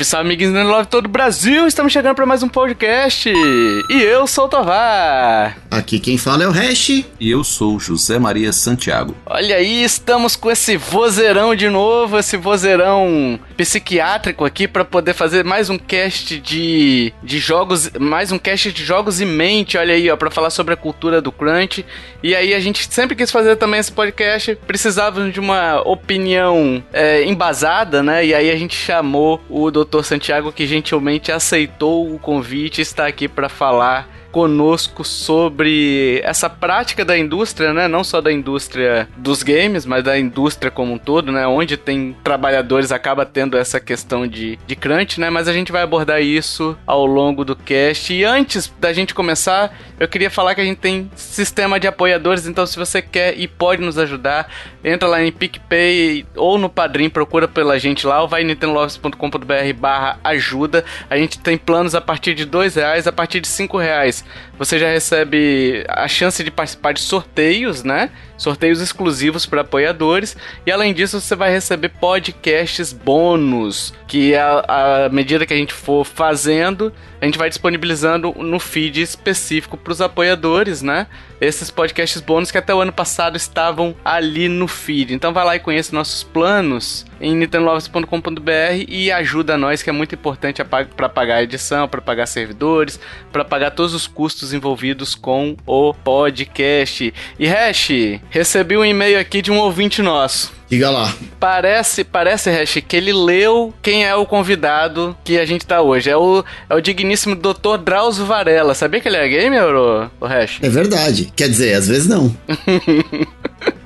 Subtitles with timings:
[0.00, 1.66] Salve, amiguinhos do Love todo o Brasil!
[1.66, 3.28] Estamos chegando para mais um podcast.
[3.28, 5.56] E eu sou o Tovar.
[5.70, 7.04] Aqui quem fala é o Hash.
[7.20, 9.14] E eu sou José Maria Santiago.
[9.24, 15.44] Olha aí, estamos com esse vozeirão de novo, esse vozeirão psiquiátrico aqui para poder fazer
[15.44, 20.10] mais um cast de, de jogos, mais um cast de jogos em mente, olha aí,
[20.10, 21.86] ó, para falar sobre a cultura do crunch.
[22.20, 27.24] E aí a gente sempre quis fazer também esse podcast, precisávamos de uma opinião é,
[27.24, 28.26] embasada, né?
[28.26, 30.02] E aí a gente chamou o Dr.
[30.02, 37.04] Santiago que gentilmente aceitou o convite e está aqui para falar conosco sobre essa prática
[37.04, 37.88] da indústria, né?
[37.88, 41.46] Não só da indústria dos games, mas da indústria como um todo, né?
[41.46, 45.30] Onde tem trabalhadores acaba tendo essa questão de, de crunch, né?
[45.30, 48.12] Mas a gente vai abordar isso ao longo do cast.
[48.12, 52.46] E antes da gente começar, eu queria falar que a gente tem sistema de apoiadores,
[52.46, 54.48] então se você quer e pode nos ajudar,
[54.84, 59.74] entra lá em PicPay ou no Padrim, procura pela gente lá, ou vai em nintendolovers.com.br
[59.76, 60.84] barra ajuda.
[61.08, 64.19] A gente tem planos a partir de dois reais, a partir de cinco reais
[64.58, 68.10] você já recebe a chance de participar de sorteios, né?
[68.40, 70.34] Sorteios exclusivos para apoiadores.
[70.64, 76.04] E além disso, você vai receber podcasts bônus, que à medida que a gente for
[76.04, 76.90] fazendo,
[77.20, 81.06] a gente vai disponibilizando no feed específico para os apoiadores, né?
[81.38, 85.12] Esses podcasts bônus que até o ano passado estavam ali no feed.
[85.14, 90.14] Então vai lá e conheça nossos planos em nintendolovers.com.br e ajuda nós, que é muito
[90.14, 92.98] importante para pagar a edição, para pagar servidores,
[93.30, 97.12] para pagar todos os custos envolvidos com o podcast.
[97.38, 97.90] E Hash,
[98.30, 100.52] recebi um e-mail aqui de um ouvinte nosso.
[100.70, 101.12] Diga lá.
[101.40, 106.08] Parece, parece, Hash, que ele leu quem é o convidado que a gente tá hoje.
[106.08, 107.76] É o, é o digníssimo Dr.
[107.84, 108.72] Drauzio Varela.
[108.72, 110.58] Sabia que ele é gamer, o, o Hash?
[110.62, 111.32] É verdade.
[111.34, 112.34] Quer dizer, às vezes não.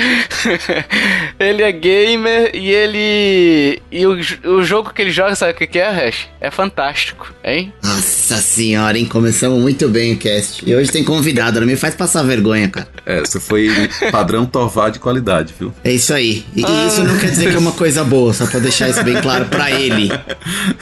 [1.38, 3.82] ele é gamer e ele.
[3.90, 6.28] E o, o jogo que ele joga, sabe o que é, Hash?
[6.40, 7.72] É fantástico, hein?
[7.82, 9.04] Nossa senhora, hein?
[9.04, 10.68] Começamos muito bem o cast.
[10.68, 12.88] E hoje tem convidado, não me faz passar vergonha, cara.
[13.04, 13.68] É, você foi
[14.10, 15.72] padrão Tovar de qualidade, viu?
[15.84, 16.44] É isso aí.
[16.54, 16.86] E, ah.
[16.86, 19.46] isso não quer dizer que é uma coisa boa, só pra deixar isso bem claro
[19.46, 20.10] pra ele.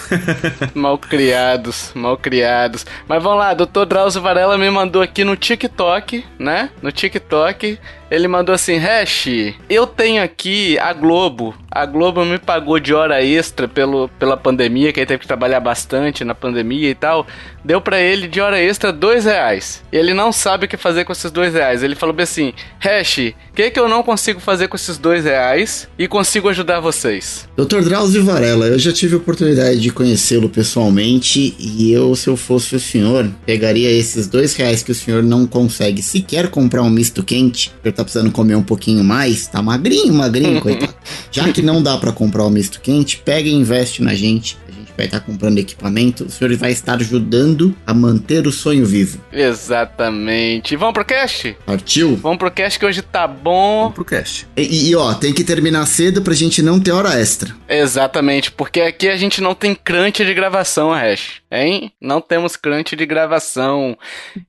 [0.75, 2.87] mal criados, mal criados.
[3.09, 3.85] Mas vamos lá, Dr.
[3.87, 6.71] Drauzio Varela me mandou aqui no TikTok, né?
[6.83, 7.79] No TikTok
[8.11, 11.55] ele mandou assim: Hash, eu tenho aqui a Globo.
[11.71, 15.61] A Globo me pagou de hora extra pelo, pela pandemia, que ele teve que trabalhar
[15.61, 17.27] bastante na pandemia e tal.
[17.69, 19.83] Deu para ele de hora extra dois reais.
[19.93, 21.83] E ele não sabe o que fazer com esses dois reais.
[21.83, 25.25] Ele falou bem assim: Hash, o que, que eu não consigo fazer com esses dois
[25.25, 27.47] reais e consigo ajudar vocês?
[27.59, 27.83] Dr.
[27.83, 32.75] Drauzio Varela, eu já tive a oportunidade de conhecê-lo pessoalmente e eu, se eu fosse
[32.75, 37.23] o senhor, pegaria esses dois reais que o senhor não consegue sequer comprar um misto
[37.23, 40.95] quente tá precisando comer um pouquinho mais, tá magrinho, magrinho, coitado.
[41.31, 44.57] Já que não dá para comprar o misto quente, pega e investe na gente
[44.99, 49.21] vai estar comprando equipamento, o senhor vai estar ajudando a manter o sonho vivo.
[49.33, 50.75] Exatamente.
[50.75, 51.57] Vamos pro cast?
[51.65, 52.17] Partiu?
[52.17, 53.83] Vamos pro cast que hoje tá bom.
[53.83, 54.49] Vamos pro cast.
[54.57, 57.55] E, e, ó, tem que terminar cedo pra gente não ter hora extra.
[57.69, 61.43] Exatamente, porque aqui a gente não tem crunch de gravação, Hash.
[61.51, 61.93] Hein?
[62.01, 63.97] Não temos crunch de gravação.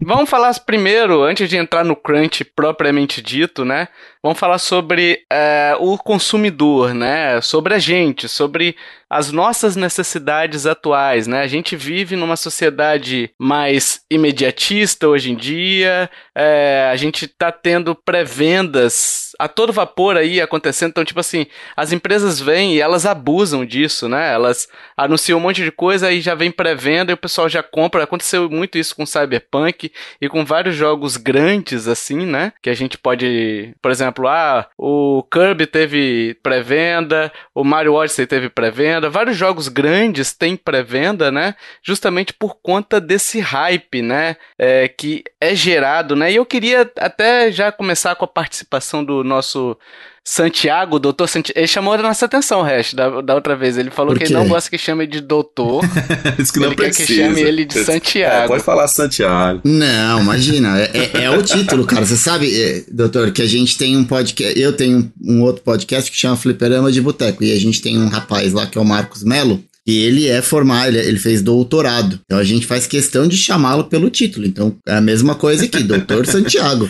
[0.02, 3.88] Vamos falar primeiro, antes de entrar no crunch propriamente dito, né?
[4.22, 7.40] Vamos falar sobre é, o consumidor, né?
[7.40, 8.76] Sobre a gente, sobre
[9.10, 11.42] as nossas necessidades atuais, né?
[11.42, 17.96] A gente vive numa sociedade mais imediatista hoje em dia, é, a gente está tendo
[17.96, 23.66] pré-vendas a todo vapor aí acontecendo, então, tipo assim, as empresas vêm e elas abusam
[23.66, 24.34] disso, né?
[24.34, 28.04] Elas anunciam um monte de coisa e já vem pré-venda e o pessoal já compra.
[28.04, 32.52] Aconteceu muito isso com Cyberpunk e com vários jogos grandes, assim, né?
[32.62, 38.28] Que a gente pode, por exemplo, exemplo, ah, o Kirby teve pré-venda, o Mario Odyssey
[38.28, 41.56] teve pré-venda, vários jogos grandes têm pré-venda, né?
[41.84, 44.36] Justamente por conta desse hype, né?
[44.58, 46.32] É, que é gerado, né?
[46.32, 49.78] E eu queria até já começar com a participação do nosso
[50.24, 53.78] Santiago, doutor Santiago, ele chamou a nossa atenção, Hash, da, da outra vez.
[53.78, 55.84] Ele falou que ele não gosta que chame de doutor.
[56.38, 57.08] Isso que não ele precisa.
[57.08, 58.46] quer que chame ele de Santiago.
[58.46, 59.62] É, pode falar Santiago.
[59.64, 60.80] Não, imagina.
[60.80, 62.06] É, é, é o título, cara.
[62.06, 64.60] Você sabe, é, doutor, que a gente tem um podcast.
[64.60, 67.44] Eu tenho um, um outro podcast que chama Fliperama de Boteco.
[67.44, 70.40] E a gente tem um rapaz lá que é o Marcos Melo E ele é
[70.40, 72.20] formado, ele, ele fez doutorado.
[72.24, 74.46] Então a gente faz questão de chamá-lo pelo título.
[74.46, 76.88] Então é a mesma coisa aqui, Doutor Santiago.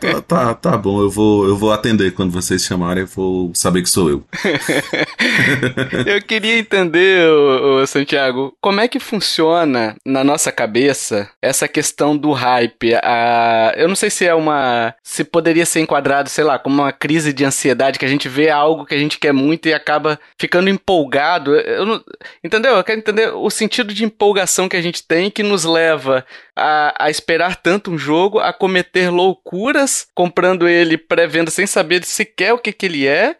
[0.00, 3.82] Tá, tá, tá bom, eu vou, eu vou atender quando vocês chamarem, eu vou saber
[3.82, 4.24] que sou eu.
[6.06, 12.16] eu queria entender, ô, ô, Santiago, como é que funciona na nossa cabeça essa questão
[12.16, 12.94] do hype?
[12.94, 14.94] A, eu não sei se é uma.
[15.02, 18.48] se poderia ser enquadrado, sei lá, como uma crise de ansiedade, que a gente vê
[18.48, 21.54] algo que a gente quer muito e acaba ficando empolgado.
[21.54, 21.97] Eu não,
[22.42, 22.76] entendeu?
[22.76, 26.24] Eu quero entender o sentido de empolgação que a gente tem que nos leva
[26.54, 32.52] a, a esperar tanto um jogo, a cometer loucuras comprando ele pré-venda sem saber sequer
[32.52, 33.36] o que, que ele é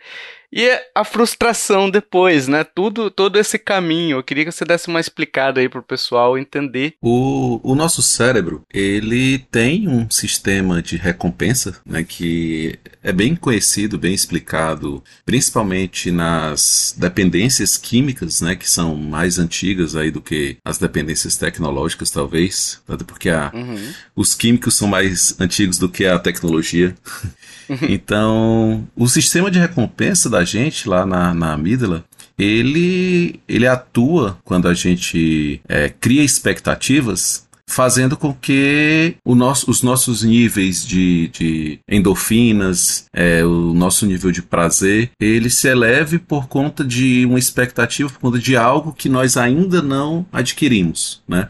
[0.53, 2.65] e a frustração depois, né?
[2.65, 4.19] Tudo, todo esse caminho.
[4.19, 6.95] Eu queria que você desse uma explicada aí pro pessoal entender.
[7.03, 12.03] O, o nosso cérebro, ele tem um sistema de recompensa, né?
[12.03, 18.57] Que é bem conhecido, bem explicado, principalmente nas dependências químicas, né?
[18.57, 22.81] Que são mais antigas aí do que as dependências tecnológicas, talvez.
[23.07, 23.93] Porque a, uhum.
[24.17, 26.95] os químicos são mais antigos do que a tecnologia.
[27.89, 32.05] então, o sistema de recompensa da gente lá na, na amígdala,
[32.39, 40.23] ele, ele atua quando a gente é, cria expectativas fazendo com que nosso, os nossos
[40.23, 46.83] níveis de, de endorfinas, é, o nosso nível de prazer, ele se eleve por conta
[46.83, 51.49] de uma expectativa, por conta de algo que nós ainda não adquirimos, né?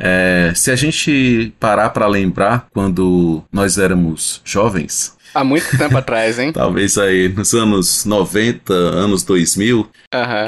[0.00, 6.38] É, se a gente parar para lembrar quando nós éramos jovens, Há muito tempo atrás,
[6.38, 6.52] hein?
[6.52, 9.86] Talvez aí nos anos 90, anos 2000, uhum.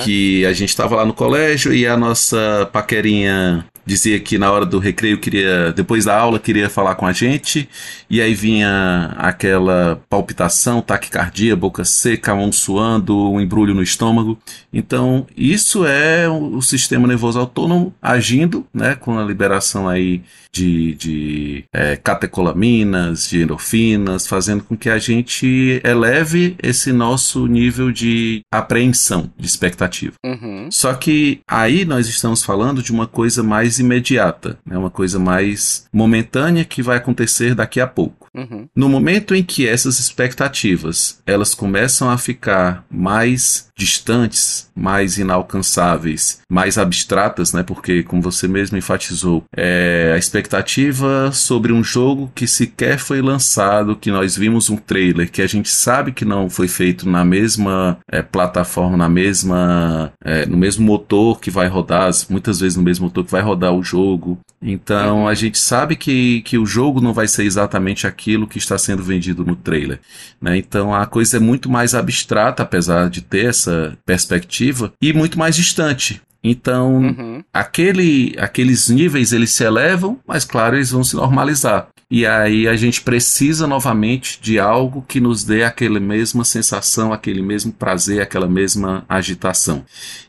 [0.02, 4.66] que a gente estava lá no colégio e a nossa paquerinha dizia que na hora
[4.66, 7.68] do recreio queria, depois da aula, queria falar com a gente,
[8.08, 14.38] e aí vinha aquela palpitação, taquicardia, boca seca, mão suando, um embrulho no estômago.
[14.72, 20.22] Então, isso é o sistema nervoso autônomo agindo, né, com a liberação aí
[20.52, 27.92] de, de é, catecolaminas, de endorfinas, fazendo com que a gente eleve esse nosso nível
[27.92, 30.14] de apreensão, de expectativa.
[30.24, 30.68] Uhum.
[30.70, 34.76] Só que aí nós estamos falando de uma coisa mais imediata, né?
[34.76, 38.28] uma coisa mais momentânea que vai acontecer daqui a pouco.
[38.34, 38.68] Uhum.
[38.74, 46.76] No momento em que essas expectativas elas começam a ficar mais distantes, mais inalcançáveis, mais
[46.76, 47.62] abstratas, né?
[47.62, 53.96] Porque, como você mesmo enfatizou, é a expectativa sobre um jogo que sequer foi lançado,
[53.96, 57.98] que nós vimos um trailer, que a gente sabe que não foi feito na mesma
[58.10, 63.06] é, plataforma, na mesma, é, no mesmo motor que vai rodar, muitas vezes no mesmo
[63.06, 64.38] motor que vai rodar o jogo.
[64.60, 68.76] Então, a gente sabe que, que o jogo não vai ser exatamente aquilo que está
[68.76, 70.00] sendo vendido no trailer,
[70.40, 70.58] né?
[70.58, 73.69] Então, a coisa é muito mais abstrata, apesar de ter essa
[74.04, 76.20] perspectiva e muito mais distante.
[76.42, 77.44] Então, uhum.
[77.52, 81.88] aquele, aqueles níveis eles se elevam, mas claro, eles vão se normalizar.
[82.10, 87.40] E aí a gente precisa novamente de algo que nos dê aquela mesma sensação, aquele
[87.40, 89.84] mesmo prazer, aquela mesma agitação.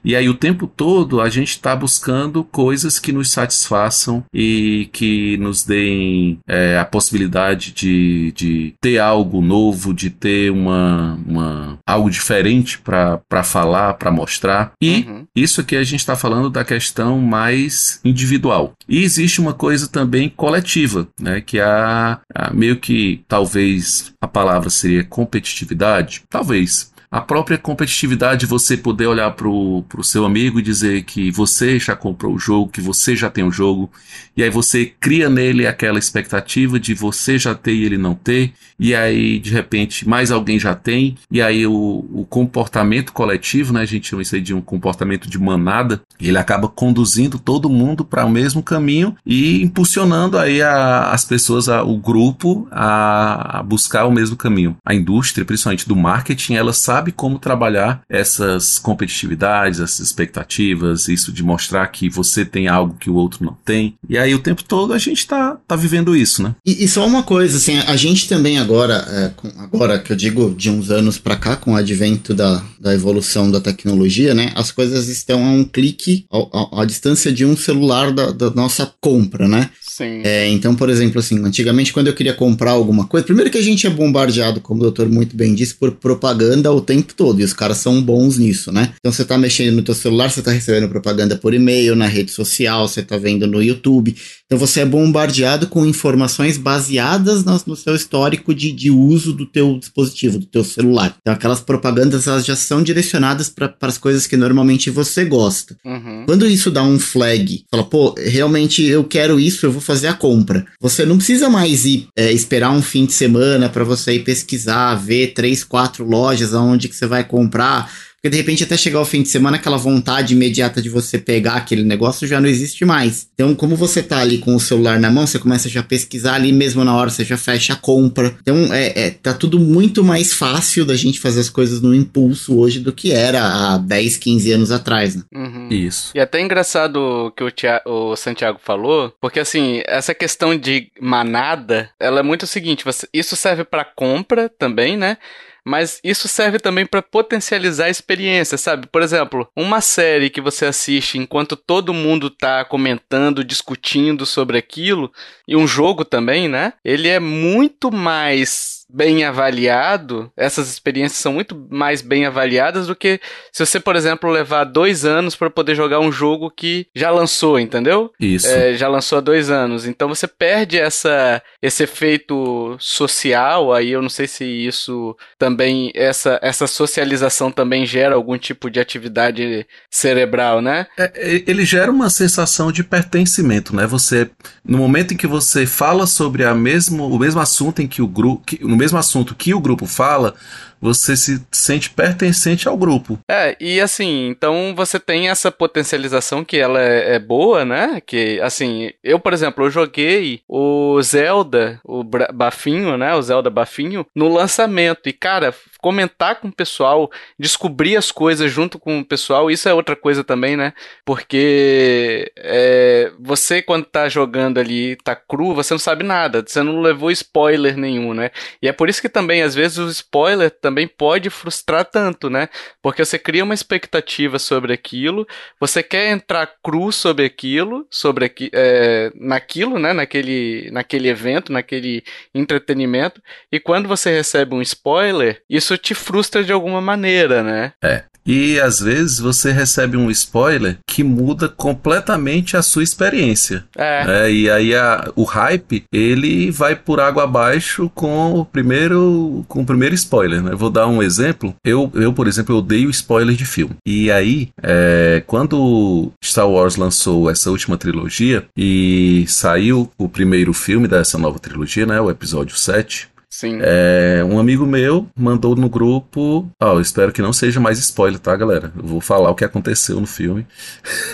[0.06, 5.38] E aí o tempo todo a gente está buscando coisas que nos satisfaçam e que
[5.38, 12.10] nos deem é, a possibilidade de, de ter algo novo, de ter uma, uma algo
[12.10, 14.74] diferente para falar, para mostrar.
[14.82, 15.26] E uhum.
[15.36, 18.74] isso aqui a gente está falando da questão mais individual.
[18.88, 24.28] E existe uma coisa também coletiva, né, que é a, a meio que talvez a
[24.28, 30.64] palavra seria competitividade, talvez a própria competitividade, você poder olhar pro, pro seu amigo e
[30.64, 33.92] dizer que você já comprou o jogo, que você já tem o jogo,
[34.36, 38.54] e aí você cria nele aquela expectativa de você já ter e ele não ter,
[38.80, 43.82] e aí de repente mais alguém já tem, e aí o, o comportamento coletivo, né,
[43.82, 48.06] a gente chama isso aí de um comportamento de manada, ele acaba conduzindo todo mundo
[48.06, 53.64] para o mesmo caminho e impulsionando aí a, as pessoas, a, o grupo a, a
[53.64, 54.78] buscar o mesmo caminho.
[54.86, 61.32] A indústria, principalmente do marketing, ela sabe sabe como trabalhar essas competitividades, essas expectativas, isso
[61.32, 63.96] de mostrar que você tem algo que o outro não tem.
[64.08, 66.56] E aí o tempo todo a gente tá, tá vivendo isso, né?
[66.66, 70.16] E, e só uma coisa, assim, a gente também agora, é, com, agora que eu
[70.16, 74.52] digo de uns anos para cá, com o advento da, da evolução da tecnologia, né?
[74.56, 76.26] As coisas estão a um clique,
[76.74, 79.72] à distância de um celular da, da nossa compra, né?
[79.92, 80.22] Sim.
[80.24, 83.62] É, então, por exemplo, assim, antigamente quando eu queria comprar alguma coisa, primeiro que a
[83.62, 87.44] gente é bombardeado, como o doutor muito bem disse, por propaganda o tempo todo, e
[87.44, 88.94] os caras são bons nisso, né?
[89.00, 92.32] Então você tá mexendo no teu celular, você tá recebendo propaganda por e-mail, na rede
[92.32, 94.16] social, você tá vendo no YouTube.
[94.46, 99.46] Então você é bombardeado com informações baseadas no, no seu histórico de, de uso do
[99.46, 101.18] teu dispositivo, do teu celular.
[101.20, 105.76] Então aquelas propagandas elas já são direcionadas para as coisas que normalmente você gosta.
[105.84, 106.24] Uhum.
[106.26, 110.14] Quando isso dá um flag, fala, pô, realmente eu quero isso, eu vou fazer a
[110.14, 110.66] compra.
[110.80, 114.96] Você não precisa mais ir é, esperar um fim de semana para você ir pesquisar,
[114.96, 119.06] ver três, quatro lojas aonde que você vai comprar porque de repente até chegar o
[119.06, 123.28] fim de semana, aquela vontade imediata de você pegar aquele negócio já não existe mais.
[123.34, 126.36] Então, como você tá ali com o celular na mão, você começa já a pesquisar
[126.36, 128.38] ali mesmo na hora, você já fecha a compra.
[128.40, 132.60] Então, é, é, tá tudo muito mais fácil da gente fazer as coisas no impulso
[132.60, 135.24] hoje do que era há 10, 15 anos atrás, né?
[135.34, 135.70] Uhum.
[135.72, 136.12] Isso.
[136.14, 140.56] E é até engraçado o que o, Tia, o Santiago falou, porque assim, essa questão
[140.56, 145.18] de manada, ela é muito o seguinte, você, isso serve para compra também, né?
[145.66, 148.88] Mas isso serve também para potencializar a experiência, sabe?
[148.88, 155.12] Por exemplo, uma série que você assiste enquanto todo mundo tá comentando, discutindo sobre aquilo,
[155.48, 156.74] e um jogo também, né?
[156.84, 163.20] Ele é muito mais bem avaliado, essas experiências são muito mais bem avaliadas do que
[163.52, 167.60] se você, por exemplo, levar dois anos para poder jogar um jogo que já lançou,
[167.60, 168.12] entendeu?
[168.20, 168.48] Isso.
[168.48, 169.86] É, já lançou há dois anos.
[169.86, 173.74] Então você perde essa, esse efeito social.
[173.74, 178.80] Aí eu não sei se isso também, essa, essa socialização também gera algum tipo de
[178.80, 180.88] atividade cerebral, né?
[180.98, 183.86] É, ele gera uma sensação de pertencimento, né?
[183.88, 184.30] Você,
[184.66, 188.08] no momento em que você fala sobre a mesmo, o mesmo assunto em que o
[188.08, 190.34] grupo, no mesmo assunto que o grupo fala,
[190.82, 193.20] você se sente pertencente ao grupo.
[193.30, 198.02] É, e assim, então você tem essa potencialização que ela é, é boa, né?
[198.04, 203.14] Que, assim, eu, por exemplo, eu joguei o Zelda, o Bafinho, né?
[203.14, 205.08] O Zelda Bafinho, no lançamento.
[205.08, 209.74] E, cara, comentar com o pessoal, descobrir as coisas junto com o pessoal, isso é
[209.74, 210.74] outra coisa também, né?
[211.04, 216.82] Porque é, você, quando tá jogando ali, tá cru, você não sabe nada, você não
[216.82, 218.32] levou spoiler nenhum, né?
[218.62, 222.48] E é por isso que também, às vezes, o spoiler também pode frustrar tanto, né?
[222.82, 225.28] Porque você cria uma expectativa sobre aquilo,
[225.60, 229.94] você quer entrar cru sobre aquilo, sobre aqui, é, naquilo, né?
[229.94, 232.04] Naquele, naquele evento, naquele
[232.36, 233.22] entretenimento,
[233.52, 237.74] e quando você recebe um spoiler, isso te frustra de alguma maneira, né?
[237.84, 238.04] É.
[238.26, 243.66] E às vezes você recebe um spoiler que muda completamente a sua experiência.
[243.76, 244.26] É.
[244.26, 249.62] é e aí a, o hype, ele vai por água abaixo com o primeiro com
[249.62, 250.52] o primeiro spoiler, né?
[250.54, 251.56] Vou dar um exemplo.
[251.66, 253.76] Eu, eu por exemplo, eu odeio spoiler de filme.
[253.86, 260.88] E aí, é, quando Star Wars lançou essa última trilogia e saiu o primeiro filme
[260.88, 262.00] dessa nova trilogia, né?
[262.00, 263.60] O episódio 7, Sim.
[263.62, 266.52] É, um amigo meu mandou no grupo.
[266.62, 268.74] Ó, oh, espero que não seja mais spoiler, tá, galera?
[268.76, 270.46] Eu vou falar o que aconteceu no filme.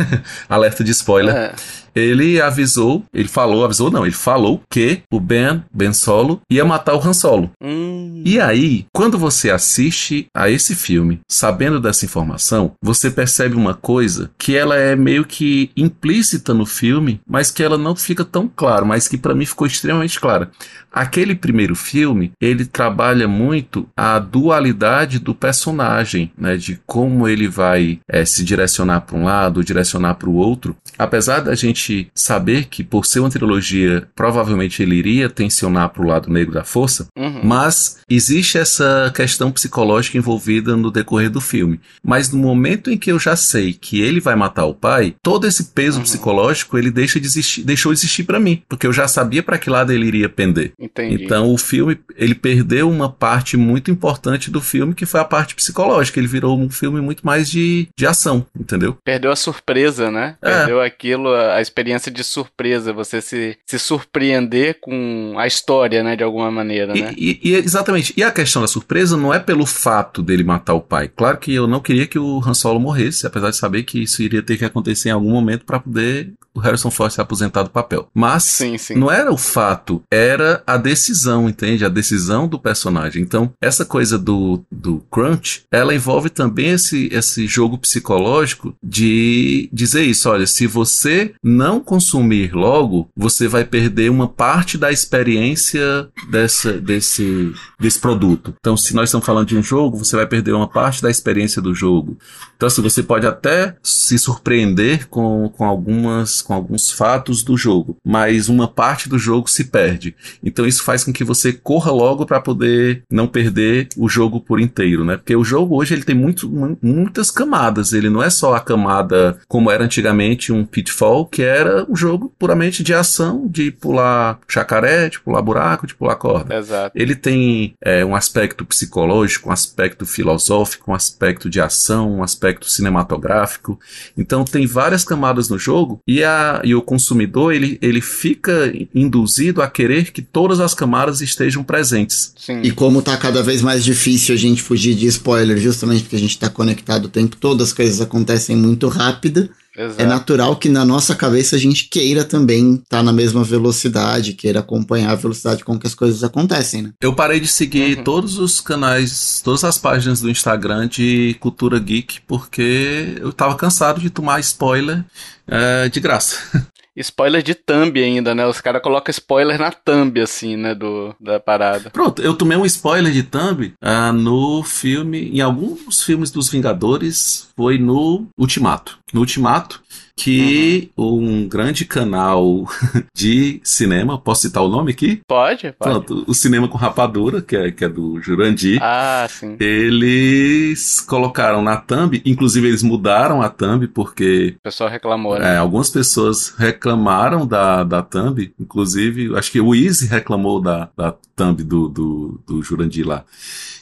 [0.50, 1.36] Alerta de spoiler.
[1.36, 1.54] É
[1.98, 6.96] ele avisou, ele falou, avisou não, ele falou que o Ben, Ben Solo, ia matar
[6.96, 7.52] o Han Solo.
[7.62, 8.24] Hum.
[8.26, 14.30] E aí, quando você assiste a esse filme, sabendo dessa informação, você percebe uma coisa
[14.38, 18.86] que ela é meio que implícita no filme, mas que ela não fica tão claro,
[18.86, 20.52] mas que para mim ficou extremamente clara.
[20.92, 28.00] Aquele primeiro filme, ele trabalha muito a dualidade do personagem, né, de como ele vai
[28.08, 30.76] é, se direcionar para um lado, direcionar para o outro.
[30.98, 36.08] Apesar da gente saber que, por ser uma trilogia, provavelmente ele iria tensionar para o
[36.08, 37.42] lado negro da força, uhum.
[37.44, 41.80] mas existe essa questão psicológica envolvida no decorrer do filme.
[42.04, 45.46] Mas no momento em que eu já sei que ele vai matar o pai, todo
[45.46, 46.04] esse peso uhum.
[46.04, 49.58] psicológico ele deixa de existir, deixou de existir para mim, porque eu já sabia para
[49.58, 50.72] que lado ele iria pender.
[50.80, 51.24] Entendi.
[51.24, 55.56] Então o filme ele perdeu uma parte muito importante do filme que foi a parte
[55.56, 56.20] psicológica.
[56.20, 58.98] Ele virou um filme muito mais de, de ação, entendeu?
[59.04, 60.36] Perdeu a surpresa, né?
[60.42, 60.60] É.
[60.60, 66.24] Perdeu aquilo, a experiência de surpresa, você se, se surpreender com a história, né, de
[66.24, 67.14] alguma maneira, né?
[67.18, 68.14] E, e, exatamente.
[68.18, 71.10] E a questão da surpresa não é pelo fato dele matar o pai.
[71.16, 74.22] Claro que eu não queria que o Han Solo morresse, apesar de saber que isso
[74.22, 77.70] iria ter que acontecer em algum momento para poder o Harrison Ford se aposentar do
[77.70, 78.10] papel.
[78.14, 78.96] Mas sim, sim.
[78.96, 81.86] não era o fato, era a decisão, entende?
[81.86, 83.22] A decisão do personagem.
[83.22, 90.04] Então, essa coisa do, do crunch, ela envolve também esse, esse jogo psicológico de dizer
[90.04, 96.74] isso, olha, se você não consumir logo, você vai perder uma parte da experiência dessa,
[96.74, 98.54] desse, desse produto.
[98.60, 101.60] Então, se nós estamos falando de um jogo, você vai perder uma parte da experiência
[101.60, 102.16] do jogo.
[102.56, 107.98] Então, assim, você pode até se surpreender com, com, algumas, com alguns fatos do jogo,
[108.06, 110.16] mas uma parte do jogo se perde.
[110.44, 114.60] Então, isso faz com que você corra logo para poder não perder o jogo por
[114.60, 115.18] inteiro, né?
[115.18, 116.48] Porque o jogo hoje ele tem muito,
[116.84, 117.94] muitas camadas.
[117.94, 122.34] Ele não é só a camada como era antigamente um Pitfall, que era um jogo
[122.38, 126.56] puramente de ação, de pular chacaré, de pular buraco, de pular corda.
[126.56, 126.92] Exato.
[126.96, 132.70] Ele tem é, um aspecto psicológico, um aspecto filosófico, um aspecto de ação, um aspecto
[132.70, 133.80] cinematográfico.
[134.18, 139.62] Então tem várias camadas no jogo e, a, e o consumidor ele, ele fica induzido
[139.62, 142.34] a querer que todas as camadas estejam presentes.
[142.38, 142.62] Sim.
[142.62, 146.20] E como tá cada vez mais difícil a gente fugir de spoiler, justamente porque a
[146.20, 149.50] gente tá conectado o tempo todo, as coisas acontecem muito rápido.
[149.78, 150.02] É Exato.
[150.02, 154.34] É natural que na nossa cabeça a gente queira também estar tá na mesma velocidade,
[154.34, 156.92] queira acompanhar a velocidade com que as coisas acontecem, né?
[157.00, 158.04] Eu parei de seguir uhum.
[158.04, 164.02] todos os canais, todas as páginas do Instagram de cultura geek, porque eu tava cansado
[164.02, 165.06] de tomar spoiler
[165.48, 166.38] é, de graça.
[166.98, 168.46] spoiler de thumb ainda, né?
[168.46, 170.74] Os caras colocam spoiler na thumb, assim, né?
[170.74, 171.90] Do, da parada.
[171.90, 177.50] Pronto, eu tomei um spoiler de thumb uh, no filme, em alguns filmes dos Vingadores,
[177.56, 179.00] foi no Ultimato.
[179.14, 179.82] No Ultimato,
[180.18, 181.44] que uhum.
[181.44, 182.66] um grande canal
[183.14, 185.22] de cinema, posso citar o nome aqui?
[185.28, 185.78] Pode, pode.
[185.78, 188.80] Pronto, o Cinema com Rapadura, que é, que é do Jurandir.
[188.82, 189.56] Ah, sim.
[189.60, 194.56] Eles colocaram na thumb, inclusive eles mudaram a thumb porque...
[194.58, 195.54] O pessoal reclamou, né?
[195.54, 201.14] É, algumas pessoas reclamaram da, da thumb, inclusive, acho que o Easy reclamou da, da
[201.36, 203.24] thumb do, do, do Jurandir lá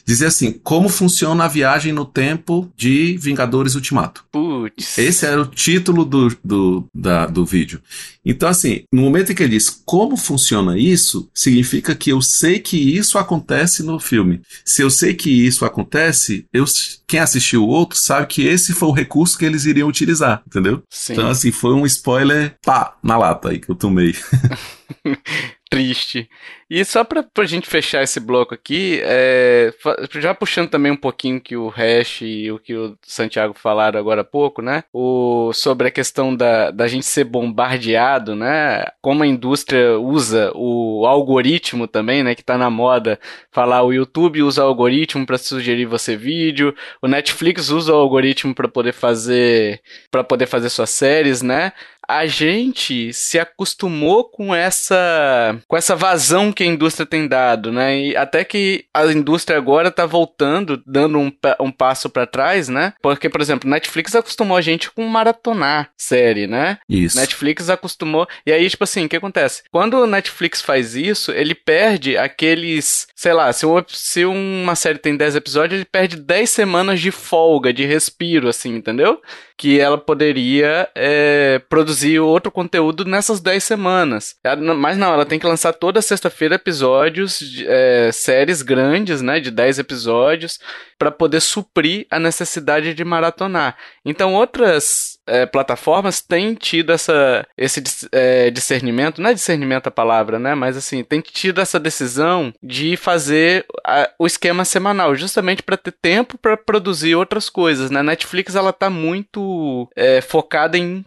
[0.06, 4.24] dizia assim: como funciona a viagem no tempo de Vingadores Ultimato.
[4.30, 4.96] Putz.
[4.96, 7.80] Esse era o título do, do, da, do vídeo.
[8.24, 12.58] Então, assim, no momento em que ele diz como funciona isso, significa que eu sei
[12.58, 14.40] que isso acontece no filme.
[14.64, 16.64] Se eu sei que isso acontece, eu,
[17.06, 20.82] quem assistiu o outro sabe que esse foi o recurso que eles iriam utilizar, entendeu?
[20.90, 21.12] Sim.
[21.12, 24.14] Então, assim, foi um spoiler, pá, na lata aí que eu tomei.
[25.68, 26.30] Triste.
[26.70, 29.72] E só pra, pra gente fechar esse bloco aqui, é,
[30.14, 34.20] já puxando também um pouquinho que o Hash e o que o Santiago falaram agora
[34.20, 34.84] há pouco, né?
[34.92, 38.84] O, sobre a questão da, da gente ser bombardeado, né?
[39.00, 42.34] Como a indústria usa o algoritmo também, né?
[42.36, 43.18] Que tá na moda
[43.50, 48.54] falar o YouTube usa o algoritmo para sugerir você vídeo, o Netflix usa o algoritmo
[48.54, 49.80] para poder fazer
[50.10, 51.72] para poder fazer suas séries, né?
[52.08, 57.98] A gente se acostumou com essa com essa vazão que a indústria tem dado, né?
[57.98, 62.94] E até que a indústria agora tá voltando, dando um, um passo para trás, né?
[63.02, 66.78] Porque, por exemplo, Netflix acostumou a gente com maratonar série, né?
[66.88, 67.18] Isso.
[67.18, 68.26] Netflix acostumou.
[68.46, 69.62] E aí, tipo assim, o que acontece?
[69.70, 74.98] Quando o Netflix faz isso, ele perde aqueles, sei lá, se, um, se uma série
[74.98, 79.20] tem 10 episódios, ele perde 10 semanas de folga, de respiro, assim, entendeu?
[79.56, 84.36] Que ela poderia é, produzir produzir outro conteúdo nessas 10 semanas.
[84.76, 89.78] Mas não, ela tem que lançar toda sexta-feira episódios, é, séries grandes, né, de 10
[89.78, 90.58] episódios,
[90.98, 93.76] para poder suprir a necessidade de maratonar.
[94.04, 97.82] Então, outras é, plataformas têm tido essa, esse
[98.12, 100.54] é, discernimento, não é discernimento a palavra, né?
[100.54, 105.92] Mas assim, tem tido essa decisão de fazer a, o esquema semanal, justamente para ter
[105.92, 108.02] tempo para produzir outras coisas, né?
[108.02, 111.04] Netflix ela tá muito é, focada em,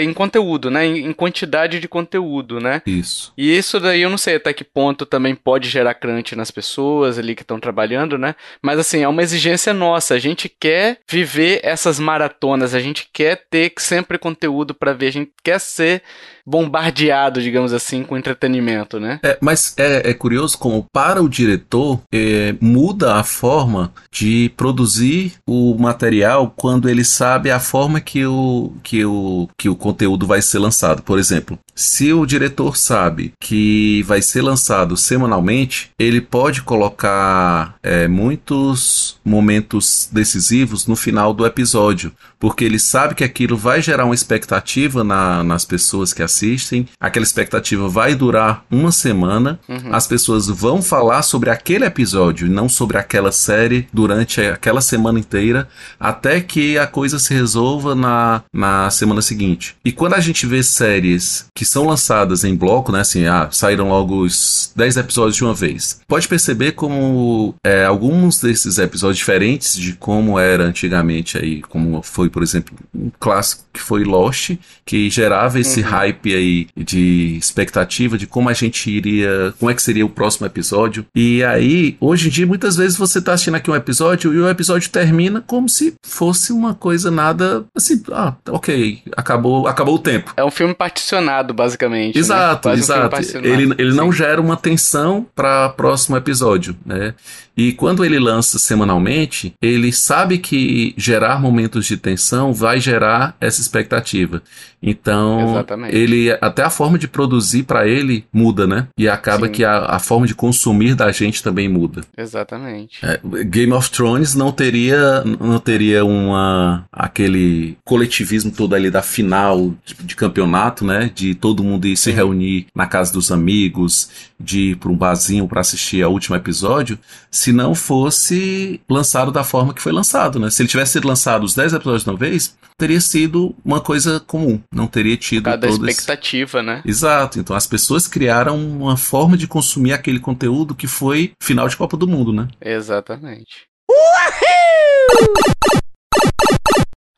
[0.00, 0.84] em conteúdo, né?
[0.84, 2.82] Em, em, quantidade de conteúdo, né?
[2.86, 3.32] Isso.
[3.36, 7.18] E isso daí eu não sei até que ponto também pode gerar crunch nas pessoas
[7.18, 8.34] ali que estão trabalhando, né?
[8.62, 10.14] Mas assim, é uma exigência nossa.
[10.14, 15.12] A gente quer viver essas maratonas, a gente quer ter sempre conteúdo para ver, a
[15.12, 16.02] gente quer ser
[16.46, 19.20] bombardeado, digamos assim, com entretenimento, né?
[19.22, 25.34] É, mas é, é curioso como para o diretor é, muda a forma de produzir
[25.46, 30.42] o material quando ele sabe a forma que o, que o, que o conteúdo vai
[30.42, 31.02] ser lançado.
[31.02, 38.06] Por exemplo, se o diretor sabe que vai ser lançado semanalmente, ele pode colocar é,
[38.06, 44.14] muitos momentos decisivos no final do episódio, porque ele sabe que aquilo vai gerar uma
[44.14, 49.94] expectativa na, nas pessoas que assistem aquela expectativa vai durar uma semana, uhum.
[49.94, 55.68] as pessoas vão falar sobre aquele episódio, não sobre aquela série durante aquela semana inteira,
[55.98, 59.76] até que a coisa se resolva na, na semana seguinte.
[59.84, 63.88] E quando a gente vê séries que são lançadas em bloco, né, assim, ah, saíram
[63.88, 69.76] logo os 10 episódios de uma vez, pode perceber como é, alguns desses episódios diferentes
[69.76, 74.52] de como era antigamente aí, como foi, por exemplo, um clássico que foi Lost,
[74.84, 75.88] que gerava esse uhum.
[75.88, 80.46] hype aí de expectativa de como a gente iria, como é que seria o próximo
[80.46, 81.04] episódio.
[81.14, 84.48] E aí, hoje em dia, muitas vezes você tá assistindo aqui um episódio e o
[84.48, 90.32] episódio termina como se fosse uma coisa nada assim, ah, ok, acabou, acabou o tempo.
[90.36, 92.18] É um filme particionado, basicamente.
[92.18, 92.74] Exato, né?
[92.74, 93.16] exato.
[93.16, 97.14] Um ele ele não gera uma tensão para próximo episódio, né?
[97.60, 103.60] E quando ele lança semanalmente, ele sabe que gerar momentos de tensão vai gerar essa
[103.60, 104.42] expectativa.
[104.82, 105.94] Então, Exatamente.
[105.94, 108.88] ele até a forma de produzir para ele muda, né?
[108.96, 109.52] E acaba Sim.
[109.52, 112.00] que a, a, forma de consumir da gente também muda.
[112.16, 112.98] Exatamente.
[113.04, 119.74] É, Game of Thrones não teria não teria uma aquele coletivismo todo ali da final
[119.84, 121.10] de, de campeonato, né?
[121.14, 125.46] De todo mundo ir se reunir na casa dos amigos, de ir para um barzinho
[125.46, 126.98] para assistir ao último episódio,
[127.30, 130.50] se não fosse lançado da forma que foi lançado, né?
[130.50, 134.20] Se ele tivesse sido lançado os 10 episódios de uma vez, teria sido uma coisa
[134.20, 136.82] comum não teria tido Cada expectativa, né?
[136.84, 137.38] Exato.
[137.38, 141.96] Então as pessoas criaram uma forma de consumir aquele conteúdo que foi final de Copa
[141.96, 142.48] do Mundo, né?
[142.60, 143.66] Exatamente.
[143.90, 145.80] Uhul!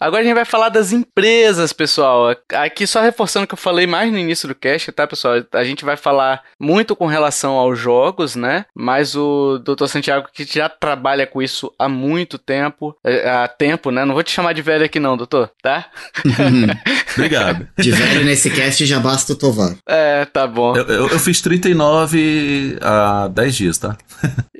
[0.02, 2.34] Agora a gente vai falar das empresas, pessoal.
[2.54, 5.44] Aqui só reforçando o que eu falei mais no início do cast, tá, pessoal?
[5.52, 8.64] A gente vai falar muito com relação aos jogos, né?
[8.74, 9.86] Mas o Dr.
[9.86, 14.04] Santiago que já trabalha com isso há muito tempo, é, há tempo, né?
[14.04, 15.86] Não vou te chamar de velho aqui não, doutor, tá?
[17.14, 17.68] Obrigado.
[17.78, 19.76] De velho nesse cast já basta o Tovar.
[19.86, 20.76] É, tá bom.
[20.76, 23.96] Eu, eu, eu fiz 39 há 10 dias, tá?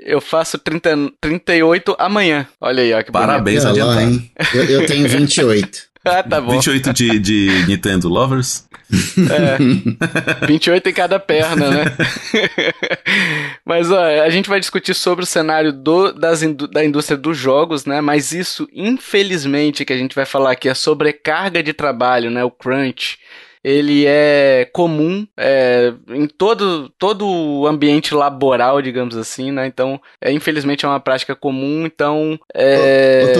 [0.05, 2.46] Eu faço 30, 38 amanhã.
[2.61, 4.00] Olha aí, ó, que Parabéns, bonito.
[4.00, 4.33] Hein?
[4.52, 5.83] Eu, eu tenho 28.
[6.05, 6.53] ah, tá bom.
[6.53, 8.66] 28 de, de Nintendo Lovers?
[9.31, 10.47] É.
[10.47, 11.85] 28 em cada perna, né?
[13.64, 17.87] Mas ó, a gente vai discutir sobre o cenário do, das, da indústria dos jogos,
[17.87, 18.01] né?
[18.01, 22.45] Mas isso, infelizmente, que a gente vai falar aqui é sobrecarga de trabalho, né?
[22.45, 23.18] O crunch
[23.64, 29.66] ele é comum é, em todo, todo o ambiente laboral, digamos assim, né?
[29.66, 32.38] Então, é, infelizmente é uma prática comum, então...
[32.55, 33.22] É...
[33.25, 33.35] Ô, ô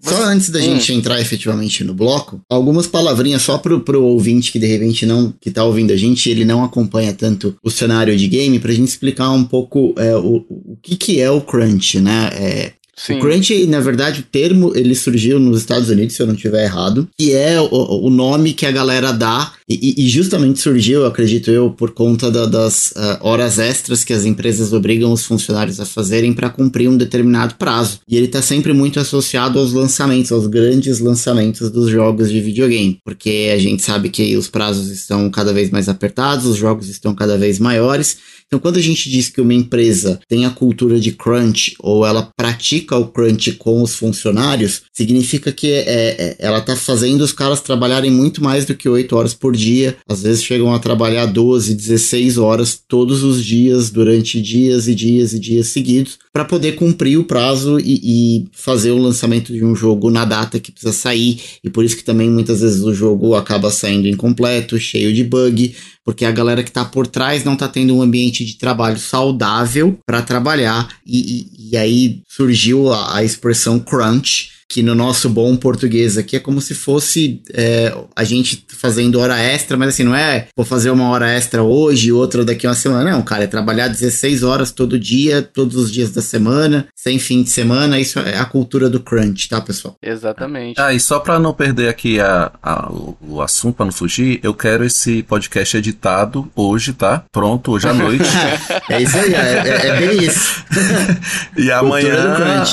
[0.00, 0.14] você...
[0.14, 0.62] só antes da hum.
[0.62, 5.32] gente entrar efetivamente no bloco, algumas palavrinhas só pro, pro ouvinte que de repente não,
[5.40, 8.88] que tá ouvindo a gente, ele não acompanha tanto o cenário de game, pra gente
[8.88, 12.30] explicar um pouco é, o, o que que é o crunch, né?
[12.34, 13.18] É, Sim.
[13.18, 16.64] O crunch, na verdade, o termo ele surgiu nos Estados Unidos, se eu não estiver
[16.64, 21.50] errado, que é o, o nome que a galera dá e, e, justamente surgiu, acredito
[21.50, 25.84] eu, por conta da, das uh, horas extras que as empresas obrigam os funcionários a
[25.84, 28.00] fazerem para cumprir um determinado prazo.
[28.08, 32.98] E ele está sempre muito associado aos lançamentos, aos grandes lançamentos dos jogos de videogame,
[33.04, 37.14] porque a gente sabe que os prazos estão cada vez mais apertados, os jogos estão
[37.14, 38.16] cada vez maiores.
[38.48, 42.30] Então, quando a gente diz que uma empresa tem a cultura de crunch ou ela
[42.34, 47.60] pratica o crunch com os funcionários, significa que é, é, ela está fazendo os caras
[47.60, 49.98] trabalharem muito mais do que 8 horas por dia.
[50.08, 55.34] Às vezes chegam a trabalhar 12, 16 horas todos os dias, durante dias e dias
[55.34, 59.76] e dias seguidos, para poder cumprir o prazo e, e, fazer o lançamento de um
[59.76, 61.38] jogo na data que precisa sair.
[61.62, 65.74] E por isso que também muitas vezes o jogo acaba saindo incompleto, cheio de bug,
[66.08, 69.98] porque a galera que está por trás não está tendo um ambiente de trabalho saudável
[70.06, 75.56] para trabalhar, e, e, e, aí surgiu a, a expressão crunch, que no nosso bom
[75.56, 80.14] português aqui é como se fosse é, a gente fazendo hora extra, mas assim, não
[80.14, 83.10] é vou fazer uma hora extra hoje, outra daqui uma semana.
[83.10, 87.42] Não, cara, é trabalhar 16 horas todo dia, todos os dias da semana, sem fim
[87.42, 87.98] de semana.
[87.98, 89.96] Isso é a cultura do crunch, tá, pessoal?
[90.02, 90.78] Exatamente.
[90.78, 92.90] Ah, e só para não perder aqui a, a,
[93.22, 97.24] o assunto, para não fugir, eu quero esse podcast editado hoje, tá?
[97.32, 98.24] Pronto, hoje à noite.
[98.90, 100.62] é isso aí, é, é, é bem isso.
[101.56, 102.64] e amanhã,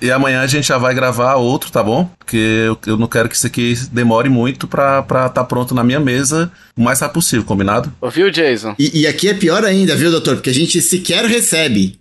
[0.00, 2.10] e amanhã a gente já vai gravar outro, tá bom?
[2.18, 5.82] Porque eu, eu não quero que isso aqui demore muito pra estar tá pronto na
[5.82, 7.92] minha mesa o mais rápido possível, combinado?
[8.00, 8.74] Ouviu, Jason?
[8.78, 10.36] E, e, aqui é pior ainda, viu, doutor?
[10.36, 11.98] Porque a gente sequer recebe.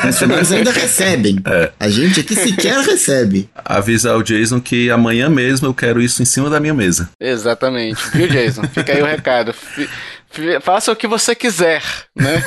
[0.00, 1.38] Funcionários ainda recebem.
[1.44, 1.70] É.
[1.78, 3.48] A gente aqui sequer recebe.
[3.64, 7.10] Avisar o Jason que amanhã mesmo eu quero isso em cima da minha mesa.
[7.20, 8.00] Exatamente.
[8.14, 8.62] Viu, Jason?
[8.72, 9.54] Fica aí o recado.
[10.60, 11.82] Faça o que você quiser,
[12.16, 12.42] né?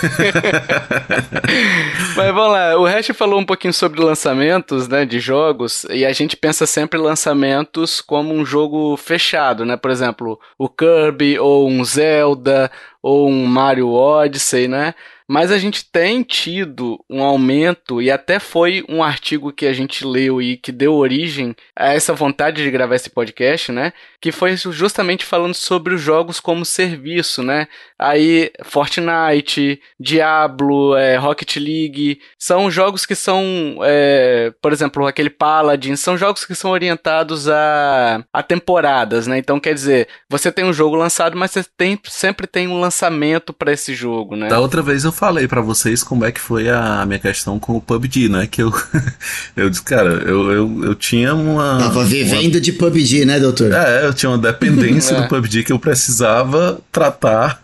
[2.15, 6.11] Mas vamos lá, o Hash falou um pouquinho sobre lançamentos, né, de jogos, e a
[6.11, 9.77] gente pensa sempre lançamentos como um jogo fechado, né?
[9.77, 12.71] Por exemplo, o Kirby ou um Zelda
[13.01, 14.95] ou um Mario Odyssey, né?
[15.27, 20.05] Mas a gente tem tido um aumento, e até foi um artigo que a gente
[20.05, 23.91] leu e que deu origem a essa vontade de gravar esse podcast, né?
[24.21, 27.67] Que foi justamente falando sobre os jogos como serviço, né?
[27.97, 35.95] Aí, Fortnite, Diablo, é, Rocket League, são jogos que são, é, por exemplo, aquele Paladin,
[35.95, 39.39] são jogos que são orientados a, a temporadas, né?
[39.39, 43.51] Então, quer dizer, você tem um jogo lançado, mas você tem, sempre tem um lançamento
[43.51, 44.49] para esse jogo, né?
[44.49, 47.75] Da outra vez eu falei para vocês como é que foi a minha questão com
[47.75, 48.47] o PUBG, né?
[48.47, 48.73] Que eu,
[49.56, 51.80] eu disse, cara, eu, eu, eu tinha uma.
[51.80, 52.62] Tava vivendo uma...
[52.62, 53.71] de PUBG, né, doutor?
[53.71, 55.21] É, eu tinha uma dependência é.
[55.21, 57.63] do PUBG que eu precisava tratar.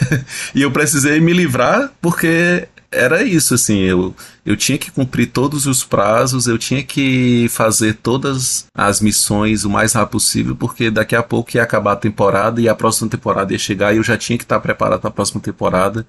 [0.54, 5.66] e eu precisei me livrar porque era isso, assim, eu, eu tinha que cumprir todos
[5.66, 11.14] os prazos, eu tinha que fazer todas as missões o mais rápido possível, porque daqui
[11.14, 14.16] a pouco ia acabar a temporada e a próxima temporada ia chegar e eu já
[14.16, 16.04] tinha que estar preparado para a próxima temporada.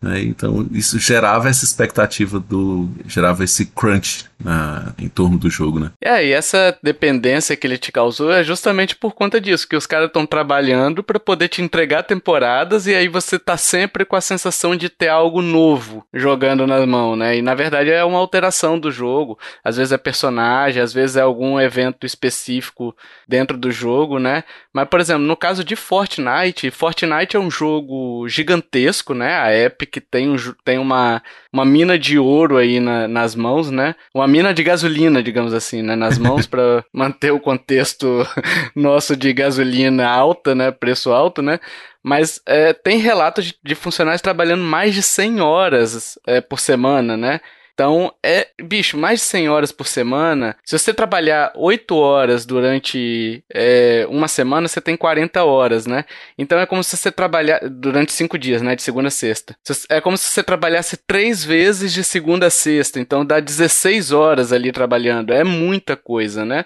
[0.00, 0.22] Né?
[0.22, 2.88] Então isso gerava essa expectativa do.
[3.06, 5.92] gerava esse crunch na, em torno do jogo, né?
[6.00, 9.86] É, e essa dependência que ele te causou é justamente por conta disso, que os
[9.86, 14.20] caras estão trabalhando para poder te entregar temporadas e aí você tá sempre com a
[14.20, 17.36] sensação de ter algo novo jogando na mão, né?
[17.36, 19.38] E na verdade é uma alteração do jogo.
[19.62, 22.94] Às vezes é personagem, às vezes é algum evento específico
[23.28, 24.44] dentro do jogo, né?
[24.72, 29.34] Mas, por exemplo, no caso de Fortnite, Fortnite é um jogo gigantesco, né?
[29.34, 33.94] A Epic tem, um, tem uma, uma mina de ouro aí na, nas mãos, né?
[34.14, 35.96] Uma mina de gasolina, digamos assim, né?
[35.96, 38.26] Nas mãos para manter o contexto
[38.74, 40.70] nosso de gasolina alta, né?
[40.70, 41.58] Preço alto, né?
[42.02, 47.16] Mas é, tem relatos de, de, funcionários trabalhando mais de 100 horas é, por semana,
[47.16, 47.40] né?
[47.74, 50.56] Então, é, bicho, mais de 100 horas por semana.
[50.64, 56.04] Se você trabalhar 8 horas durante é, uma semana, você tem 40 horas, né?
[56.36, 58.76] Então é como se você trabalhar durante 5 dias, né?
[58.76, 59.56] De segunda a sexta.
[59.88, 63.00] É como se você trabalhasse 3 vezes de segunda a sexta.
[63.00, 65.32] Então dá 16 horas ali trabalhando.
[65.32, 66.64] É muita coisa, né?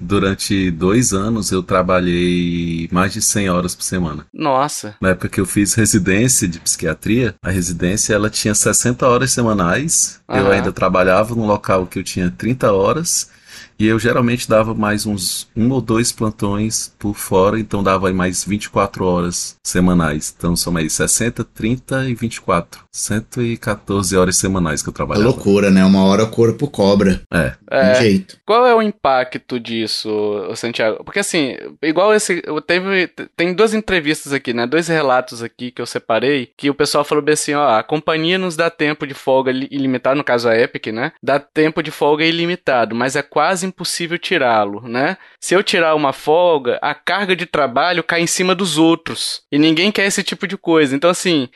[0.00, 4.26] Durante dois anos eu trabalhei mais de 100 horas por semana.
[4.32, 4.96] Nossa.
[5.00, 10.03] Na época que eu fiz residência de psiquiatria, a residência ela tinha 60 horas semanais
[10.28, 13.30] eu ainda trabalhava num local que eu tinha 30 horas
[13.78, 18.14] e eu geralmente dava mais uns um ou dois plantões por fora, então dava aí
[18.14, 20.32] mais 24 horas semanais.
[20.36, 22.83] Então são mais 60, 30 e 24.
[22.94, 25.26] 114 horas semanais que eu trabalhava.
[25.26, 25.84] É loucura, né?
[25.84, 27.22] Uma hora o corpo cobra.
[27.32, 27.54] É.
[27.70, 27.94] é.
[27.96, 28.38] jeito.
[28.44, 30.08] Qual é o impacto disso,
[30.54, 31.02] Santiago?
[31.02, 32.42] Porque assim, igual esse.
[32.66, 34.66] Teve, tem duas entrevistas aqui, né?
[34.66, 38.38] Dois relatos aqui que eu separei, que o pessoal falou bem assim: ó, a companhia
[38.38, 41.12] nos dá tempo de folga ilimitado, no caso a Epic, né?
[41.22, 45.16] Dá tempo de folga ilimitado, mas é quase quase impossível tirá-lo, né?
[45.38, 49.42] Se eu tirar uma folga, a carga de trabalho cai em cima dos outros.
[49.50, 50.94] E ninguém quer esse tipo de coisa.
[50.94, 51.48] Então, assim,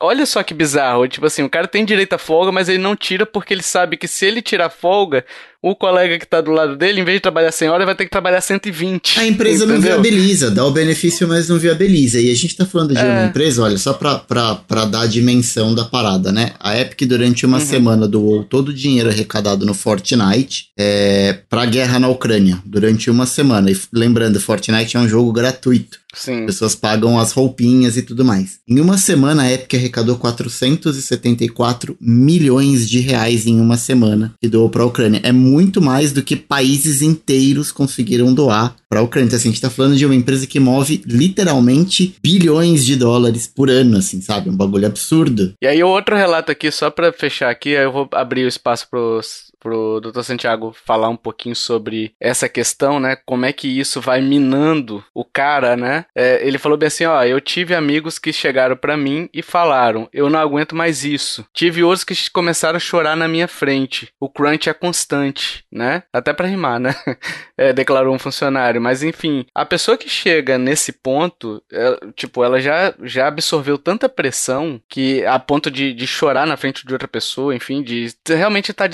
[0.00, 1.08] olha só que bizarro.
[1.08, 3.96] Tipo assim, o cara tem direito à folga, mas ele não tira porque ele sabe
[3.96, 5.24] que se ele tirar folga,
[5.62, 8.04] o colega que tá do lado dele, em vez de trabalhar 100 horas, vai ter
[8.04, 9.20] que trabalhar 120.
[9.20, 9.74] A empresa entendeu?
[9.74, 12.20] não viabiliza, dá o benefício, mas não viabiliza.
[12.20, 13.04] E a gente tá falando de é.
[13.04, 16.52] uma empresa, olha, só pra, pra, pra dar a dimensão da parada, né?
[16.60, 17.66] A Epic, durante uma uhum.
[17.66, 23.26] semana, doou todo o dinheiro arrecadado no Fortnite é, pra guerra na Ucrânia, durante uma
[23.26, 23.70] semana.
[23.70, 25.98] E lembrando, Fortnite é um jogo gratuito.
[26.16, 26.46] Sim.
[26.46, 28.58] Pessoas pagam as roupinhas e tudo mais.
[28.66, 34.70] Em uma semana, a Epic arrecadou 474 milhões de reais em uma semana e doou
[34.70, 35.20] para a Ucrânia.
[35.22, 39.26] É muito mais do que países inteiros conseguiram doar para a Ucrânia.
[39.26, 43.46] Então, assim, a gente tá falando de uma empresa que move literalmente bilhões de dólares
[43.46, 44.50] por ano, assim, sabe?
[44.50, 45.54] Um bagulho absurdo.
[45.62, 49.46] E aí, outro relato aqui, só para fechar aqui, eu vou abrir o espaço pros
[49.60, 50.22] pro Dr.
[50.22, 53.16] Santiago falar um pouquinho sobre essa questão, né?
[53.24, 56.04] Como é que isso vai minando o cara, né?
[56.14, 60.08] É, ele falou bem assim, ó, eu tive amigos que chegaram para mim e falaram,
[60.12, 61.44] eu não aguento mais isso.
[61.52, 64.08] Tive outros que começaram a chorar na minha frente.
[64.20, 66.02] O crunch é constante, né?
[66.12, 66.94] Até para rimar, né?
[67.58, 68.82] É, declarou um funcionário.
[68.82, 74.10] Mas enfim, a pessoa que chega nesse ponto, é, tipo, ela já, já absorveu tanta
[74.10, 78.72] pressão que a ponto de, de chorar na frente de outra pessoa, enfim, de realmente
[78.72, 78.88] estar tá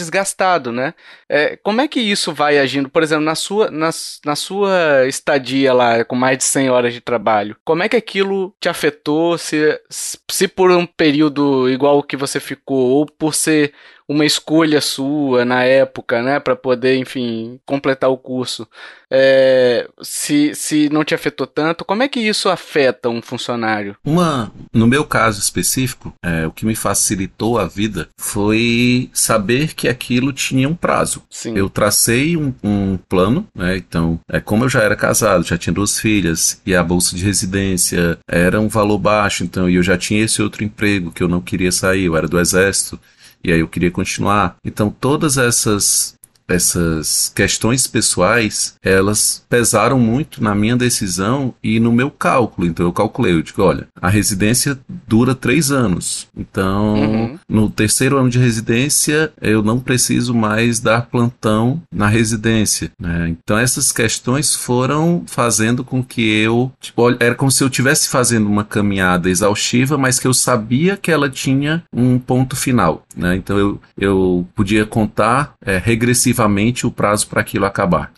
[0.63, 0.95] desgastado né?
[1.29, 3.91] É, como é que isso vai agindo, por exemplo, na sua, na,
[4.25, 7.57] na sua estadia lá, com mais de 100 horas de trabalho?
[7.65, 9.37] Como é que aquilo te afetou?
[9.37, 13.73] Se, se por um período igual que você ficou, ou por ser
[14.09, 18.67] uma escolha sua na época, né, para poder, enfim, completar o curso
[19.15, 23.95] é, se, se não te afetou tanto, como é que isso afeta um funcionário?
[24.03, 29.87] Uma, no meu caso específico, é, o que me facilitou a vida foi saber que
[29.87, 31.23] aquilo tinha um prazo.
[31.29, 31.55] Sim.
[31.55, 33.77] Eu tracei um, um plano, né?
[33.77, 37.23] Então, é como eu já era casado, já tinha duas filhas e a bolsa de
[37.23, 41.29] residência era um valor baixo, então e eu já tinha esse outro emprego que eu
[41.29, 42.99] não queria sair, eu era do exército
[43.45, 44.57] e aí eu queria continuar.
[44.65, 46.15] Então, todas essas
[46.53, 52.67] essas questões pessoais, elas pesaram muito na minha decisão e no meu cálculo.
[52.67, 56.29] Então eu calculei, eu digo, olha, a residência dura três anos.
[56.37, 57.39] Então, uhum.
[57.49, 62.91] no terceiro ano de residência, eu não preciso mais dar plantão na residência.
[62.99, 63.29] Né?
[63.29, 68.47] Então essas questões foram fazendo com que eu, tipo, era como se eu estivesse fazendo
[68.47, 73.05] uma caminhada exaustiva, mas que eu sabia que ela tinha um ponto final.
[73.17, 73.37] Né?
[73.37, 76.42] Então eu, eu podia contar é, regressivamente
[76.87, 78.13] o prazo para aquilo acabar.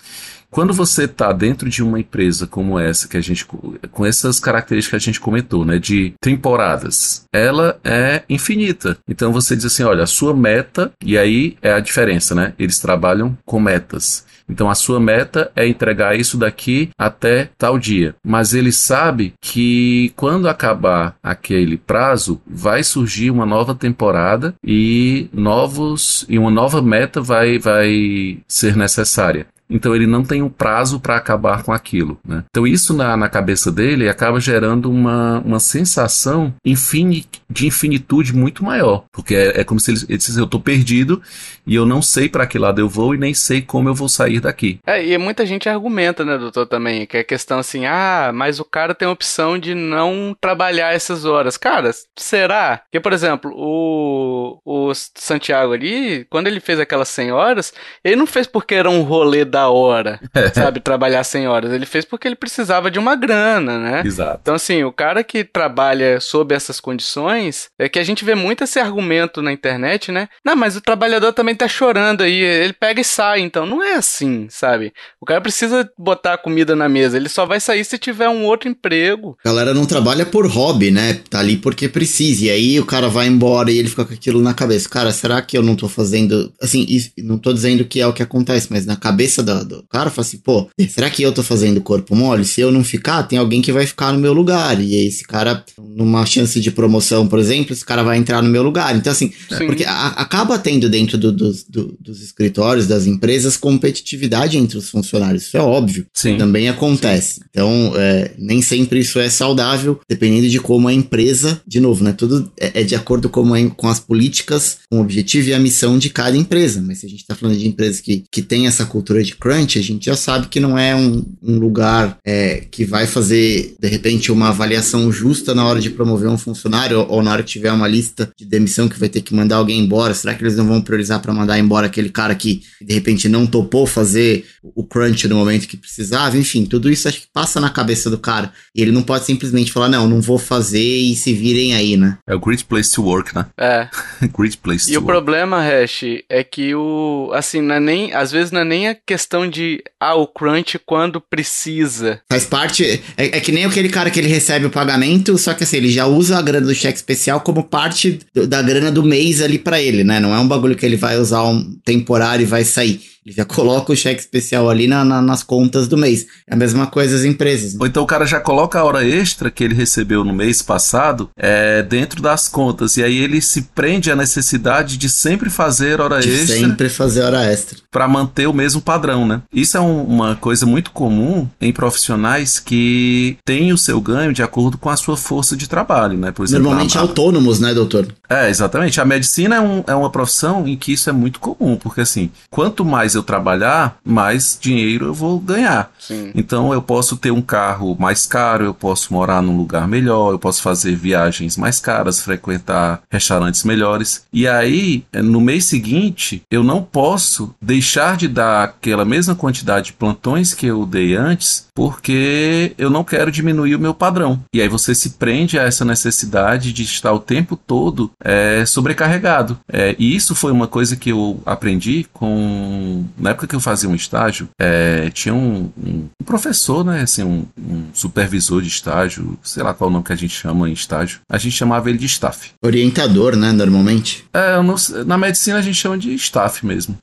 [0.54, 5.02] Quando você está dentro de uma empresa como essa, que a gente, com essas características
[5.02, 8.96] que a gente comentou, né, de temporadas, ela é infinita.
[9.08, 12.52] Então você diz assim, olha, a sua meta, e aí é a diferença, né?
[12.56, 14.24] Eles trabalham com metas.
[14.48, 18.14] Então a sua meta é entregar isso daqui até tal dia.
[18.24, 26.24] Mas ele sabe que quando acabar aquele prazo, vai surgir uma nova temporada e novos
[26.28, 29.46] e uma nova meta vai vai ser necessária.
[29.68, 32.18] Então ele não tem um prazo para acabar com aquilo.
[32.26, 32.44] Né?
[32.50, 39.04] Então isso na, na cabeça dele acaba gerando uma, uma sensação de infinitude muito maior.
[39.12, 41.22] Porque é, é como se ele, ele dissesse, eu estou perdido
[41.66, 44.08] e eu não sei para que lado eu vou e nem sei como eu vou
[44.08, 44.78] sair daqui.
[44.86, 48.64] É, e muita gente argumenta, né, doutor, também, que é questão assim, ah, mas o
[48.64, 51.56] cara tem a opção de não trabalhar essas horas.
[51.56, 52.82] Cara, será?
[52.84, 57.72] Porque, por exemplo, o, o Santiago ali, quando ele fez aquelas 100 horas,
[58.02, 60.18] ele não fez porque era um rolê da hora,
[60.52, 61.72] sabe, trabalhar 100 horas.
[61.72, 64.02] Ele fez porque ele precisava de uma grana, né?
[64.04, 64.40] Exato.
[64.42, 68.64] Então, assim, o cara que trabalha sob essas condições, é que a gente vê muito
[68.64, 70.28] esse argumento na internet, né?
[70.44, 73.94] Não, mas o trabalhador também tá chorando aí, ele pega e sai, então não é
[73.94, 74.92] assim, sabe?
[75.20, 78.68] O cara precisa botar comida na mesa, ele só vai sair se tiver um outro
[78.68, 79.38] emprego.
[79.44, 81.20] A galera não trabalha por hobby, né?
[81.30, 84.42] Tá ali porque precisa, e aí o cara vai embora e ele fica com aquilo
[84.42, 84.88] na cabeça.
[84.88, 86.84] Cara, será que eu não tô fazendo, assim,
[87.18, 90.26] não tô dizendo que é o que acontece, mas na cabeça do, do cara, fala
[90.26, 92.44] assim, pô, será que eu tô fazendo corpo mole?
[92.44, 94.80] Se eu não ficar, tem alguém que vai ficar no meu lugar.
[94.80, 98.50] E aí esse cara, numa chance de promoção, por exemplo, esse cara vai entrar no
[98.50, 98.96] meu lugar.
[98.96, 99.66] Então, assim, Sim.
[99.66, 104.88] porque a, acaba tendo dentro do, do, do, dos escritórios, das empresas, competitividade entre os
[104.88, 105.44] funcionários.
[105.44, 106.06] Isso é óbvio.
[106.12, 106.36] Sim.
[106.36, 107.34] Também acontece.
[107.34, 107.40] Sim.
[107.50, 112.12] Então, é, nem sempre isso é saudável, dependendo de como a empresa, de novo, né?
[112.12, 115.58] Tudo é, é de acordo com, a, com as políticas, com o objetivo e a
[115.58, 116.82] missão de cada empresa.
[116.84, 119.78] Mas se a gente tá falando de empresas que, que tem essa cultura de crunch,
[119.78, 123.88] a gente já sabe que não é um, um lugar é, que vai fazer, de
[123.88, 127.50] repente, uma avaliação justa na hora de promover um funcionário ou, ou, na hora que
[127.50, 130.14] tiver uma lista de demissão que vai ter que mandar alguém embora.
[130.14, 133.46] Será que eles não vão priorizar para mandar embora aquele cara que, de repente, não
[133.46, 136.36] topou fazer o crunch no momento que precisava?
[136.36, 138.52] Enfim, tudo isso acho que passa na cabeça do cara.
[138.74, 142.18] E ele não pode simplesmente falar, não, não vou fazer e se virem aí, né?
[142.26, 143.46] É o great place to work, né?
[143.58, 143.88] É.
[144.36, 144.94] great place e to work.
[144.94, 148.64] E o problema, Hash, é que o, assim, não é nem, às vezes não é
[148.64, 152.20] nem a questão questão de ah, o crunch quando precisa.
[152.30, 153.02] Faz parte.
[153.16, 155.90] É, é, que nem aquele cara que ele recebe o pagamento, só que assim, ele
[155.90, 159.58] já usa a grana do cheque especial como parte do, da grana do mês ali
[159.58, 160.20] para ele, né?
[160.20, 163.00] Não é um bagulho que ele vai usar um temporário e vai sair.
[163.24, 166.26] Ele já coloca o cheque especial ali na, na, nas contas do mês.
[166.46, 167.72] É a mesma coisa as empresas.
[167.72, 167.78] Né?
[167.80, 171.30] Ou então o cara já coloca a hora extra que ele recebeu no mês passado
[171.36, 172.98] é, dentro das contas.
[172.98, 176.56] E aí ele se prende à necessidade de sempre fazer hora de extra.
[176.56, 177.78] Sempre fazer hora extra.
[177.90, 179.40] Para manter o mesmo padrão, né?
[179.52, 184.42] Isso é um, uma coisa muito comum em profissionais que têm o seu ganho de
[184.42, 186.30] acordo com a sua força de trabalho, né?
[186.30, 187.00] Por exemplo, Normalmente a...
[187.00, 188.06] autônomos, né, doutor?
[188.28, 189.00] É, exatamente.
[189.00, 192.30] A medicina é, um, é uma profissão em que isso é muito comum, porque assim,
[192.50, 195.90] quanto mais eu trabalhar, mais dinheiro eu vou ganhar.
[195.98, 196.30] Sim.
[196.34, 200.38] Então eu posso ter um carro mais caro, eu posso morar num lugar melhor, eu
[200.38, 204.24] posso fazer viagens mais caras, frequentar restaurantes melhores.
[204.32, 209.92] E aí, no mês seguinte, eu não posso deixar de dar aquela mesma quantidade de
[209.92, 214.40] plantões que eu dei antes porque eu não quero diminuir o meu padrão.
[214.54, 219.58] E aí você se prende a essa necessidade de estar o tempo todo é, sobrecarregado.
[219.70, 223.04] É, e isso foi uma coisa que eu aprendi com.
[223.18, 227.02] Na época que eu fazia um estágio, é, tinha um, um, um, professor, né?
[227.02, 230.68] Assim, um, um, supervisor de estágio, sei lá qual o nome que a gente chama
[230.68, 231.20] em estágio.
[231.28, 232.50] A gente chamava ele de staff.
[232.62, 233.50] Orientador, né?
[233.50, 234.24] Normalmente.
[234.32, 236.96] É, não, na medicina a gente chama de staff mesmo.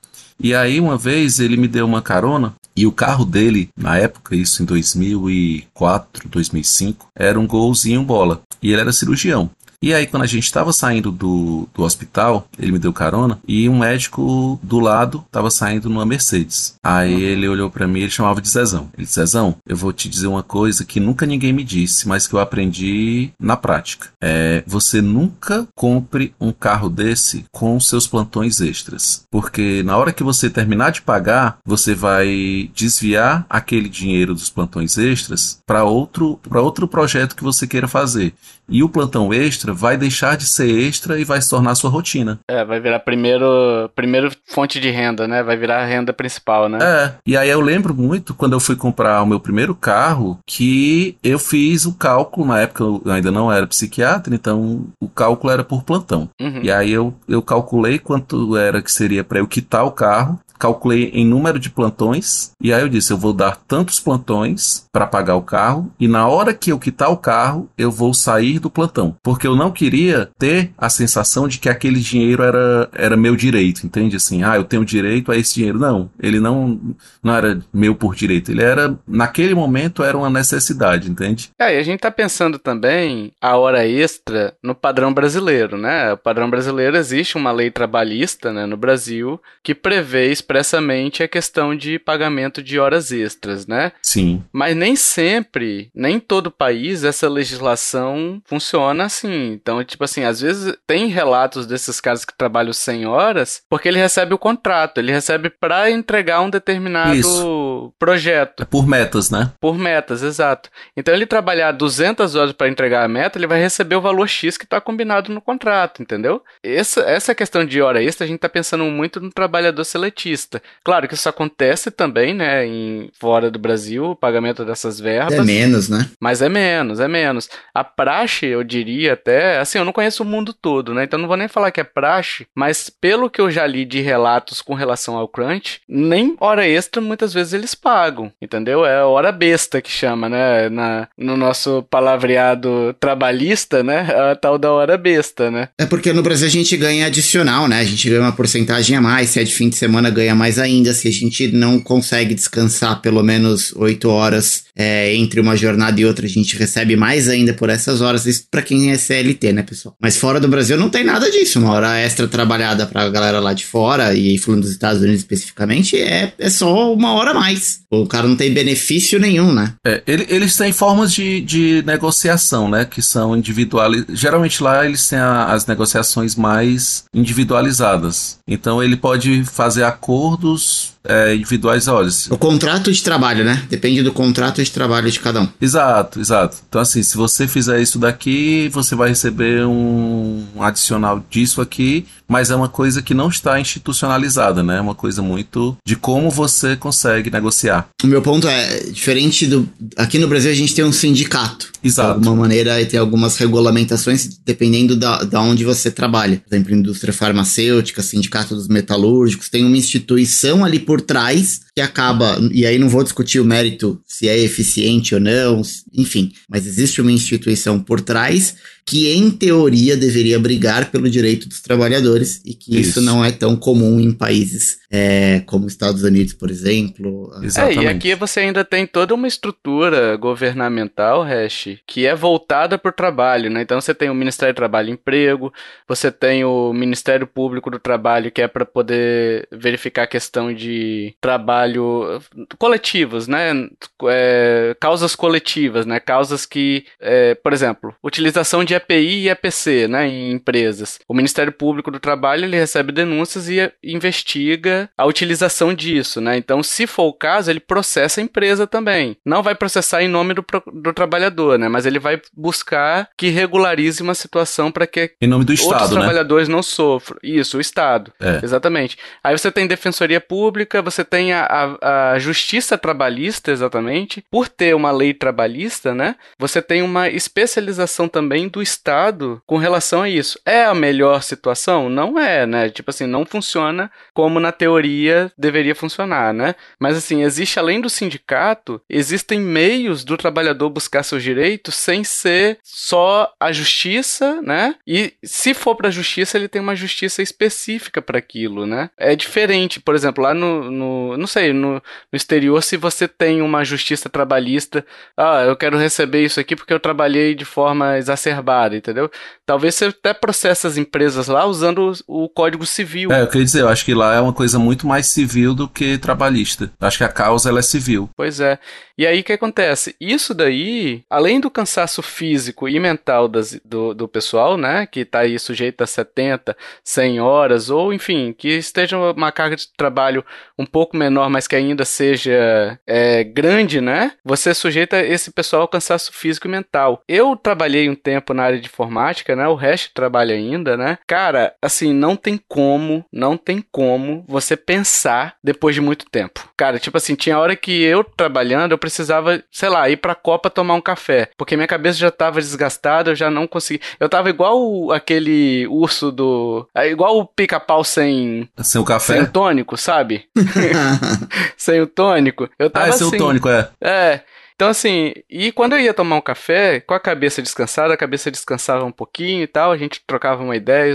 [0.44, 4.36] E aí, uma vez, ele me deu uma carona e o carro dele, na época,
[4.36, 8.42] isso em 2004, 2005, era um golzinho bola.
[8.62, 9.50] E ele era cirurgião.
[9.84, 13.68] E aí, quando a gente estava saindo do, do hospital, ele me deu carona e
[13.68, 16.76] um médico do lado estava saindo numa Mercedes.
[16.84, 17.20] Aí uhum.
[17.20, 18.92] ele olhou para mim e ele chamava de Zezão.
[18.96, 22.28] Ele disse: Zezão, eu vou te dizer uma coisa que nunca ninguém me disse, mas
[22.28, 24.10] que eu aprendi na prática.
[24.22, 29.24] É, você nunca compre um carro desse com seus plantões extras.
[29.32, 34.96] Porque na hora que você terminar de pagar, você vai desviar aquele dinheiro dos plantões
[35.00, 38.36] extras para outro, outro projeto que você queira fazer.
[38.70, 42.40] E o plantão extra vai deixar de ser extra e vai se tornar sua rotina.
[42.50, 45.44] É, vai virar primeiro, primeiro fonte de renda, né?
[45.44, 46.80] Vai virar a renda principal, né?
[46.82, 47.14] É.
[47.26, 51.38] E aí eu lembro muito quando eu fui comprar o meu primeiro carro que eu
[51.38, 55.84] fiz o cálculo, na época eu ainda não era psiquiatra, então o cálculo era por
[55.84, 56.30] plantão.
[56.40, 56.62] Uhum.
[56.64, 61.10] E aí eu, eu calculei quanto era que seria para eu quitar o carro calculei
[61.12, 65.36] em número de plantões e aí eu disse, eu vou dar tantos plantões para pagar
[65.36, 69.16] o carro e na hora que eu quitar o carro, eu vou sair do plantão,
[69.24, 73.86] porque eu não queria ter a sensação de que aquele dinheiro era, era meu direito,
[73.86, 74.16] entende?
[74.16, 75.80] Assim, ah, eu tenho direito a esse dinheiro.
[75.80, 76.80] Não, ele não
[77.24, 81.50] não era meu por direito, ele era naquele momento era uma necessidade, entende?
[81.60, 86.14] É, e a gente tá pensando também a hora extra no padrão brasileiro, né?
[86.14, 91.76] O padrão brasileiro existe uma lei trabalhista, né, no Brasil que prevê expressamente a questão
[91.76, 93.94] de pagamento de horas extras, né?
[94.02, 94.44] Sim.
[94.52, 99.54] Mas nem sempre, nem todo país, essa legislação funciona assim.
[99.54, 104.00] Então, tipo assim, às vezes tem relatos desses caras que trabalham 100 horas porque ele
[104.00, 107.94] recebe o contrato, ele recebe para entregar um determinado Isso.
[107.98, 108.64] projeto.
[108.64, 109.54] É por metas, né?
[109.60, 110.70] Por metas, exato.
[110.98, 114.58] Então, ele trabalhar 200 horas para entregar a meta, ele vai receber o valor X
[114.58, 116.44] que está combinado no contrato, entendeu?
[116.62, 120.62] Essa, essa questão de hora extra, a gente está pensando muito no trabalhador seletista vista.
[120.84, 125.34] Claro que isso acontece também, né, em fora do Brasil, o pagamento dessas verbas.
[125.34, 126.10] É menos, né?
[126.20, 127.50] Mas é menos, é menos.
[127.74, 131.28] A praxe, eu diria até, assim, eu não conheço o mundo todo, né, então não
[131.28, 134.74] vou nem falar que é praxe, mas pelo que eu já li de relatos com
[134.74, 138.86] relação ao crunch, nem hora extra muitas vezes eles pagam, entendeu?
[138.86, 144.72] É hora besta que chama, né, na, no nosso palavreado trabalhista, né, a tal da
[144.72, 145.70] hora besta, né?
[145.78, 149.02] É porque no Brasil a gente ganha adicional, né, a gente ganha uma porcentagem a
[149.02, 151.80] mais, se é de fim de semana ganha ganha mais ainda se a gente não
[151.80, 156.96] consegue descansar pelo menos oito horas é, entre uma jornada e outra, a gente recebe
[156.96, 158.26] mais ainda por essas horas.
[158.26, 159.96] Isso para quem é CLT, né, pessoal?
[160.00, 161.60] Mas fora do Brasil não tem nada disso.
[161.60, 165.98] Uma hora extra trabalhada pra galera lá de fora, e falando dos Estados Unidos especificamente,
[165.98, 167.82] é, é só uma hora a mais.
[167.90, 169.74] O cara não tem benefício nenhum, né?
[169.86, 172.86] É, ele, eles têm formas de, de negociação, né?
[172.86, 174.18] Que são individualizadas.
[174.18, 178.40] Geralmente lá eles têm a, as negociações mais individualizadas.
[178.48, 181.88] Então ele pode fazer acordos é, individuais.
[181.88, 183.64] Olha, o contrato de trabalho, né?
[183.70, 185.48] Depende do contrato de trabalho de cada um.
[185.60, 186.58] Exato, exato.
[186.68, 192.50] Então, assim, se você fizer isso daqui, você vai receber um adicional disso aqui, mas
[192.50, 194.78] é uma coisa que não está institucionalizada, né?
[194.78, 197.90] É uma coisa muito de como você consegue negociar.
[198.04, 199.68] O meu ponto é, diferente do.
[199.98, 201.72] Aqui no Brasil a gente tem um sindicato.
[201.84, 202.20] Exato.
[202.20, 206.38] De alguma maneira, e tem algumas regulamentações dependendo da, da onde você trabalha.
[206.38, 212.38] Por exemplo, indústria farmacêutica, sindicato dos metalúrgicos, tem uma instituição ali por trás que acaba,
[212.52, 215.62] e aí não vou discutir o mérito se é eficiente ou não,
[215.94, 221.62] enfim, mas existe uma instituição por trás que, em teoria, deveria brigar pelo direito dos
[221.62, 226.34] trabalhadores e que isso, isso não é tão comum em países é, como Estados Unidos,
[226.34, 227.32] por exemplo.
[227.42, 227.80] Exatamente.
[227.80, 232.90] É, e aqui você ainda tem toda uma estrutura governamental, Hash, que é voltada para
[232.90, 233.62] o trabalho, né?
[233.62, 235.54] Então você tem o Ministério do Trabalho e Emprego,
[235.88, 241.16] você tem o Ministério Público do Trabalho, que é para poder verificar a questão de
[241.22, 242.22] trabalho
[242.58, 243.70] coletivos, né?
[244.10, 246.02] É, causas coletivas, né?
[246.02, 251.00] Causas que, é, por exemplo, utilização de de EPI e EPC, né, em empresas.
[251.08, 256.38] O Ministério Público do Trabalho ele recebe denúncias e investiga a utilização disso, né?
[256.38, 259.18] Então, se for o caso, ele processa a empresa também.
[259.26, 261.68] Não vai processar em nome do, do trabalhador, né?
[261.68, 265.96] Mas ele vai buscar que regularize uma situação para que em nome do outros Estado,
[265.96, 266.02] né?
[266.02, 266.56] trabalhadores né?
[266.56, 267.18] não sofram.
[267.22, 268.14] Isso, o Estado.
[268.20, 268.40] É.
[268.44, 268.98] Exatamente.
[269.24, 271.46] Aí você tem defensoria pública, você tem a,
[271.82, 274.24] a, a justiça trabalhista, exatamente.
[274.32, 276.16] Por ter uma lei trabalhista, né?
[276.40, 280.40] Você tem uma especialização também do Estado com relação a isso.
[280.46, 281.90] É a melhor situação?
[281.90, 282.70] Não é, né?
[282.70, 286.56] Tipo assim, não funciona como na teoria deveria funcionar, né?
[286.80, 292.60] Mas assim, existe além do sindicato, existem meios do trabalhador buscar seus direitos sem ser
[292.64, 294.76] só a justiça, né?
[294.86, 298.90] E se for para a justiça, ele tem uma justiça específica para aquilo, né?
[298.98, 301.82] É diferente, por exemplo, lá no, no não sei, no, no
[302.16, 304.86] exterior, se você tem uma justiça trabalhista,
[305.18, 309.10] ah, eu quero receber isso aqui porque eu trabalhei de forma exacerbada, entendeu?
[309.46, 313.12] Talvez você até processe as empresas lá usando o, o Código Civil.
[313.12, 315.68] É, eu queria dizer, eu acho que lá é uma coisa muito mais civil do
[315.68, 316.72] que trabalhista.
[316.80, 318.10] Eu acho que a causa ela é civil.
[318.16, 318.60] Pois é.
[318.98, 319.96] E aí o que acontece?
[320.00, 325.22] Isso daí, além do cansaço físico e mental das, do, do pessoal, né, que está
[325.22, 330.24] aí sujeito a 70, 100 horas, ou enfim, que esteja uma carga de trabalho
[330.58, 335.68] um pouco menor, mas que ainda seja é, grande, né, você sujeita esse pessoal ao
[335.68, 337.02] cansaço físico e mental.
[337.08, 341.54] Eu trabalhei um tempo na área de informática, né, o resto trabalha ainda, né, cara,
[341.62, 346.48] assim, não tem como, não tem como você pensar depois de muito tempo.
[346.58, 350.50] Cara, tipo assim, tinha hora que eu trabalhando, eu precisava, sei lá, ir pra Copa
[350.50, 351.30] tomar um café.
[351.38, 353.82] Porque minha cabeça já tava desgastada, eu já não conseguia.
[354.00, 356.68] Eu tava igual aquele urso do.
[356.76, 358.48] É igual o pica-pau sem.
[358.60, 359.14] Sem o café?
[359.14, 360.26] Sem o tônico, sabe?
[361.58, 362.50] sem o tônico.
[362.60, 363.70] Eu tava ah, é sem assim, o tônico, é.
[363.82, 364.22] É.
[364.62, 368.30] Então, assim, e quando eu ia tomar um café, com a cabeça descansada, a cabeça
[368.30, 370.94] descansava um pouquinho e tal, a gente trocava uma ideia,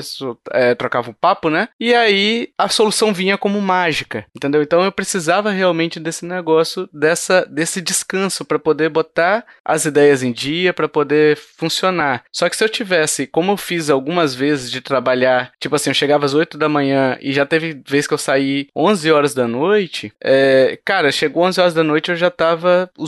[0.53, 1.69] é, trocava um papo, né?
[1.81, 4.62] E aí a solução vinha como mágica, entendeu?
[4.62, 10.31] Então eu precisava realmente desse negócio, dessa, desse descanso para poder botar as ideias em
[10.31, 12.23] dia, para poder funcionar.
[12.31, 15.95] Só que se eu tivesse, como eu fiz algumas vezes de trabalhar, tipo assim, eu
[15.95, 19.49] chegava às 8 da manhã e já teve vez que eu saí 11 horas da
[19.49, 23.05] noite, é, cara, chegou 11 horas da noite eu já tava o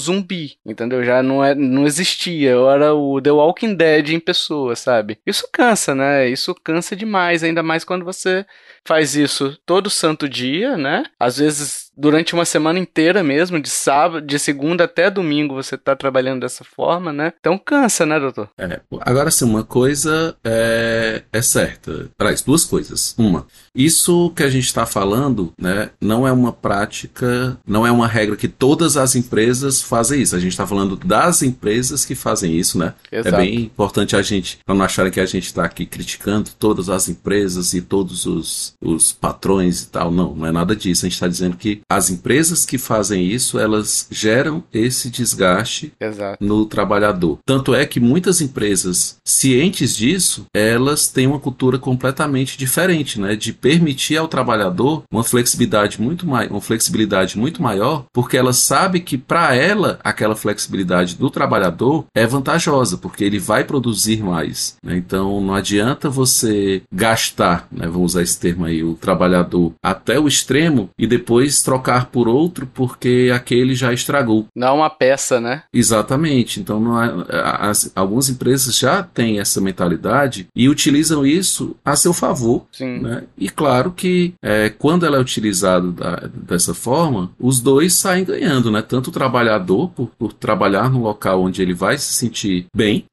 [0.64, 1.04] entendeu?
[1.04, 5.18] Já não, é, não existia, eu era o The Walking Dead em pessoa, sabe?
[5.26, 6.28] Isso cansa, né?
[6.28, 8.44] Isso cansa demais, ainda mais quando você
[8.84, 11.04] faz isso todo santo dia, né?
[11.18, 15.96] Às vezes durante uma semana inteira mesmo, de sábado, de segunda até domingo você tá
[15.96, 17.32] trabalhando dessa forma, né?
[17.40, 18.48] Então cansa, né, doutor?
[18.56, 22.08] É, agora sim, uma coisa é, é certa.
[22.18, 23.14] Aliás, duas coisas.
[23.18, 28.06] Uma, isso que a gente está falando, né, não é uma prática, não é uma
[28.06, 30.36] regra que todas as empresas fazem isso.
[30.36, 32.94] A gente está falando das empresas que fazem isso, né?
[33.10, 33.34] É Exato.
[33.34, 36.88] É bem importante a gente, para não acharem que a gente está aqui criticando todas
[36.88, 40.10] as empresas e todos os, os patrões e tal.
[40.10, 41.04] Não, não é nada disso.
[41.04, 46.44] A gente está dizendo que as empresas que fazem isso, elas geram esse desgaste Exato.
[46.44, 47.38] no trabalhador.
[47.46, 53.34] Tanto é que muitas empresas, cientes disso, elas têm uma cultura completamente diferente, né?
[53.34, 59.16] De permitir ao trabalhador uma flexibilidade muito uma flexibilidade muito maior, porque ela sabe que
[59.16, 64.76] para ela aquela flexibilidade do trabalhador é vantajosa, porque ele vai produzir mais.
[64.82, 64.96] Né?
[64.96, 67.86] Então não adianta você gastar, né?
[67.86, 72.28] vamos usar esse termo aí, o trabalhador até o extremo e depois trocar trocar por
[72.28, 74.46] outro porque aquele já estragou.
[74.54, 75.62] Não uma peça, né?
[75.72, 76.60] Exatamente.
[76.60, 82.12] Então, não há, as, algumas empresas já têm essa mentalidade e utilizam isso a seu
[82.12, 82.66] favor.
[82.72, 83.00] Sim.
[83.00, 83.24] Né?
[83.36, 88.70] E claro que é, quando ela é utilizada da, dessa forma, os dois saem ganhando,
[88.70, 88.82] né?
[88.82, 93.04] Tanto o trabalhador por, por trabalhar no local onde ele vai se sentir bem,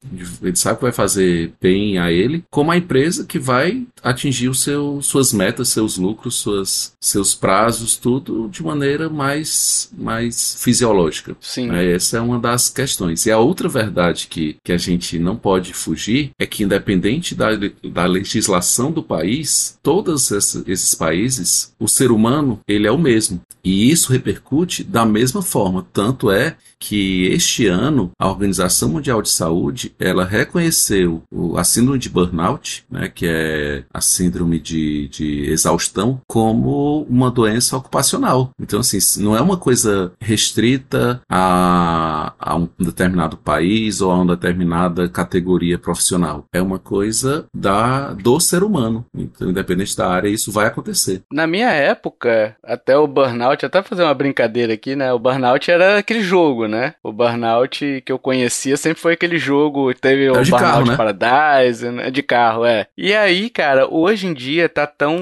[0.42, 5.02] ele sabe que vai fazer bem a ele, como a empresa que vai atingir seu,
[5.02, 11.36] suas metas, seus lucros, suas, seus prazos, tudo de maneira mais, mais fisiológica.
[11.40, 11.66] Sim.
[11.66, 11.92] Né?
[11.92, 13.26] Essa é uma das questões.
[13.26, 17.48] E a outra verdade que, que a gente não pode fugir é que, independente da,
[17.82, 23.40] da legislação do país, todos esses países, o ser humano ele é o mesmo.
[23.64, 25.84] E isso repercute da mesma forma.
[25.92, 31.22] Tanto é que este ano a Organização Mundial de Saúde ela reconheceu
[31.56, 37.76] a síndrome de burnout, né, que é a síndrome de, de exaustão como uma doença
[37.76, 38.50] ocupacional.
[38.60, 44.36] Então, assim, não é uma coisa restrita a, a um determinado país ou a uma
[44.36, 46.44] determinada categoria profissional.
[46.52, 49.04] É uma coisa da, do ser humano.
[49.16, 51.22] Então, independente da área, isso vai acontecer.
[51.32, 55.12] Na minha época, até o burnout, até fazer uma brincadeira aqui, né?
[55.12, 56.94] O burnout era aquele jogo, né?
[57.02, 60.96] O burnout que eu conhecia sempre foi aquele jogo, teve o Burnout carro, né?
[60.96, 62.10] Paradise, né?
[62.10, 62.86] de carro, é.
[62.96, 65.16] E aí, cara, hoje em dia tá tão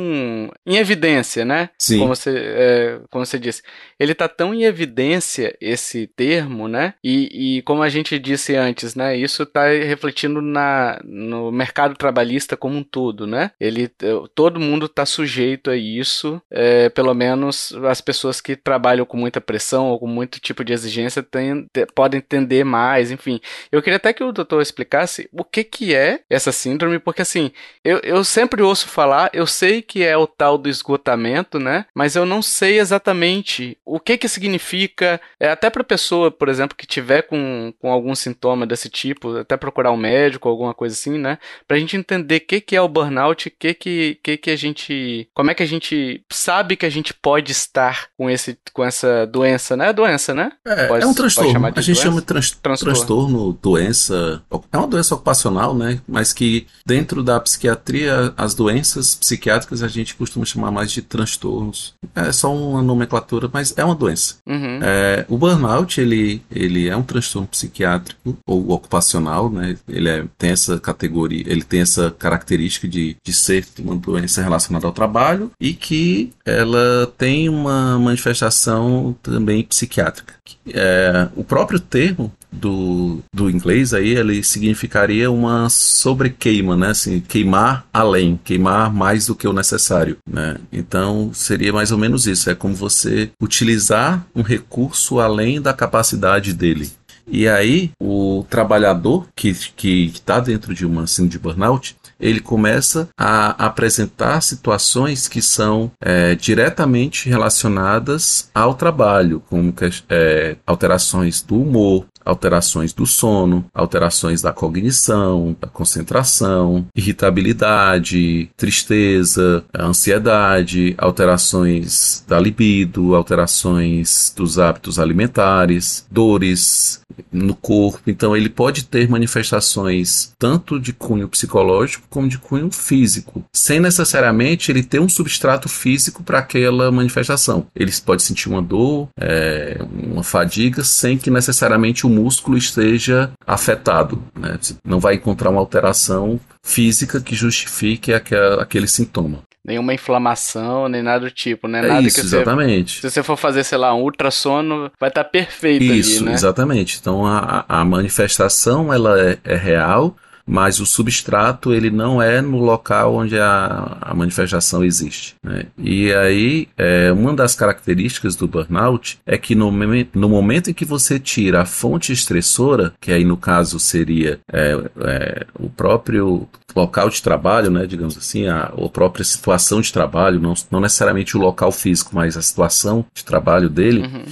[0.66, 1.70] em evidência, né?
[1.78, 1.98] Sim.
[2.00, 3.62] Como você, é, como você disse.
[3.98, 6.94] Ele tá tão em evidência, esse termo, né?
[7.02, 9.16] E, e como a gente disse antes, né?
[9.16, 13.50] Isso tá refletindo na, no mercado trabalhista como um todo, né?
[13.60, 13.88] Ele,
[14.34, 19.40] todo mundo tá sujeito a isso, é, pelo menos as pessoas que trabalham com muita
[19.40, 23.40] pressão ou com muito tipo de exigência tem, podem entender mais, enfim.
[23.70, 27.50] Eu queria até que o doutor explicasse o que que é essa síndrome, porque assim,
[27.84, 31.86] eu, eu sempre ouço falar, eu sei que é o tal do esgotamento, né?
[31.94, 36.76] Mas eu não sei exatamente o que que significa, é, até para pessoa, por exemplo,
[36.76, 41.18] que tiver com, com algum sintoma desse tipo, até procurar um médico, alguma coisa assim,
[41.18, 41.38] né?
[41.66, 45.26] Pra gente entender o que que é o burnout, que que, que que a gente,
[45.34, 49.26] como é que a gente sabe que a gente pode estar com esse, com essa
[49.26, 49.88] doença, né?
[49.88, 50.52] É doença, né?
[50.66, 51.50] É, pode, é um transtorno.
[51.50, 52.02] a gente doença?
[52.02, 52.94] chama de trans, transtorno.
[52.94, 56.00] transtorno, doença, é uma doença ocupacional, né?
[56.06, 61.94] Mas que dentro da psiquiatria, as doenças psiquiátricas a gente costuma chamar mais de transtornos.
[62.14, 64.36] É só uma nomenclatura, mas é uma doença.
[64.46, 64.80] Uhum.
[64.82, 69.76] É, o burnout, ele, ele é um transtorno psiquiátrico ou ocupacional, né?
[69.88, 74.86] Ele é, tem essa categoria, ele tem essa característica de, de ser uma doença relacionada
[74.86, 80.34] ao trabalho e que ela tem uma manifestação também psiquiátrica.
[80.68, 86.88] É, o próprio termo do, do inglês aí, ele significaria uma sobrequeima, né?
[86.88, 90.56] Assim, queimar além, queimar mais do que o necessário, né?
[90.72, 92.48] Então, seria mais ou menos isso.
[92.48, 96.90] É como você utilizar um recurso além da capacidade dele.
[97.26, 103.66] E aí, o trabalhador que está dentro de uma síndrome de burnout, ele começa a
[103.66, 109.74] apresentar situações que são é, diretamente relacionadas ao trabalho, como
[110.08, 120.94] é, alterações do humor, alterações do sono, alterações da cognição, da concentração, irritabilidade, tristeza, ansiedade,
[120.96, 128.02] alterações da libido, alterações dos hábitos alimentares, dores no corpo.
[128.06, 134.70] Então ele pode ter manifestações tanto de cunho psicológico como de cunho físico, sem necessariamente
[134.70, 137.66] ele ter um substrato físico para aquela manifestação.
[137.74, 144.22] Ele pode sentir uma dor, é, uma fadiga, sem que necessariamente o músculo esteja afetado.
[144.38, 144.58] Né?
[144.84, 151.30] Não vai encontrar uma alteração física que justifique aquele sintoma nenhuma inflamação, nem nada do
[151.30, 151.78] tipo, né?
[151.78, 153.00] É nada isso, que você, exatamente.
[153.00, 156.32] Se você for fazer, sei lá, um ultrassono, vai estar tá perfeito isso, ali, né?
[156.34, 156.98] exatamente.
[157.00, 160.14] Então a, a manifestação ela é, é real,
[160.46, 165.34] mas o substrato ele não é no local onde a, a manifestação existe.
[165.42, 165.66] Né?
[165.78, 169.70] E aí, é, uma das características do burnout é que no,
[170.14, 174.78] no momento em que você tira a fonte estressora, que aí no caso seria é,
[174.98, 180.40] é, o próprio local de trabalho, né, digamos assim, a, a própria situação de trabalho,
[180.40, 184.00] não, não necessariamente o local físico, mas a situação de trabalho dele.
[184.00, 184.24] Uhum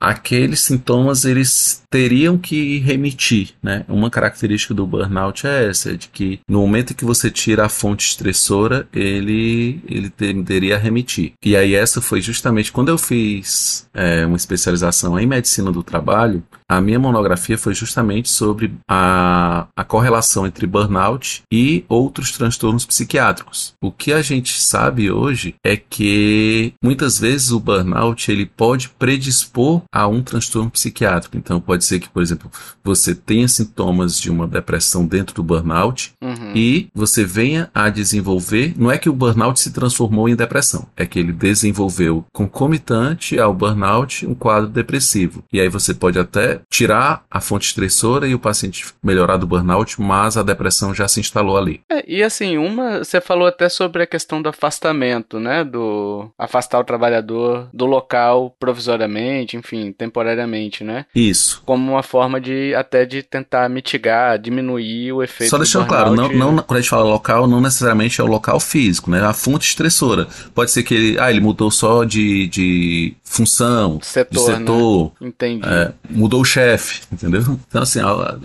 [0.00, 3.84] aqueles sintomas eles teriam que remitir, né?
[3.88, 8.06] Uma característica do burnout é essa, de que no momento que você tira a fonte
[8.06, 11.32] estressora, ele ele tenderia a remitir.
[11.44, 16.42] E aí essa foi justamente quando eu fiz é, uma especialização em medicina do trabalho,
[16.70, 23.72] a minha monografia foi justamente sobre a, a correlação entre burnout e outros transtornos psiquiátricos.
[23.82, 29.82] O que a gente sabe hoje é que muitas vezes o burnout ele pode predispor
[29.92, 31.36] a um transtorno psiquiátrico.
[31.36, 32.50] Então, pode ser que, por exemplo,
[32.84, 36.52] você tenha sintomas de uma depressão dentro do burnout uhum.
[36.54, 38.74] e você venha a desenvolver.
[38.76, 43.54] Não é que o burnout se transformou em depressão, é que ele desenvolveu concomitante ao
[43.54, 45.42] burnout um quadro depressivo.
[45.52, 50.00] E aí você pode até tirar a fonte estressora e o paciente melhorar do burnout,
[50.00, 51.80] mas a depressão já se instalou ali.
[51.90, 55.64] É, e assim, uma, você falou até sobre a questão do afastamento, né?
[55.64, 61.06] Do afastar o trabalhador do local provisoriamente, enfim enfim, temporariamente, né?
[61.14, 61.62] Isso.
[61.64, 65.50] Como uma forma de até de tentar mitigar, diminuir o efeito.
[65.50, 68.60] Só deixando claro, não, não, quando a gente fala local, não necessariamente é o local
[68.60, 69.24] físico, né?
[69.24, 70.26] A fonte estressora.
[70.54, 75.12] Pode ser que ele, ah, ele mudou só de, de função, setor, de setor.
[75.20, 75.28] Né?
[75.28, 75.68] Entendi.
[75.68, 77.42] É, mudou o chefe, entendeu?
[77.68, 78.38] Então, assim, a,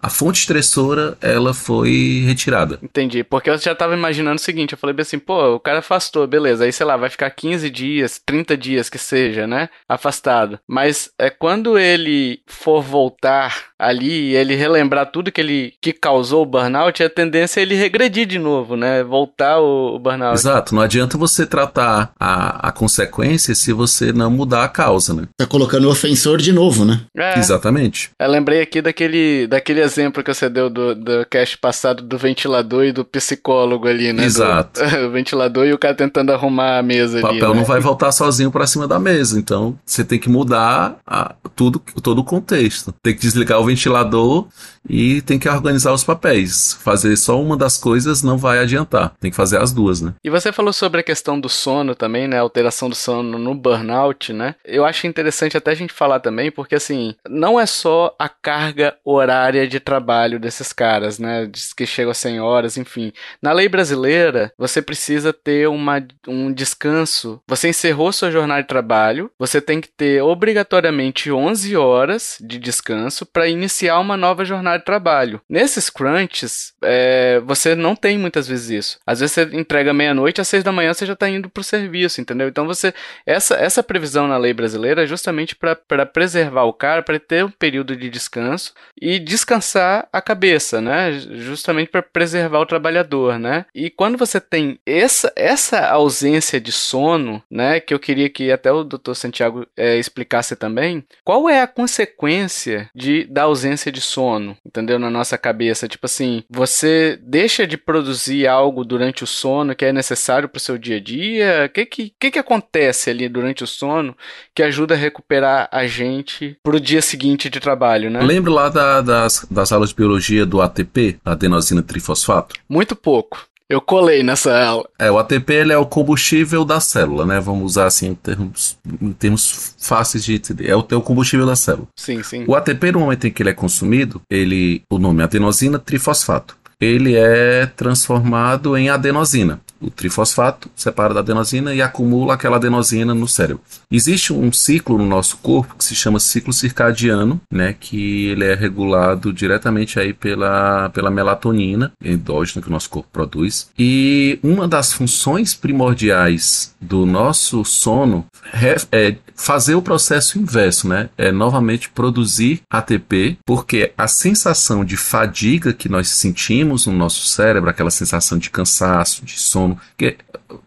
[0.00, 2.78] a, fonte estressora, ela foi retirada.
[2.82, 6.26] Entendi, porque eu já tava imaginando o seguinte, eu falei assim, pô, o cara afastou,
[6.26, 10.58] beleza, aí, sei lá, vai ficar 15 dias, 30 dias que seja, né, afastado.
[10.80, 16.42] Mas é quando ele for voltar ali e ele relembrar tudo que ele que causou
[16.42, 20.34] o burnout, a tendência é ele regredir de novo, né, voltar o, o burnout.
[20.34, 25.24] Exato, não adianta você tratar a, a consequência se você não mudar a causa, né?
[25.36, 27.00] Tá colocando o ofensor de novo, né?
[27.16, 27.38] É.
[27.38, 28.10] Exatamente.
[28.20, 32.84] Eu lembrei aqui daquele, daquele exemplo que você deu do, do cast passado do ventilador
[32.84, 34.24] e do psicólogo ali, né?
[34.24, 34.80] Exato.
[34.80, 37.36] Do, o ventilador e o cara tentando arrumar a mesa o ali.
[37.36, 37.60] O papel né?
[37.60, 41.80] não vai voltar sozinho para cima da mesa, então você tem que mudar a, tudo,
[42.02, 42.92] todo o contexto.
[43.02, 44.48] Tem que desligar o ventilador
[44.88, 46.78] e tem que organizar os papéis.
[46.82, 49.14] Fazer só uma das coisas não vai adiantar.
[49.20, 50.14] Tem que fazer as duas, né?
[50.24, 52.38] E você falou sobre a questão do sono também, né?
[52.38, 54.54] Alteração do sono no burnout, né?
[54.64, 58.96] Eu acho interessante até a gente falar também, porque assim, não é só a carga
[59.04, 61.46] horária de trabalho desses caras, né?
[61.46, 63.12] Diz que chegam a 100 horas, enfim.
[63.42, 67.40] Na lei brasileira, você precisa ter uma, um descanso.
[67.46, 73.26] Você encerrou sua jornada de trabalho, você tem que ter obrigatoriamente 11 horas de descanso
[73.26, 75.40] para iniciar uma nova jornada de trabalho.
[75.48, 79.00] Nesses crunches, é, você não tem muitas vezes isso.
[79.06, 81.64] Às vezes você entrega meia-noite, às seis da manhã você já está indo para o
[81.64, 82.48] serviço, entendeu?
[82.48, 82.94] Então você
[83.26, 87.50] essa, essa previsão na lei brasileira é justamente para preservar o cara, para ter um
[87.50, 91.12] período de descanso e descansar a cabeça, né?
[91.12, 93.66] Justamente para preservar o trabalhador, né?
[93.74, 97.80] E quando você tem essa, essa ausência de sono, né?
[97.80, 99.14] Que eu queria que até o Dr.
[99.14, 104.98] Santiago é, explicasse também, qual é a consequência de, da ausência de sono, entendeu?
[104.98, 105.88] Na nossa cabeça.
[105.88, 110.60] Tipo assim, você deixa de produzir algo durante o sono que é necessário para o
[110.60, 111.64] seu dia a dia?
[111.66, 114.16] O que, que, que, que acontece ali durante o sono
[114.54, 118.20] que ajuda a recuperar a gente pro dia seguinte de trabalho, né?
[118.20, 122.54] Lembra lá da, das, das aulas de biologia do ATP, adenosina trifosfato?
[122.68, 123.47] Muito pouco.
[123.68, 124.88] Eu colei nessa aula.
[124.98, 127.38] É, o ATP ele é o combustível da célula, né?
[127.38, 130.70] Vamos usar assim em termos, em termos fáceis de entender.
[130.70, 131.86] É o, o combustível da célula.
[131.94, 132.44] Sim, sim.
[132.48, 136.56] O ATP, no momento em que ele é consumido, ele, o nome é adenosina trifosfato.
[136.80, 143.28] Ele é transformado em adenosina o trifosfato, separa da adenosina e acumula aquela adenosina no
[143.28, 143.62] cérebro.
[143.90, 148.54] Existe um ciclo no nosso corpo que se chama ciclo circadiano, né, que ele é
[148.54, 153.70] regulado diretamente aí pela, pela melatonina endógena que o nosso corpo produz.
[153.78, 161.08] E uma das funções primordiais do nosso sono é fazer o processo inverso, né?
[161.16, 167.70] É novamente produzir ATP, porque a sensação de fadiga que nós sentimos no nosso cérebro,
[167.70, 170.16] aquela sensação de cansaço, de sono, que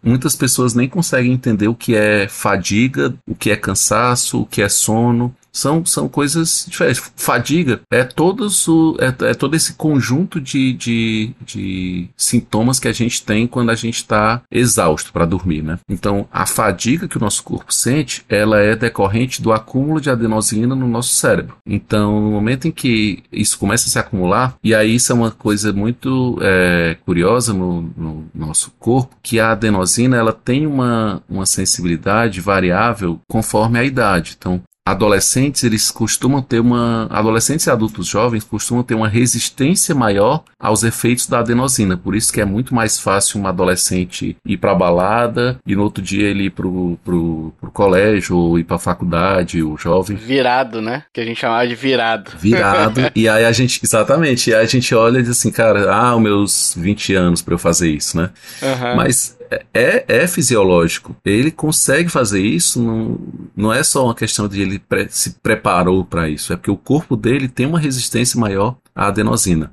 [0.02, 4.62] muitas pessoas nem conseguem entender o que é fadiga, o que é cansaço, o que
[4.62, 7.12] é sono são, são coisas diferentes.
[7.16, 12.92] Fadiga é, todos o, é, é todo esse conjunto de, de, de sintomas que a
[12.92, 15.78] gente tem quando a gente está exausto para dormir, né?
[15.88, 20.74] Então, a fadiga que o nosso corpo sente, ela é decorrente do acúmulo de adenosina
[20.74, 21.56] no nosso cérebro.
[21.66, 25.30] Então, no momento em que isso começa a se acumular, e aí isso é uma
[25.30, 31.46] coisa muito é, curiosa no, no, nosso corpo, que a adenosina ela tem uma, uma
[31.46, 34.36] sensibilidade variável conforme a idade.
[34.38, 40.42] Então, adolescentes eles costumam ter uma adolescentes e adultos jovens costumam ter uma resistência maior
[40.58, 41.96] aos efeitos da adenosina.
[41.96, 46.02] Por isso que é muito mais fácil um adolescente ir para balada e no outro
[46.02, 50.16] dia ele ir pro, pro, pro colégio ou ir para faculdade o jovem.
[50.16, 51.04] Virado né?
[51.12, 52.32] Que a gente chamava de virado.
[52.38, 53.00] Virado.
[53.14, 56.16] E aí a gente exatamente e aí a gente olha e diz assim cara ah
[56.16, 58.30] os meus 20 anos para eu fazer isso né?
[58.62, 58.96] Uhum.
[58.96, 59.36] mas
[59.72, 61.16] é, é fisiológico.
[61.24, 63.18] Ele consegue fazer isso, não,
[63.56, 66.76] não é só uma questão de ele pre, se preparou para isso, é porque o
[66.76, 69.72] corpo dele tem uma resistência maior à adenosina.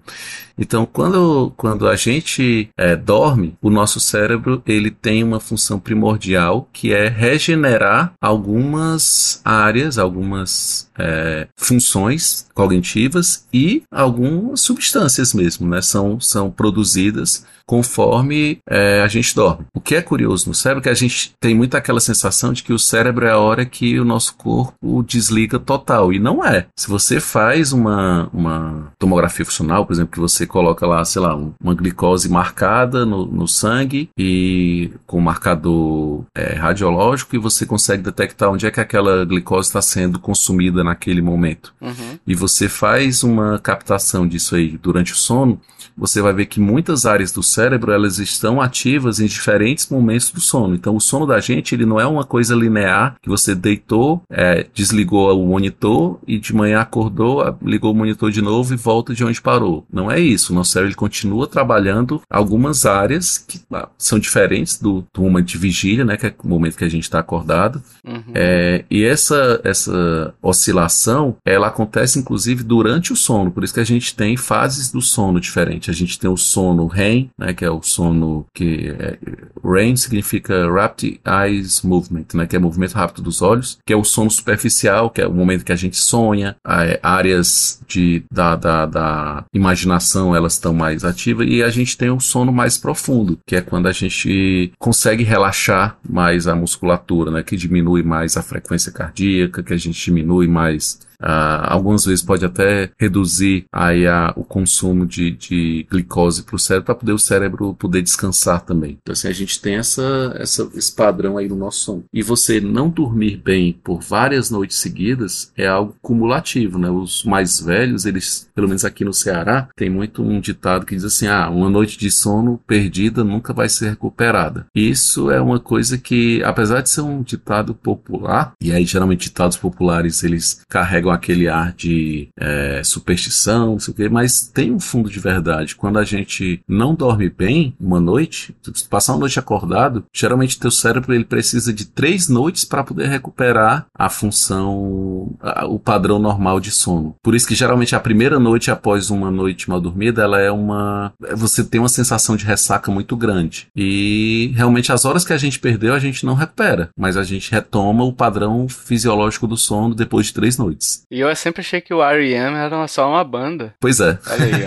[0.59, 6.67] Então, quando, quando a gente é, dorme, o nosso cérebro ele tem uma função primordial
[6.73, 15.81] que é regenerar algumas áreas, algumas é, funções cognitivas e algumas substâncias mesmo, né?
[15.81, 19.67] São, são produzidas conforme é, a gente dorme.
[19.75, 22.63] O que é curioso no cérebro é que a gente tem muito aquela sensação de
[22.63, 26.11] que o cérebro é a hora que o nosso corpo desliga total.
[26.11, 26.65] E não é.
[26.75, 31.35] Se você faz uma, uma tomografia funcional, por exemplo, que você coloca lá, sei lá,
[31.35, 38.51] uma glicose marcada no, no sangue e com marcador é, radiológico e você consegue detectar
[38.51, 41.73] onde é que aquela glicose está sendo consumida naquele momento.
[41.81, 42.19] Uhum.
[42.25, 45.59] E você faz uma captação disso aí durante o sono,
[45.99, 50.39] você vai ver que muitas áreas do cérebro elas estão ativas em diferentes momentos do
[50.39, 50.73] sono.
[50.73, 54.65] Então, o sono da gente ele não é uma coisa linear que você deitou, é,
[54.73, 59.23] desligou o monitor e de manhã acordou, ligou o monitor de novo e volta de
[59.23, 59.85] onde parou.
[59.91, 60.53] Não é isso.
[60.53, 65.47] O nosso cérebro ele continua trabalhando algumas áreas que ah, são diferentes do, do momento
[65.47, 67.81] de vigília, né, que é o momento que a gente está acordado.
[68.05, 68.31] Uhum.
[68.33, 73.51] É, e essa essa oscilação ela acontece inclusive durante o sono.
[73.51, 75.88] Por isso que a gente tem fases do sono diferentes.
[75.89, 79.17] A gente tem o sono REM, né, que é o sono que é,
[79.63, 84.03] REM significa Rapid Eyes Movement, né, que é movimento rápido dos olhos, que é o
[84.03, 86.55] sono superficial, que é o momento que a gente sonha,
[87.01, 92.19] áreas de, da, da, da imaginação elas estão mais ativas, e a gente tem o
[92.19, 97.57] sono mais profundo, que é quando a gente consegue relaxar mais a musculatura, né, que
[97.57, 102.91] diminui mais a frequência cardíaca, que a gente diminui mais Uh, algumas vezes pode até
[102.97, 107.73] reduzir aí a, o consumo de, de glicose para o cérebro, para poder o cérebro
[107.73, 108.97] poder descansar também.
[109.01, 112.03] Então, assim, a gente tem essa, essa, esse padrão aí no nosso sono.
[112.13, 116.89] E você não dormir bem por várias noites seguidas é algo cumulativo, né?
[116.89, 121.03] Os mais velhos, eles, pelo menos aqui no Ceará, tem muito um ditado que diz
[121.03, 124.67] assim: ah, uma noite de sono perdida nunca vai ser recuperada.
[124.73, 129.57] Isso é uma coisa que, apesar de ser um ditado popular, e aí geralmente ditados
[129.57, 134.79] populares eles carregam aquele ar de é, superstição, não sei o quê, mas tem um
[134.79, 135.75] fundo de verdade.
[135.75, 138.55] Quando a gente não dorme bem uma noite,
[138.89, 143.87] passar uma noite acordado, geralmente teu cérebro ele precisa de três noites para poder recuperar
[143.93, 147.15] a função, a, o padrão normal de sono.
[147.21, 151.13] Por isso que geralmente a primeira noite após uma noite mal dormida, ela é uma,
[151.35, 153.67] você tem uma sensação de ressaca muito grande.
[153.75, 157.51] E realmente as horas que a gente perdeu a gente não recupera, mas a gente
[157.51, 160.98] retoma o padrão fisiológico do sono depois de três noites.
[161.09, 162.55] E eu sempre achei que o R.E.M.
[162.55, 163.73] era só uma banda.
[163.79, 164.17] Pois é.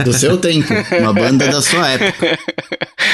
[0.04, 0.72] Do seu tempo.
[1.00, 2.38] Uma banda da sua época.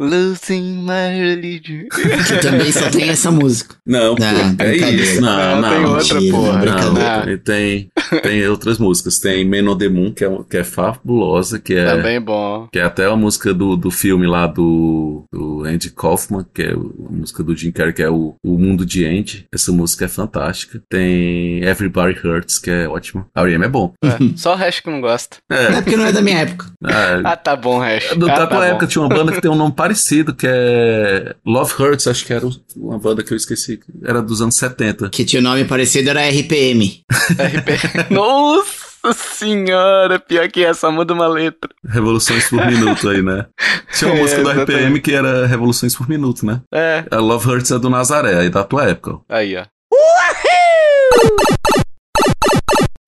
[0.00, 1.88] Losing my religion.
[2.30, 3.76] Que também só tem essa música.
[3.86, 4.26] Não, não
[4.58, 5.20] é isso.
[5.20, 7.26] Não, não, não tem outra, porra.
[7.26, 7.90] Não, tem,
[8.22, 9.18] tem outras músicas.
[9.18, 11.84] Tem Men on the Moon, que é, que é fabulosa, que é...
[11.84, 12.68] Também bom.
[12.72, 16.72] Que é até a música do, do filme lá do, do Andy Kaufman, que é
[16.72, 16.76] a
[17.10, 19.46] música do Jim Carrey, que é o, o Mundo de Andy.
[19.52, 20.82] Essa música é fantástica.
[20.88, 23.26] Tem Everybody Hurts, que é ótimo.
[23.34, 23.64] A R.E.M.
[23.64, 23.92] é bom.
[24.02, 25.36] É, só o resto que não gosta.
[25.50, 25.64] É.
[25.64, 26.66] é porque não é da minha época.
[26.84, 27.20] É.
[27.24, 28.16] Ah, tá bom, Hash.
[28.16, 29.89] Do, ah, da tá tua época tinha uma banda que tem um nome parecido,
[30.36, 33.80] que é Love Hurts, acho que era uma banda que eu esqueci.
[34.04, 35.10] Era dos anos 70.
[35.10, 37.02] Que tinha um nome parecido, era RPM.
[37.10, 38.08] RPM.
[38.14, 38.90] Nossa!
[39.14, 41.70] senhora, pior que essa, muda uma letra.
[41.86, 43.46] Revoluções por minuto aí, né?
[43.94, 46.60] Tinha uma é, música do RPM que era Revoluções por minuto, né?
[46.72, 47.04] É.
[47.10, 49.20] A Love Hurts é do Nazaré, aí da tua época.
[49.28, 49.64] Aí, ó.
[49.92, 51.84] Uhul!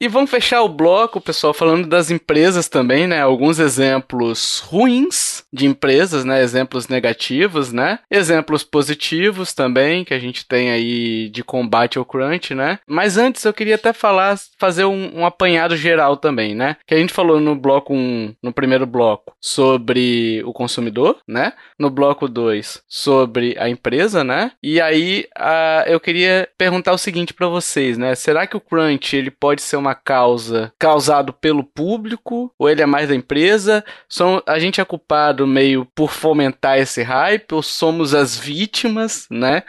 [0.03, 3.21] E vamos fechar o bloco, pessoal, falando das empresas também, né?
[3.21, 6.43] Alguns exemplos ruins de empresas, né?
[6.43, 8.01] Exemplos negativos, né?
[8.11, 12.81] Exemplos positivos também, que a gente tem aí de combate ao crunch, né?
[12.85, 16.79] Mas antes eu queria até falar, fazer um, um apanhado geral também, né?
[16.85, 21.53] Que a gente falou no bloco 1, no primeiro bloco, sobre o consumidor, né?
[21.79, 24.51] No bloco 2, sobre a empresa, né?
[24.61, 28.17] E aí uh, eu queria perguntar o seguinte para vocês, né?
[28.17, 32.87] Será que o crunch ele pode ser uma causa causado pelo público ou ele é
[32.87, 33.85] mais da empresa?
[34.09, 39.63] São, a gente é culpado meio por fomentar esse hype ou somos as vítimas, né?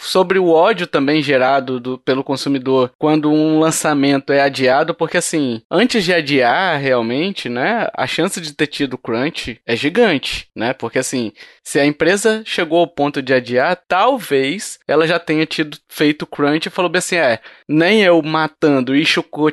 [0.00, 5.62] Sobre o ódio também gerado do, pelo consumidor quando um lançamento é adiado, porque assim,
[5.70, 10.72] antes de adiar realmente, né, a chance de ter tido crunch é gigante, né?
[10.72, 15.78] Porque assim, se a empresa chegou ao ponto de adiar, talvez ela já tenha tido
[15.88, 19.04] feito crunch e falou bem assim, é, nem eu matando e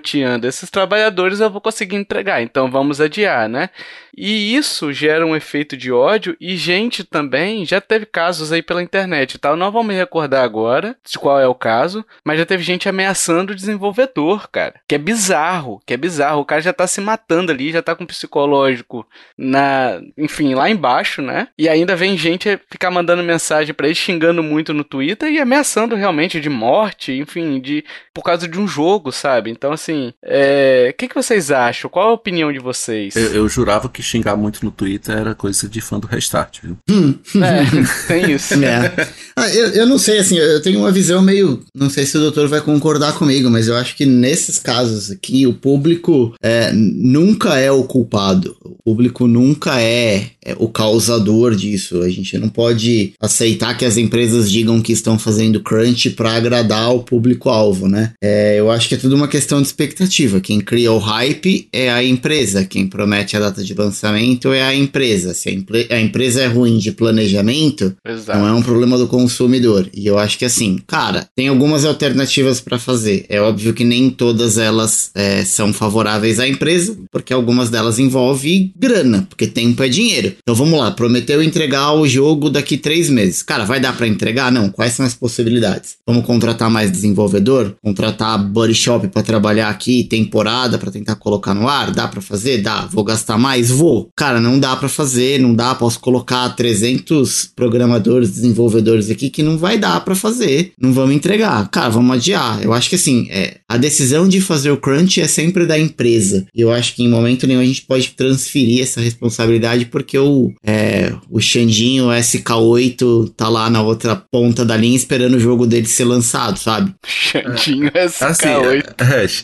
[0.07, 3.69] chicoteando esses trabalhadores eu vou conseguir entregar, então vamos adiar, né?
[4.17, 8.81] E isso gera um efeito de ódio e gente também já teve casos aí pela
[8.81, 9.49] internet, tá?
[9.49, 12.89] Eu não vou me recordar agora de qual é o caso, mas já teve gente
[12.89, 14.81] ameaçando o desenvolvedor, cara.
[14.87, 16.41] Que é bizarro, que é bizarro.
[16.41, 19.05] O cara já tá se matando ali, já tá com psicológico
[19.37, 21.49] na, enfim, lá embaixo, né?
[21.55, 25.95] E ainda vem gente ficar mandando mensagem para ele xingando muito no Twitter e ameaçando
[25.95, 27.85] realmente de morte, enfim, de
[28.15, 29.51] por causa de um jogo, sabe?
[29.51, 31.89] Então assim, assim, é, o que, que vocês acham?
[31.89, 33.15] Qual a opinião de vocês?
[33.15, 36.77] Eu, eu, jurava que xingar muito no Twitter era coisa de fã do Restart, viu?
[36.89, 37.15] Hum.
[37.35, 38.55] É, tem isso.
[38.67, 39.07] É.
[39.35, 41.63] Ah, eu, eu não sei, assim, eu tenho uma visão meio.
[41.73, 45.47] Não sei se o doutor vai concordar comigo, mas eu acho que nesses casos aqui,
[45.47, 48.57] o público é, nunca é o culpado.
[48.87, 52.03] Público nunca é, é o causador disso.
[52.03, 56.95] A gente não pode aceitar que as empresas digam que estão fazendo crunch para agradar
[56.95, 58.13] o público-alvo, né?
[58.23, 60.39] É, eu acho que é tudo uma questão de expectativa.
[60.39, 64.73] Quem cria o hype é a empresa, quem promete a data de lançamento é a
[64.73, 65.33] empresa.
[65.33, 68.39] Se a, empre a empresa é ruim de planejamento, Exato.
[68.39, 69.89] não é um problema do consumidor.
[69.93, 73.25] E eu acho que assim, cara, tem algumas alternativas para fazer.
[73.27, 78.71] É óbvio que nem todas elas é, são favoráveis à empresa, porque algumas delas envolvem
[78.77, 80.33] grana, porque tempo é dinheiro.
[80.41, 83.41] Então vamos lá, prometeu entregar o jogo daqui três meses.
[83.41, 84.51] Cara, vai dar para entregar?
[84.51, 84.69] Não.
[84.69, 85.95] Quais são as possibilidades?
[86.05, 87.75] Vamos contratar mais desenvolvedor?
[87.81, 91.91] Contratar body shop para trabalhar aqui, temporada para tentar colocar no ar?
[91.91, 92.59] Dá para fazer?
[92.61, 92.85] Dá.
[92.91, 93.69] Vou gastar mais?
[93.69, 94.09] Vou.
[94.15, 95.73] Cara, não dá para fazer, não dá.
[95.73, 100.71] Posso colocar 300 programadores, desenvolvedores aqui que não vai dar para fazer.
[100.79, 101.67] Não vamos entregar.
[101.69, 102.61] Cara, vamos adiar.
[102.63, 106.45] Eu acho que assim, é, a decisão de fazer o crunch é sempre da empresa.
[106.53, 110.53] E eu acho que em momento nenhum a gente pode transferir essa responsabilidade porque o,
[110.63, 115.87] é, o Xandinho SK8 tá lá na outra ponta da linha esperando o jogo dele
[115.87, 116.93] ser lançado, sabe?
[117.05, 118.23] Xandinho SK8.
[118.23, 118.47] Assim,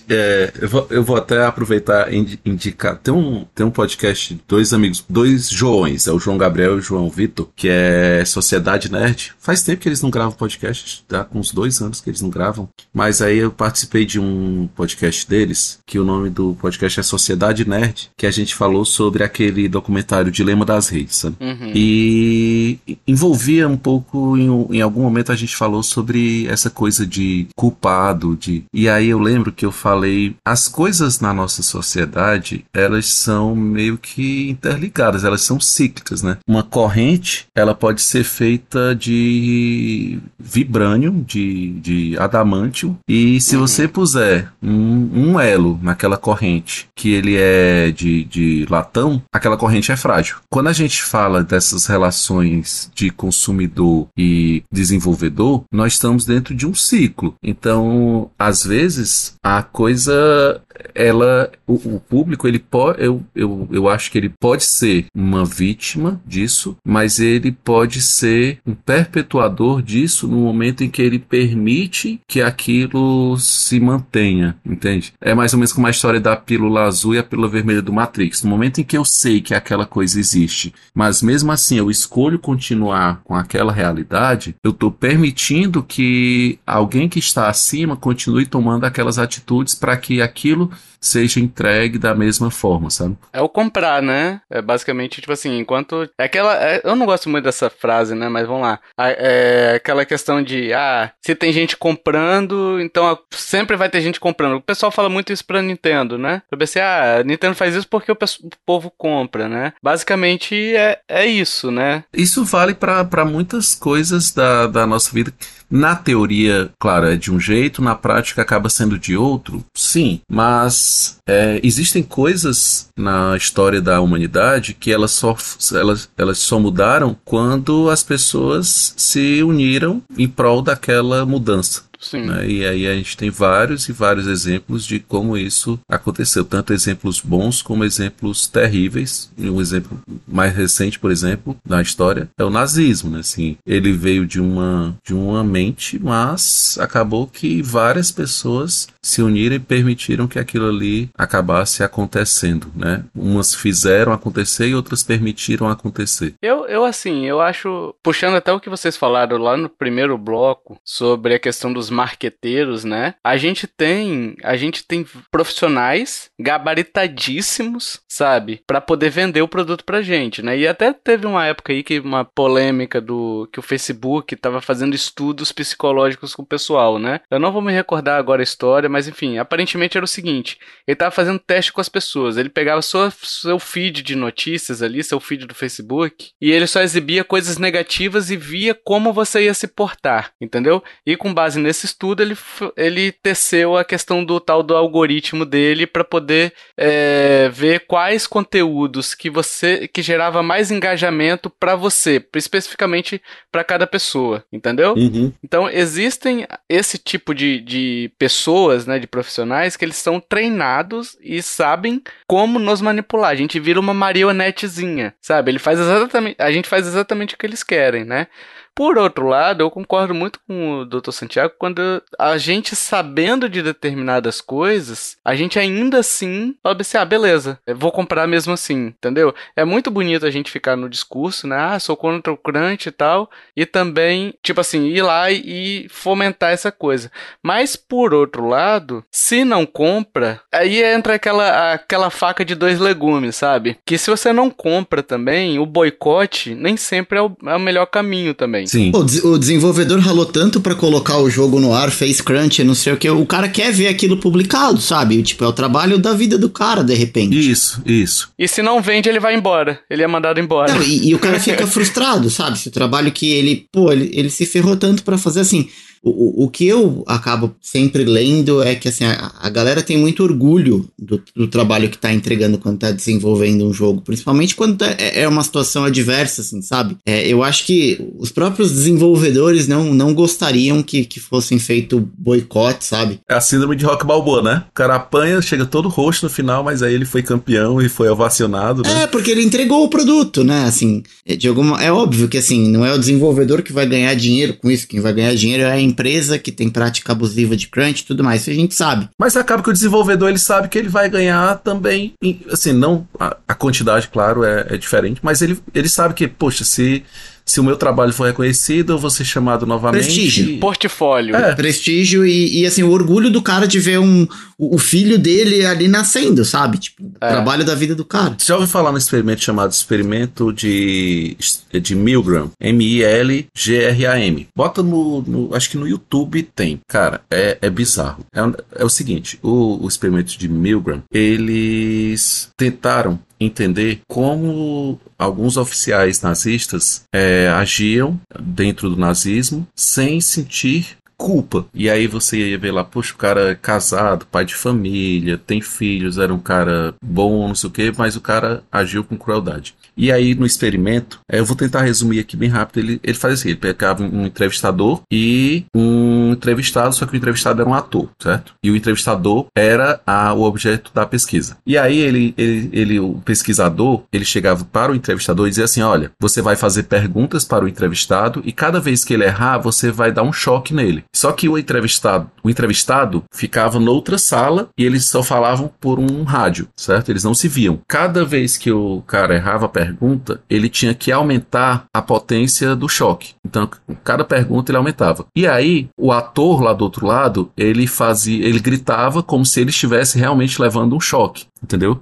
[0.09, 2.97] é, é, eu, vou, eu vou até aproveitar e indicar.
[2.97, 6.81] Tem um, tem um podcast, dois amigos, dois Joões, é o João Gabriel e o
[6.81, 9.33] João Vitor, que é Sociedade Nerd.
[9.39, 12.29] Faz tempo que eles não gravam podcast, dá com uns dois anos que eles não
[12.29, 12.67] gravam.
[12.93, 17.67] Mas aí eu participei de um podcast deles, que o nome do podcast é Sociedade
[17.67, 21.35] Nerd, que a gente falou sobre aquele documentário Dilema das Redes, sabe?
[21.39, 21.71] Uhum.
[21.75, 27.47] E envolvia um pouco, em, em algum momento a gente falou sobre essa coisa de
[27.55, 28.63] culpado, de...
[28.73, 33.97] E aí eu lembro que eu falei, as coisas na nossa sociedade, elas são meio
[33.97, 36.37] que interligadas, elas são cíclicas, né?
[36.47, 43.61] Uma corrente, ela pode ser feita de vibrânio, de, de adamantio, e se uhum.
[43.67, 49.91] você puser um, um elo naquela corrente que ele é de, de latão, aquela corrente
[49.91, 50.37] é frágil.
[50.49, 56.73] Quando a gente fala dessas relações de consumidor e desenvolvedor, nós estamos dentro de um
[56.73, 57.35] ciclo.
[57.43, 60.61] Então, às vezes, a coisa
[60.93, 65.45] ela o, o, público ele pode eu, eu, eu acho que ele pode ser uma
[65.45, 72.19] vítima disso mas ele pode ser um perpetuador disso no momento em que ele permite
[72.27, 75.13] que aquilo se mantenha entende?
[75.21, 77.93] É mais ou menos como a história da pílula azul e a pílula vermelha do
[77.93, 78.43] Matrix.
[78.43, 82.39] No momento em que eu sei que aquela coisa existe mas mesmo assim eu escolho
[82.39, 89.17] continuar com aquela realidade eu estou permitindo que alguém que está acima continue tomando aquelas
[89.17, 93.17] atitudes para que aquilo seja entregue da mesma forma, sabe?
[93.31, 94.41] É o comprar, né?
[94.49, 96.09] É basicamente, tipo assim, enquanto.
[96.17, 96.55] É aquela.
[96.55, 98.29] É, eu não gosto muito dessa frase, né?
[98.29, 98.79] Mas vamos lá.
[98.97, 104.55] É aquela questão de, ah, se tem gente comprando, então sempre vai ter gente comprando.
[104.55, 106.41] O pessoal fala muito isso pra Nintendo, né?
[106.49, 109.73] Pra ver se, ah, a Nintendo faz isso porque o, o povo compra, né?
[109.83, 112.03] Basicamente é, é isso, né?
[112.13, 115.33] Isso vale para muitas coisas da, da nossa vida.
[115.73, 121.17] Na teoria, claro, é de um jeito, na prática acaba sendo de outro, sim, mas
[121.27, 125.35] é, existem coisas na história da humanidade que elas só,
[125.73, 131.81] elas, elas só mudaram quando as pessoas se uniram em prol daquela mudança.
[132.03, 132.25] Sim.
[132.25, 132.47] Né?
[132.47, 137.19] E aí a gente tem vários e vários exemplos de como isso aconteceu, tanto exemplos
[137.19, 139.31] bons como exemplos terríveis.
[139.37, 143.19] Um exemplo mais recente, por exemplo, na história é o nazismo, né?
[143.19, 149.55] Assim, ele veio de uma de uma mente, mas acabou que várias pessoas se uniram
[149.55, 153.03] e permitiram que aquilo ali acabasse acontecendo, né?
[153.15, 156.33] Umas fizeram acontecer e outras permitiram acontecer.
[156.41, 160.77] Eu, eu assim, eu acho, puxando até o que vocês falaram lá no primeiro bloco
[160.83, 163.15] sobre a questão dos marqueteiros, né?
[163.23, 170.01] A gente tem, a gente tem profissionais gabaritadíssimos, sabe, para poder vender o produto pra
[170.01, 170.57] gente, né?
[170.57, 174.95] E até teve uma época aí que uma polêmica do que o Facebook tava fazendo
[174.95, 177.21] estudos psicológicos com o pessoal, né?
[177.29, 180.95] Eu não vou me recordar agora a história, mas enfim, aparentemente era o seguinte, ele
[180.95, 185.19] tava fazendo teste com as pessoas, ele pegava sua, seu feed de notícias ali, seu
[185.19, 189.67] feed do Facebook, e ele só exibia coisas negativas e via como você ia se
[189.67, 190.83] portar, entendeu?
[191.05, 192.37] E com base nesse nesse estudo ele,
[192.75, 199.13] ele teceu a questão do tal do algoritmo dele para poder é, ver quais conteúdos
[199.13, 203.21] que você que gerava mais engajamento para você, especificamente
[203.51, 204.93] para cada pessoa, entendeu?
[204.93, 205.31] Uhum.
[205.43, 211.41] Então existem esse tipo de, de pessoas, né, de profissionais que eles são treinados e
[211.41, 213.31] sabem como nos manipular.
[213.31, 215.51] A gente vira uma marionetezinha, sabe?
[215.51, 218.27] Ele faz exatamente, a gente faz exatamente o que eles querem, né?
[218.75, 221.11] Por outro lado, eu concordo muito com o Dr.
[221.11, 227.59] Santiago quando a gente sabendo de determinadas coisas, a gente ainda assim assim, ah, beleza,
[227.75, 229.33] vou comprar mesmo assim, entendeu?
[229.55, 231.55] É muito bonito a gente ficar no discurso, né?
[231.55, 236.51] Ah, sou contra o crunch e tal, e também, tipo assim, ir lá e fomentar
[236.51, 237.11] essa coisa.
[237.43, 243.35] Mas por outro lado, se não compra, aí entra aquela, aquela faca de dois legumes,
[243.35, 243.77] sabe?
[243.85, 247.85] Que se você não compra também, o boicote nem sempre é o, é o melhor
[247.85, 248.91] caminho também também.
[249.07, 249.27] Sim.
[249.27, 252.97] o desenvolvedor ralou tanto para colocar o jogo no ar, fez crunch, não sei o
[252.97, 253.09] que.
[253.09, 255.21] O cara quer ver aquilo publicado, sabe?
[255.23, 257.37] Tipo, é o trabalho da vida do cara, de repente.
[257.37, 258.29] Isso, isso.
[258.37, 259.79] E se não vende, ele vai embora.
[259.89, 260.73] Ele é mandado embora.
[260.73, 262.57] Não, e, e, o cara fica frustrado, sabe?
[262.57, 265.67] Se o trabalho que ele, pô, ele, ele se ferrou tanto para fazer assim.
[266.03, 270.21] O, o, que eu acabo sempre lendo é que assim, a, a galera tem muito
[270.21, 274.87] orgulho do, do trabalho que está entregando quando está desenvolvendo um jogo, principalmente quando tá,
[274.97, 276.97] é, é, uma situação adversa, assim, sabe?
[277.05, 282.83] É, eu acho que os próprios desenvolvedores não, não gostariam que, que fossem feito boicote,
[282.83, 283.21] sabe?
[283.29, 284.63] É a síndrome de Rock Balboa, né?
[284.71, 288.09] O cara apanha, chega todo roxo no final, mas aí ele foi campeão e foi
[288.09, 289.03] ovacionado, né?
[289.03, 290.65] É, porque ele entregou o produto, né?
[290.65, 294.13] Assim, é, de alguma, é óbvio que assim, não é o desenvolvedor que vai ganhar
[294.15, 297.67] dinheiro com isso, quem vai ganhar dinheiro é a empresa que tem prática abusiva de
[297.67, 299.09] crunch e tudo mais, isso a gente sabe.
[299.17, 302.13] Mas acaba que o desenvolvedor ele sabe que ele vai ganhar também,
[302.51, 306.63] assim, não a, a quantidade, claro, é, é diferente, mas ele, ele sabe que, poxa,
[306.63, 307.03] se
[307.45, 310.03] se o meu trabalho for reconhecido, eu vou ser chamado novamente.
[310.03, 310.59] Prestígio.
[310.59, 311.35] Portfólio.
[311.35, 311.55] É.
[311.55, 314.27] Prestígio e, e, assim, o orgulho do cara de ver um,
[314.57, 316.77] o filho dele ali nascendo, sabe?
[316.77, 317.29] Tipo, é.
[317.29, 318.35] trabalho da vida do cara.
[318.37, 321.35] Você já ouviu falar no experimento chamado experimento de,
[321.81, 322.51] de Milgram?
[322.59, 324.47] M-I-L-G-R-A-M.
[324.55, 326.79] Bota no, no, Acho que no YouTube tem.
[326.87, 328.25] Cara, é, é bizarro.
[328.33, 336.21] É, é o seguinte: o, o experimento de Milgram, eles tentaram entender como alguns oficiais
[336.21, 341.65] nazistas é, agiam dentro do nazismo sem sentir culpa.
[341.73, 345.61] E aí você ia ver lá, poxa, o cara é casado, pai de família, tem
[345.61, 349.73] filhos, era um cara bom, não sei o que, mas o cara agiu com crueldade.
[349.95, 352.79] E aí, no experimento, é, eu vou tentar resumir aqui bem rápido.
[352.79, 357.69] Ele, ele assim: ele pegava um entrevistador e um entrevistado, só que o entrevistado era
[357.69, 358.53] um ator, certo?
[358.63, 361.57] E o entrevistador era a, o objeto da pesquisa.
[361.65, 365.81] E aí, ele, ele, ele, o pesquisador, ele chegava para o entrevistador e dizia assim:
[365.81, 369.91] olha, você vai fazer perguntas para o entrevistado e cada vez que ele errar, você
[369.91, 371.03] vai dar um choque nele.
[371.15, 376.23] Só que o entrevistado, o entrevistado ficava noutra sala e eles só falavam por um
[376.23, 377.09] rádio, certo?
[377.09, 377.79] Eles não se viam.
[377.87, 382.89] Cada vez que o cara errava a pergunta, ele tinha que aumentar a potência do
[382.89, 383.35] choque.
[383.45, 383.69] Então,
[384.03, 385.25] cada pergunta ele aumentava.
[385.35, 389.69] E aí, o ator lá do outro lado, ele fazia, ele gritava como se ele
[389.69, 392.01] estivesse realmente levando um choque, entendeu?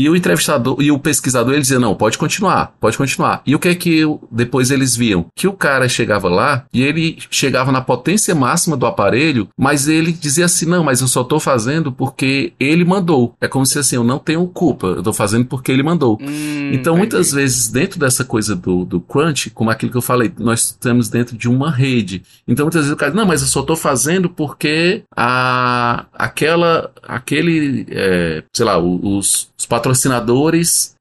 [0.00, 3.42] E o entrevistador e o pesquisador ele dizia: não, pode continuar, pode continuar.
[3.44, 5.26] E o que é que depois eles viam?
[5.36, 10.10] Que o cara chegava lá e ele chegava na potência máxima do aparelho, mas ele
[10.10, 13.34] dizia assim: não, mas eu só tô fazendo porque ele mandou.
[13.42, 16.18] É como se assim, eu não tenho culpa, eu tô fazendo porque ele mandou.
[16.18, 20.32] Hum, então, muitas vezes, dentro dessa coisa do, do crunch, como aquilo que eu falei,
[20.38, 22.22] nós estamos dentro de uma rede.
[22.48, 27.86] Então, muitas vezes o cara, não, mas eu só tô fazendo porque a, aquela, aquele,
[27.90, 29.89] é, sei lá, os, os patrocinadores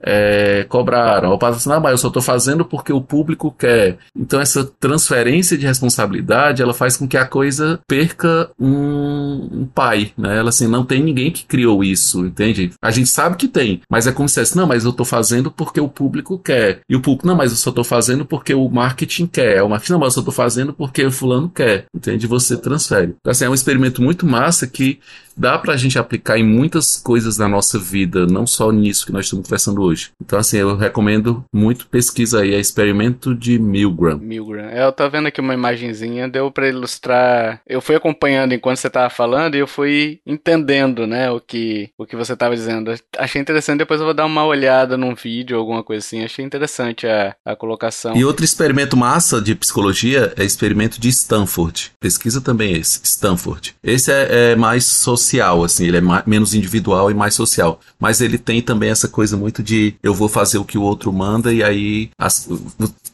[0.02, 1.32] é, cobraram.
[1.32, 3.98] O patrocinador, mas eu só estou fazendo porque o público quer.
[4.16, 10.12] Então essa transferência de responsabilidade, ela faz com que a coisa perca um, um pai,
[10.18, 10.38] né?
[10.38, 12.72] Ela assim, não tem ninguém que criou isso, entende?
[12.82, 15.52] A gente sabe que tem, mas é como se fosse, não, mas eu estou fazendo
[15.52, 16.82] porque o público quer.
[16.90, 19.62] E o público, não, mas eu só estou fazendo porque o marketing quer.
[19.64, 22.28] O marketing, não, mas eu só estou fazendo porque o fulano quer, entende?
[22.28, 23.16] Você transfere.
[23.20, 25.00] Então, assim, é um experimento muito massa que
[25.40, 29.26] dá pra gente aplicar em muitas coisas da nossa vida, não só nisso que nós
[29.26, 30.12] estamos conversando hoje.
[30.22, 34.18] Então, assim, eu recomendo muito pesquisa aí, é experimento de Milgram.
[34.18, 34.66] Milgram.
[34.66, 37.62] É, eu tô vendo aqui uma imagenzinha, deu para ilustrar.
[37.66, 42.06] Eu fui acompanhando enquanto você tava falando e eu fui entendendo, né, o que, o
[42.06, 42.94] que você tava dizendo.
[43.18, 46.22] Achei interessante, depois eu vou dar uma olhada num vídeo, alguma coisa assim.
[46.22, 48.16] Achei interessante a, a colocação.
[48.18, 51.92] E outro experimento massa de psicologia é experimento de Stanford.
[51.98, 53.74] Pesquisa também esse, Stanford.
[53.82, 57.80] Esse é, é mais social social, assim, ele é menos individual e mais social.
[58.00, 61.14] Mas ele tem também essa coisa muito de eu vou fazer o que o outro
[61.14, 62.50] manda e aí as,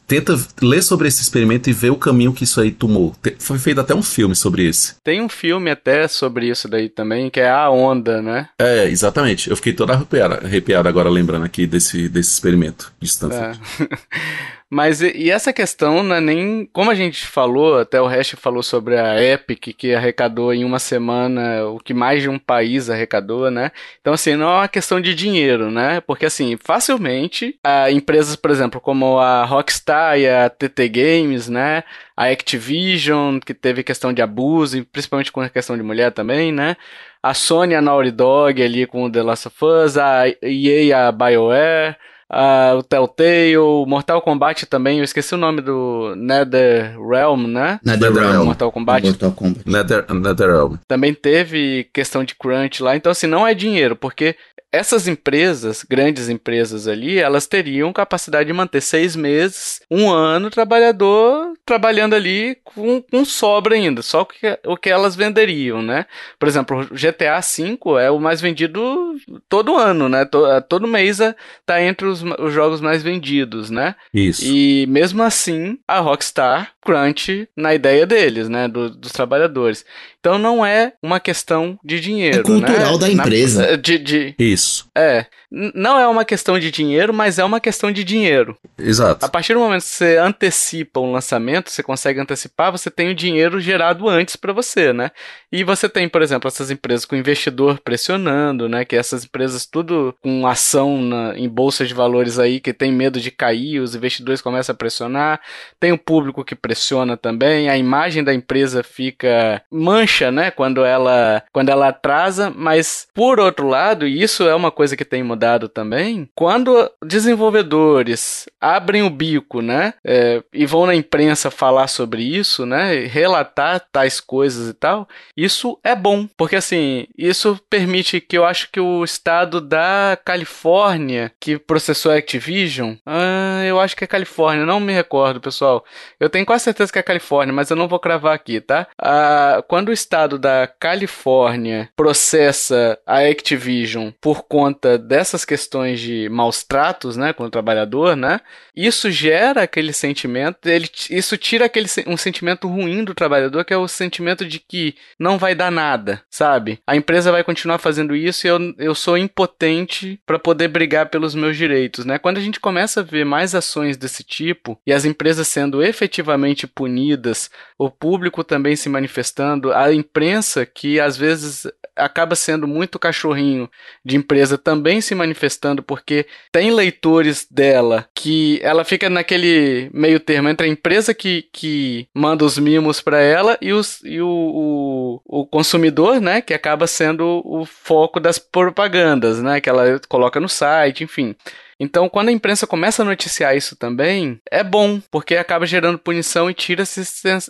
[0.06, 3.14] tenta ler sobre esse experimento e ver o caminho que isso aí tomou.
[3.38, 4.96] Foi feito até um filme sobre esse.
[5.02, 8.48] Tem um filme até sobre isso daí também, que é A Onda, né?
[8.58, 9.50] É, exatamente.
[9.50, 13.60] Eu fiquei toda arrepiado, arrepiado agora lembrando aqui desse, desse experimento de Stanford.
[13.80, 13.86] É.
[14.68, 16.68] Mas e, essa questão não é nem.
[16.72, 20.80] Como a gente falou, até o resto falou sobre a Epic, que arrecadou em uma
[20.80, 23.70] semana o que mais de um país arrecadou, né?
[24.00, 26.00] Então, assim, não é uma questão de dinheiro, né?
[26.00, 31.84] Porque, assim, facilmente, a empresas, por exemplo, como a Rockstar e a TT Games, né?
[32.16, 36.76] A Activision, que teve questão de abuso, principalmente com a questão de mulher também, né?
[37.22, 41.12] A Sony, a Naughty Dog ali com o The Last of Us, a EA, a
[41.12, 41.96] BioWare
[42.30, 43.56] Uh, o Telltale,
[43.86, 47.78] Mortal Kombat também, eu esqueci o nome do NetherRealm, né?
[47.84, 48.44] NetherRealm.
[48.46, 49.06] Mortal Kombat.
[49.06, 49.68] Mortal Kombat.
[49.68, 50.74] Nether, NetherRealm.
[50.88, 54.36] Também teve questão de crunch lá, então assim, não é dinheiro, porque
[54.72, 61.54] essas empresas, grandes empresas ali, elas teriam capacidade de manter seis meses, um ano, trabalhador
[61.64, 66.06] trabalhando ali com, com sobra ainda, só o que, o que elas venderiam, né?
[66.38, 69.16] Por exemplo, o GTA V é o mais vendido
[69.48, 70.24] todo ano, né?
[70.24, 71.18] Todo, todo mês
[71.64, 73.94] tá entre os, os jogos mais vendidos, né?
[74.12, 74.44] Isso.
[74.44, 78.68] E mesmo assim, a Rockstar crunch na ideia deles, né?
[78.68, 79.84] Do, dos trabalhadores.
[80.26, 82.40] Então não é uma questão de dinheiro.
[82.40, 82.98] É cultural né?
[82.98, 83.70] da empresa.
[83.70, 84.88] Na, de, de, Isso.
[84.96, 85.26] É.
[85.50, 88.58] Não é uma questão de dinheiro, mas é uma questão de dinheiro.
[88.76, 89.24] Exato.
[89.24, 93.14] A partir do momento que você antecipa um lançamento, você consegue antecipar, você tem o
[93.14, 95.12] dinheiro gerado antes para você, né?
[95.52, 98.84] E você tem, por exemplo, essas empresas com investidor pressionando, né?
[98.84, 102.05] Que essas empresas tudo com ação na, em bolsa de valores
[102.38, 105.40] aí que tem medo de cair, os investidores começam a pressionar.
[105.78, 110.50] Tem o público que pressiona também, a imagem da empresa fica mancha, né?
[110.50, 115.04] Quando ela quando ela atrasa, mas por outro lado, e isso é uma coisa que
[115.04, 119.94] tem mudado também, quando desenvolvedores abrem o bico, né?
[120.04, 123.06] É, e vão na imprensa falar sobre isso, né?
[123.06, 128.70] Relatar tais coisas e tal, isso é bom, porque assim, isso permite que eu acho
[128.70, 134.66] que o estado da Califórnia que processou a Activision, ah, eu acho que é Califórnia,
[134.66, 135.84] não me recordo, pessoal.
[136.20, 138.86] Eu tenho quase certeza que é Califórnia, mas eu não vou cravar aqui, tá?
[139.00, 146.62] Ah, quando o estado da Califórnia processa a Activision por conta dessas questões de maus
[146.62, 148.40] tratos, né, com o trabalhador, né?
[148.74, 153.76] Isso gera aquele sentimento, ele, isso tira aquele um sentimento ruim do trabalhador, que é
[153.76, 156.78] o sentimento de que não vai dar nada, sabe?
[156.86, 161.34] A empresa vai continuar fazendo isso e eu, eu sou impotente para poder brigar pelos
[161.34, 162.18] meus direitos, né?
[162.18, 166.66] Quando a gente começa a ver mais ações desse tipo e as empresas sendo efetivamente
[166.66, 173.70] punidas, o público também se manifestando, a imprensa que às vezes acaba sendo muito cachorrinho
[174.04, 180.48] de empresa também se manifestando porque tem leitores dela que ela fica naquele meio termo
[180.48, 185.40] entre a empresa que, que manda os mimos para ela e, os, e o, o,
[185.40, 190.48] o, consumidor, né, que acaba sendo o foco das propagandas, né, que ela coloca no
[190.48, 191.34] site, enfim.
[191.78, 196.50] Então, quando a imprensa começa a noticiar isso também, é bom, porque acaba gerando punição
[196.50, 196.84] e tira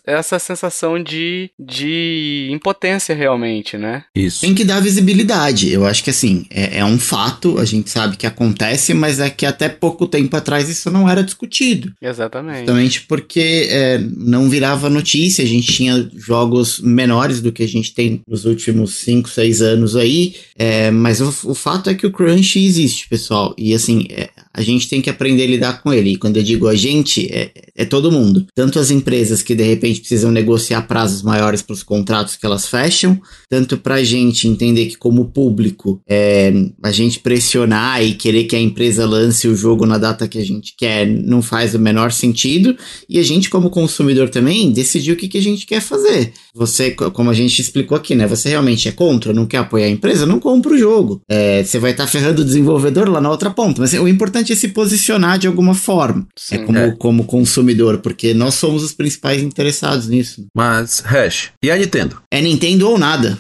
[0.07, 4.05] essa sensação de, de impotência realmente, né?
[4.15, 4.41] Isso.
[4.41, 5.73] Tem que dar visibilidade.
[5.73, 9.31] Eu acho que assim, é, é um fato, a gente sabe que acontece, mas é
[9.31, 11.93] que até pouco tempo atrás isso não era discutido.
[12.03, 12.61] Exatamente.
[12.61, 17.95] Justamente porque é, não virava notícia, a gente tinha jogos menores do que a gente
[17.95, 22.11] tem nos últimos 5, 6 anos aí, é, mas o, o fato é que o
[22.11, 23.55] crunch existe, pessoal.
[23.57, 26.13] E assim, é, a gente tem que aprender a lidar com ele.
[26.13, 28.47] E quando eu digo a gente, é, é todo mundo.
[28.55, 32.67] Tanto as empresas que de repente precisam negociar prazos maiores para os contratos que elas
[32.67, 33.21] fecham,
[33.51, 36.51] tanto para a gente entender que, como público, é,
[36.83, 40.45] a gente pressionar e querer que a empresa lance o jogo na data que a
[40.45, 42.75] gente quer não faz o menor sentido.
[43.11, 46.33] E a gente, como consumidor também, decidir o que, que a gente quer fazer.
[46.55, 48.27] Você, como a gente explicou aqui, né?
[48.27, 51.21] Você realmente é contra, não quer apoiar a empresa, não compra o jogo.
[51.29, 53.83] É, você vai estar tá ferrando o desenvolvedor lá na outra ponta.
[53.83, 56.27] Mas o importante é se posicionar de alguma forma.
[56.31, 56.97] É Sim, é como, é.
[56.97, 60.47] como consumidor, porque nós somos os principais interessados nisso.
[60.55, 62.23] Mas, Hash, e a Nintendo?
[62.31, 63.39] É Nintendo ou nada.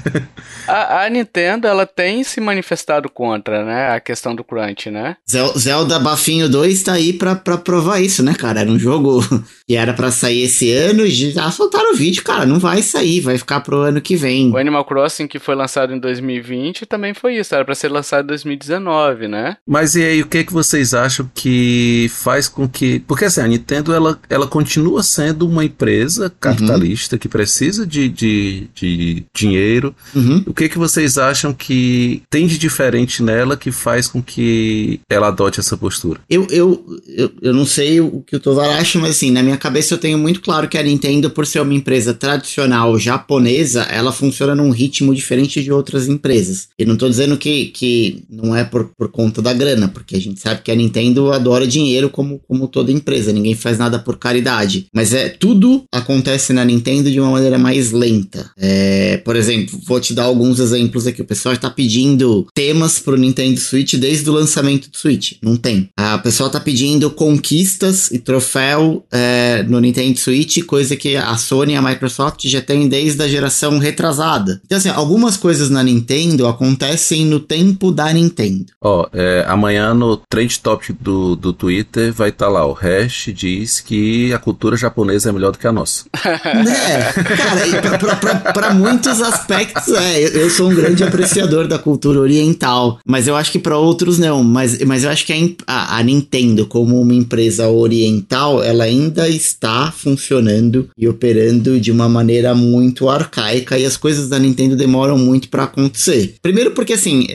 [0.66, 3.94] a, a, Nintendo, ela tem se manifestado contra, né?
[3.94, 5.16] A questão do crunch, né?
[5.56, 8.60] Zelda Bafinho 2 tá aí pra, pra provar isso, né, cara?
[8.60, 9.20] Era um jogo
[9.66, 12.44] que era para sair esse ano e já soltaram o vídeo, cara.
[12.46, 14.50] Não vai sair, vai ficar pro ano que vem.
[14.50, 17.54] O Animal Crossing, que foi lançado em 2020, também foi isso.
[17.54, 19.56] Era pra ser lançado em 2019, né?
[19.66, 23.00] Mas e aí, o que é que vocês acham que faz com que.
[23.00, 27.18] Porque assim, a Nintendo ela, ela continua sendo uma empresa capitalista uhum.
[27.18, 29.94] que precisa de, de, de dinheiro.
[30.14, 30.42] Uhum.
[30.46, 35.00] O que é que vocês acham que tem de diferente nela que faz com que
[35.10, 36.20] ela adote essa postura?
[36.28, 39.56] Eu, eu, eu, eu não sei o que o Tovar acha, mas assim, na minha
[39.56, 44.12] cabeça eu tenho muito claro que a Nintendo, por ser uma empresa tradicional japonesa, ela
[44.12, 46.68] funciona num ritmo diferente de outras empresas.
[46.78, 50.20] E não tô dizendo que, que não é por, por conta da grana, porque a
[50.20, 54.18] gente sabe que a Nintendo adora dinheiro como, como toda empresa, ninguém faz nada por
[54.18, 54.86] caridade.
[54.92, 58.50] Mas é tudo acontece na Nintendo de uma maneira mais lenta.
[58.56, 61.22] É, por exemplo, vou te dar alguns exemplos aqui.
[61.22, 65.34] O pessoal está pedindo temas pro Nintendo Switch desde o lançamento do Switch.
[65.42, 65.88] Não tem.
[65.96, 71.72] A pessoa tá pedindo conquistas e troféu é, no Nintendo Switch, coisa que a Sony
[71.72, 74.60] e a Microsoft já tem desde a geração retrasada.
[74.64, 78.66] Então, assim, algumas coisas na Nintendo acontecem no tempo da Nintendo.
[78.80, 82.74] Ó, oh, é, amanhã no Trend Top do, do Twitter vai estar tá lá, o
[82.74, 86.04] Hash diz que a cultura japonesa é melhor do que a nossa.
[86.24, 87.12] né?
[87.24, 92.20] Cara, pra, pra, pra, pra, muitos aspectos, é, eu sou um grande apreciador da cultura
[92.20, 94.44] oriental, mas eu acho que para outros não.
[94.44, 99.90] Mas, mas eu acho que a, a, Nintendo, como uma empresa oriental, ela ainda está
[99.90, 105.48] funcionando e operando de uma maneira muito arcaica e as coisas da Nintendo demoram muito
[105.48, 106.34] para acontecer.
[106.42, 107.26] Primeiro porque, assim,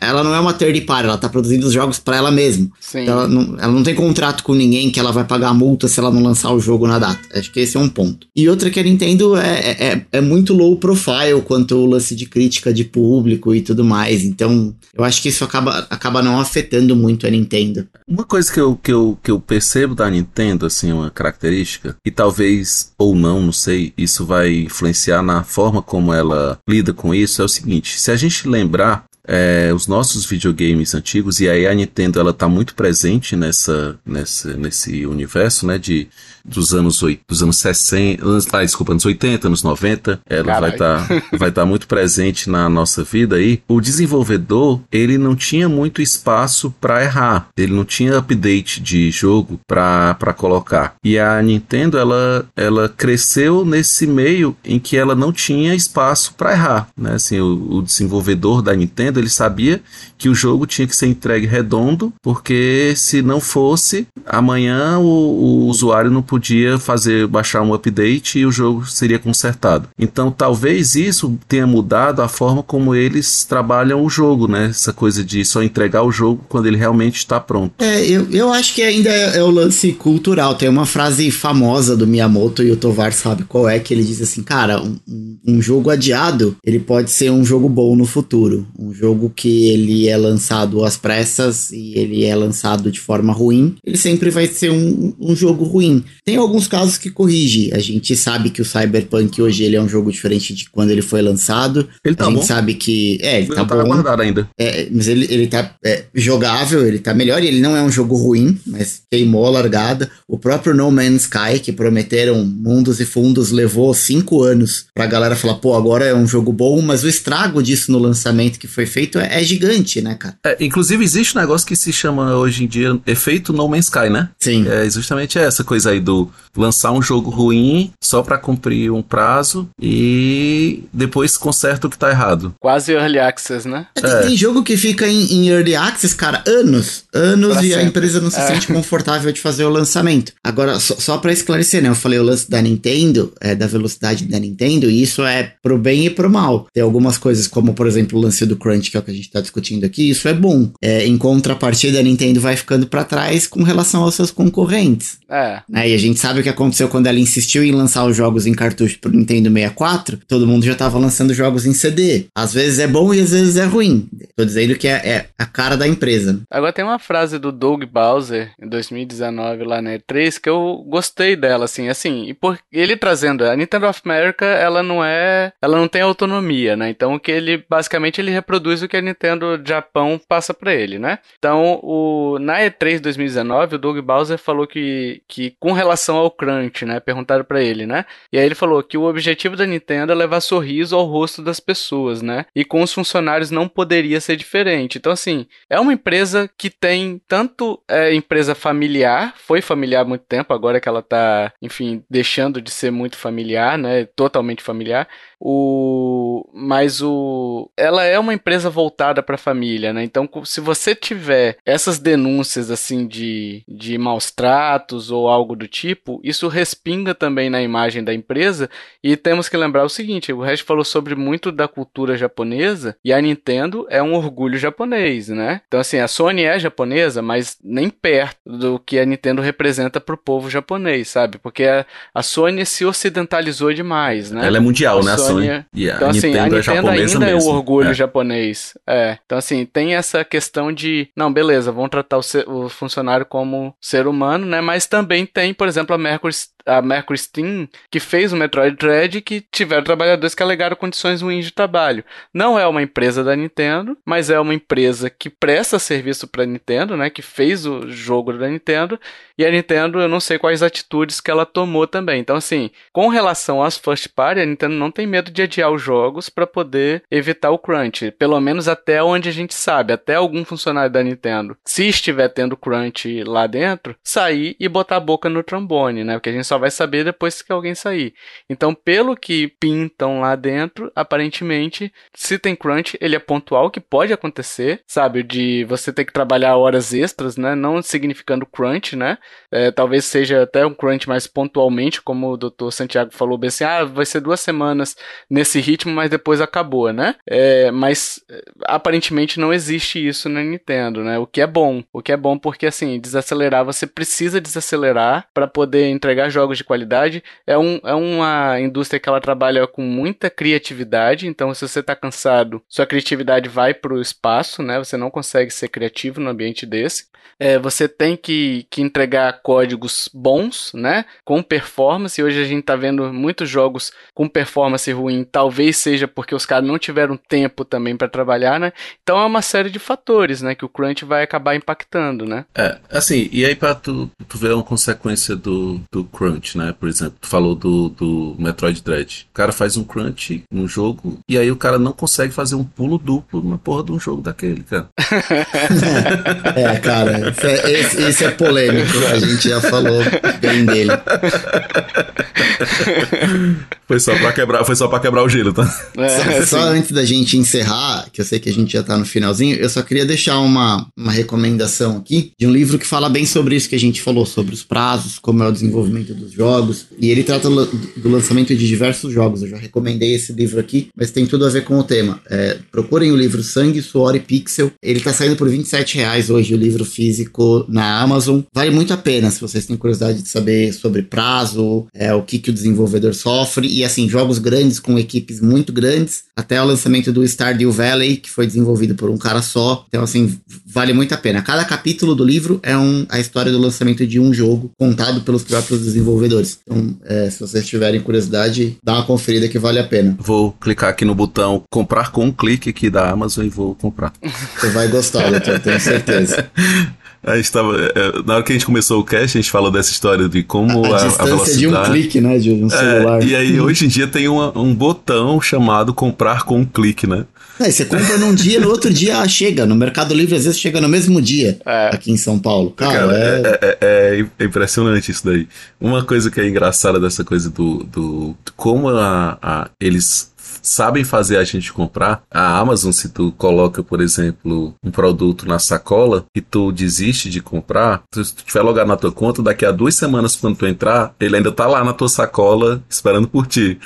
[0.00, 2.68] ela não é uma third party, ela tá produzindo os jogos para ela mesma.
[2.94, 6.00] Então, ela, não, ela não tem contrato com ninguém que ela vai pagar multa se
[6.00, 7.20] ela não lançar o jogo na data.
[7.34, 8.26] Acho que esse é um ponto.
[8.34, 12.14] E outra que a Nintendo é, é, é, é muito low profile quanto o lance
[12.14, 14.24] de crítica de público e tudo mais.
[14.24, 17.86] Então, eu acho que isso acaba, acaba não afetando muito a Nintendo.
[18.08, 22.10] Uma coisa que eu, que, eu, que eu percebo da Nintendo, assim, uma característica, e
[22.10, 27.42] talvez ou não, não sei, isso vai influenciar na forma como ela lida com isso,
[27.42, 31.74] é o seguinte: se a gente lembrar é, os nossos videogames antigos, e aí a
[31.74, 36.08] Nintendo ela tá muito presente nessa, nessa, nesse universo, né, de,
[36.46, 40.60] dos anos, dos anos 60, anos, ah, desculpa, anos 80, anos 90, ela Carai.
[40.60, 43.60] vai estar tá, vai tá muito presente na nossa vida aí.
[43.68, 49.60] O desenvolvedor, ele não tinha muito espaço para errar, ele não tinha update de jogo
[49.66, 50.94] para colocar.
[51.02, 56.52] E a Nintendo, ela, ela cresceu nesse meio em que ela não tinha espaço para
[56.52, 59.82] errar, né, assim, o, o desenvolvedor da Nintendo ele sabia
[60.16, 65.66] que o jogo tinha que ser entregue redondo, porque se não fosse, amanhã o, o
[65.66, 66.35] usuário não podia
[66.78, 69.88] fazer baixar um update e o jogo seria consertado.
[69.98, 74.66] Então talvez isso tenha mudado a forma como eles trabalham o jogo, né?
[74.66, 77.74] Essa coisa de só entregar o jogo quando ele realmente está pronto.
[77.78, 80.54] É, eu, eu acho que ainda é, é o lance cultural.
[80.54, 84.20] Tem uma frase famosa do Miyamoto e o Tovar sabe qual é, que ele diz
[84.20, 84.98] assim, cara, um,
[85.46, 88.66] um jogo adiado, ele pode ser um jogo bom no futuro.
[88.78, 93.76] Um jogo que ele é lançado às pressas e ele é lançado de forma ruim,
[93.84, 96.04] ele sempre vai ser um, um jogo ruim.
[96.26, 97.70] Tem alguns casos que corrige.
[97.72, 101.00] A gente sabe que o Cyberpunk hoje ele é um jogo diferente de quando ele
[101.00, 101.88] foi lançado.
[102.04, 102.42] Ele tá a gente bom.
[102.42, 103.16] sabe que.
[103.22, 104.20] É, ele, ele tá, tá bom.
[104.20, 104.48] ainda.
[104.58, 107.40] É, mas ele, ele tá é, jogável, ele tá melhor.
[107.44, 110.10] Ele não é um jogo ruim, mas queimou a largada.
[110.26, 115.36] O próprio No Man's Sky, que prometeram mundos e fundos, levou cinco anos pra galera
[115.36, 118.84] falar, pô, agora é um jogo bom, mas o estrago disso no lançamento que foi
[118.84, 120.36] feito é, é gigante, né, cara?
[120.44, 124.10] É, inclusive, existe um negócio que se chama hoje em dia efeito No Man's Sky,
[124.10, 124.30] né?
[124.40, 124.66] Sim.
[124.66, 126.15] É justamente essa coisa aí do
[126.56, 132.10] lançar um jogo ruim só para cumprir um prazo e depois conserta o que tá
[132.10, 132.54] errado.
[132.60, 133.86] Quase early access, né?
[133.94, 134.20] É, tem, é.
[134.22, 137.04] tem, jogo que fica em, em, early access, cara, anos.
[137.12, 137.80] Anos pra e sempre.
[137.80, 138.46] a empresa não se é.
[138.46, 140.32] sente confortável de fazer o lançamento.
[140.42, 141.88] Agora, só, só para esclarecer, né?
[141.88, 145.78] Eu falei o lance da Nintendo, é, da velocidade da Nintendo, e isso é pro
[145.78, 146.66] bem e pro mal.
[146.72, 149.14] Tem algumas coisas, como por exemplo o lance do Crunch, que é o que a
[149.14, 150.70] gente tá discutindo aqui, isso é bom.
[150.80, 155.18] É, em contrapartida, a Nintendo vai ficando para trás com relação aos seus concorrentes.
[155.28, 155.60] É.
[155.68, 155.90] Né?
[155.90, 158.54] E a gente sabe o que aconteceu quando ela insistiu em lançar os jogos em
[158.54, 160.20] cartucho pro Nintendo 64.
[160.28, 162.26] Todo mundo já tava lançando jogos em CD.
[162.34, 164.08] Às vezes é bom e às vezes é ruim.
[164.36, 166.40] Tô dizendo que é, é a cara da empresa.
[166.50, 171.36] Agora tem uma frase do Doug Bowser em 2019 lá na E3 que eu gostei
[171.36, 175.78] dela, assim, assim, e por ele trazendo a Nintendo of America, ela não é, ela
[175.78, 176.90] não tem autonomia, né?
[176.90, 180.98] Então o que ele basicamente ele reproduz o que a Nintendo Japão passa para ele,
[180.98, 181.18] né?
[181.38, 186.30] Então, o na E3 2019, o Doug Bowser falou que que com relação relação ao
[186.30, 187.00] crunch, né?
[187.00, 188.04] Perguntaram para ele, né?
[188.30, 191.58] E aí ele falou que o objetivo da Nintendo é levar sorriso ao rosto das
[191.58, 192.44] pessoas, né?
[192.54, 194.98] E com os funcionários não poderia ser diferente.
[194.98, 200.24] Então, assim, é uma empresa que tem tanto é, empresa familiar, foi familiar há muito
[200.24, 204.04] tempo, agora que ela tá, enfim, deixando de ser muito familiar, né?
[204.04, 205.08] Totalmente familiar.
[205.38, 210.02] O mas o ela é uma empresa voltada para a família, né?
[210.02, 216.20] Então, se você tiver essas denúncias assim de, de maus tratos ou algo do tipo,
[216.24, 218.70] isso respinga também na imagem da empresa
[219.02, 223.12] e temos que lembrar o seguinte, o resto falou sobre muito da cultura japonesa e
[223.12, 225.60] a Nintendo é um orgulho japonês, né?
[225.68, 230.14] Então assim, a Sony é japonesa, mas nem perto do que a Nintendo representa para
[230.14, 231.38] o povo japonês, sabe?
[231.38, 231.84] Porque a,
[232.14, 234.46] a Sony se ocidentalizou demais, né?
[234.46, 235.16] Ela é mundial, a né?
[235.16, 235.46] Sony Sony.
[235.74, 237.24] Yeah, então, assim, Nintendo a Nintendo é ainda mesmo.
[237.24, 237.94] é o orgulho é.
[237.94, 238.74] japonês.
[238.86, 239.18] É.
[239.24, 243.74] Então, assim, tem essa questão de, não, beleza, vamos tratar o, ser, o funcionário como
[243.80, 244.60] ser humano, né?
[244.60, 246.34] Mas também tem, por exemplo, a Mercury
[246.66, 251.44] a Mercury Steam, que fez o Metroid Dread, que tiveram trabalhadores que alegaram condições ruins
[251.44, 252.04] de trabalho.
[252.34, 256.46] Não é uma empresa da Nintendo, mas é uma empresa que presta serviço para a
[256.46, 258.98] Nintendo, né, que fez o jogo da Nintendo,
[259.38, 262.20] e a Nintendo, eu não sei quais atitudes que ela tomou também.
[262.20, 265.82] Então, assim, com relação às first party, a Nintendo não tem medo de adiar os
[265.82, 270.44] jogos para poder evitar o crunch, pelo menos até onde a gente sabe, até algum
[270.44, 275.42] funcionário da Nintendo, se estiver tendo crunch lá dentro, sair e botar a boca no
[275.42, 276.14] trombone, né?
[276.14, 278.14] Porque a gente só vai saber depois que alguém sair.
[278.48, 284.12] Então, pelo que pintam lá dentro, aparentemente, se tem crunch, ele é pontual, que pode
[284.12, 285.22] acontecer, sabe?
[285.22, 287.54] De você ter que trabalhar horas extras, né?
[287.54, 289.18] Não significando crunch, né?
[289.50, 292.70] É, talvez seja até um crunch mais pontualmente, como o Dr.
[292.70, 294.96] Santiago falou bem assim, ah, vai ser duas semanas
[295.28, 297.14] nesse ritmo, mas depois acabou, né?
[297.28, 301.18] É, mas é, aparentemente não existe isso na Nintendo, né?
[301.18, 301.82] O que é bom.
[301.92, 306.64] O que é bom porque, assim, desacelerar, você precisa desacelerar para poder entregar jogos de
[306.64, 307.22] qualidade.
[307.46, 311.94] É, um, é uma indústria que ela trabalha com muita criatividade, então se você está
[311.94, 314.78] cansado, sua criatividade vai para o espaço, né?
[314.78, 317.06] Você não consegue ser criativo no ambiente desse.
[317.38, 321.04] É, você tem que, que entregar códigos bons, né?
[321.24, 322.22] Com performance.
[322.22, 325.24] Hoje a gente está vendo muitos jogos com performance ruim.
[325.24, 328.72] Talvez seja porque os caras não tiveram tempo também para trabalhar, né?
[329.02, 330.54] Então é uma série de fatores, né?
[330.54, 332.44] Que o crunch vai acabar impactando, né?
[332.54, 336.74] É, assim, e aí para tu, tu ver uma consequência do, do crunch, né?
[336.78, 339.26] Por exemplo, tu falou do, do Metroid Dread.
[339.30, 342.64] O cara faz um crunch no jogo e aí o cara não consegue fazer um
[342.64, 344.88] pulo duplo na porra de um jogo daquele, cara.
[346.56, 350.02] é, cara, esse é, esse, esse é polêmico, a gente já falou
[350.40, 350.92] bem dele.
[353.86, 355.92] Foi só pra quebrar, foi só pra quebrar o gelo, tá?
[355.96, 358.96] É, só, só antes da gente encerrar, que eu sei que a gente já tá
[358.96, 363.08] no finalzinho, eu só queria deixar uma, uma recomendação aqui de um livro que fala
[363.08, 366.32] bem sobre isso que a gente falou, sobre os prazos, como é o desenvolvimento dos
[366.32, 366.86] jogos.
[366.98, 369.42] E ele trata do lançamento de diversos jogos.
[369.42, 372.20] Eu já recomendei esse livro aqui, mas tem tudo a ver com o tema.
[372.28, 374.72] É, procurem o livro Sangue, Suor e Pixel.
[374.82, 378.40] Ele tá saindo por 27 reais hoje, o livro físico na Amazon.
[378.52, 382.38] Vale muito a pena se vocês têm curiosidade de saber sobre prazo, é, o que,
[382.38, 387.12] que o desenvolvedor sofre e assim, jogos grandes com equipes muito grandes, até o lançamento
[387.12, 389.84] do Stardew Valley, que foi desenvolvido por um cara só.
[389.88, 391.42] Então, assim, vale muito a pena.
[391.42, 395.44] Cada capítulo do livro é um, a história do lançamento de um jogo contado pelos
[395.44, 396.58] próprios desenvolvedores.
[396.66, 400.16] Então, é, se vocês tiverem curiosidade, dá uma conferida que vale a pena.
[400.18, 404.10] Vou clicar aqui no botão comprar com um clique aqui da Amazon e vou comprar.
[404.58, 406.50] Você vai gostar, doutor, tenho certeza.
[407.26, 409.70] A gente tava, é, na hora que a gente começou o cast, a gente falou
[409.70, 411.58] dessa história de como a, a, a velocidade...
[411.58, 413.20] de um clique, né, de um celular.
[413.20, 417.04] É, e aí, hoje em dia, tem uma, um botão chamado comprar com um clique,
[417.04, 417.26] né?
[417.58, 419.66] É, você compra num dia, no outro dia chega.
[419.66, 421.90] No Mercado Livre, às vezes, chega no mesmo dia é.
[421.92, 422.70] aqui em São Paulo.
[422.70, 423.58] Cara, Cara é...
[423.60, 424.26] É, é...
[424.38, 424.44] é...
[424.44, 425.48] impressionante isso daí.
[425.80, 427.84] Uma coisa que é engraçada dessa coisa do.
[427.84, 430.30] do como a, a, eles
[430.66, 432.22] sabem fazer a gente comprar.
[432.30, 437.40] A Amazon, se tu coloca, por exemplo, um produto na sacola e tu desiste de
[437.40, 441.14] comprar, se tu tiver logado na tua conta, daqui a duas semanas, quando tu entrar,
[441.20, 443.78] ele ainda tá lá na tua sacola esperando por ti.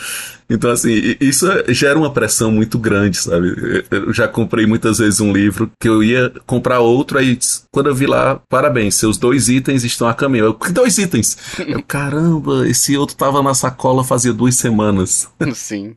[0.50, 3.84] Então, assim, isso gera uma pressão muito grande, sabe?
[3.88, 7.38] Eu já comprei muitas vezes um livro que eu ia comprar outro, aí
[7.70, 10.46] quando eu vi lá, parabéns, seus dois itens estão a caminho.
[10.46, 11.38] Eu, que dois itens?
[11.70, 15.28] Eu, caramba, esse outro tava na sacola fazia duas semanas.
[15.54, 15.94] Sim.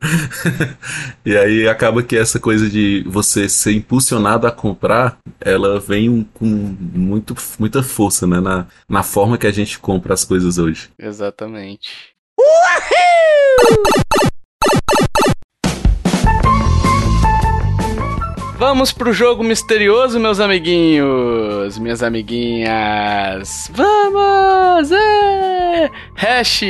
[1.25, 6.45] e aí acaba que essa coisa de você ser impulsionado a comprar, ela vem com
[6.45, 8.39] muito, muita força, né?
[8.39, 10.89] Na, na forma que a gente compra as coisas hoje.
[10.99, 12.13] Exatamente.
[12.39, 14.32] Uhul!
[18.65, 21.77] Vamos pro jogo misterioso, meus amiguinhos.
[21.77, 23.69] minhas amiguinhas.
[23.73, 24.89] Vamos!
[24.89, 25.91] É!
[26.15, 26.61] Hash,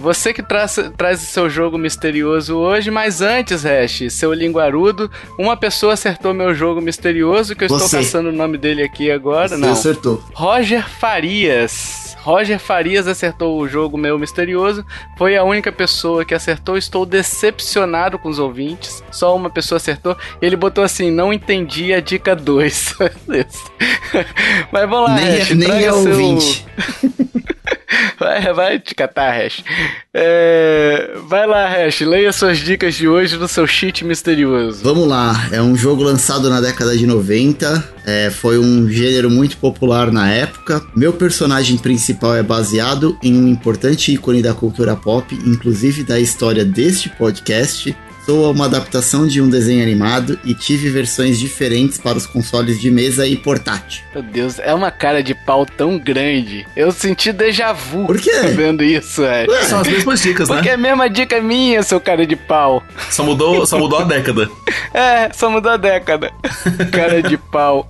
[0.00, 5.08] você que traz, traz o seu jogo misterioso hoje, mas antes, Hash, seu linguarudo,
[5.38, 7.84] uma pessoa acertou meu jogo misterioso, que eu você.
[7.84, 9.50] estou caçando o nome dele aqui agora.
[9.50, 9.70] Você Não.
[9.70, 10.20] acertou.
[10.34, 12.05] Roger Farias.
[12.26, 14.84] Roger Farias acertou o jogo meu misterioso.
[15.16, 16.76] Foi a única pessoa que acertou.
[16.76, 19.00] Estou decepcionado com os ouvintes.
[19.12, 20.16] Só uma pessoa acertou.
[20.42, 22.96] Ele botou assim: não entendi a dica 2.
[24.72, 25.94] Mas vamos lá, nem, Hash, é, nem é seu...
[25.94, 26.66] ouvinte.
[28.36, 29.64] Vai, vai te catar, Hash.
[30.12, 31.16] É...
[31.26, 34.82] Vai lá, Hash, leia suas dicas de hoje no seu cheat misterioso.
[34.82, 39.56] Vamos lá, é um jogo lançado na década de 90, é, foi um gênero muito
[39.56, 40.82] popular na época.
[40.94, 46.64] Meu personagem principal é baseado em um importante ícone da cultura pop, inclusive da história
[46.64, 47.94] deste podcast.
[48.26, 52.90] Sou uma adaptação de um desenho animado e tive versões diferentes para os consoles de
[52.90, 54.02] mesa e portátil.
[54.12, 56.66] Meu Deus, é uma cara de pau tão grande.
[56.74, 58.32] Eu senti déjà vu Por quê?
[58.48, 59.46] vendo isso, é.
[59.62, 60.56] São as mesmas dicas, né?
[60.56, 62.82] Porque é a mesma dica minha, seu cara de pau.
[63.10, 64.50] Só mudou, só mudou a década.
[64.92, 66.32] é, só mudou a década.
[66.90, 67.88] cara de pau.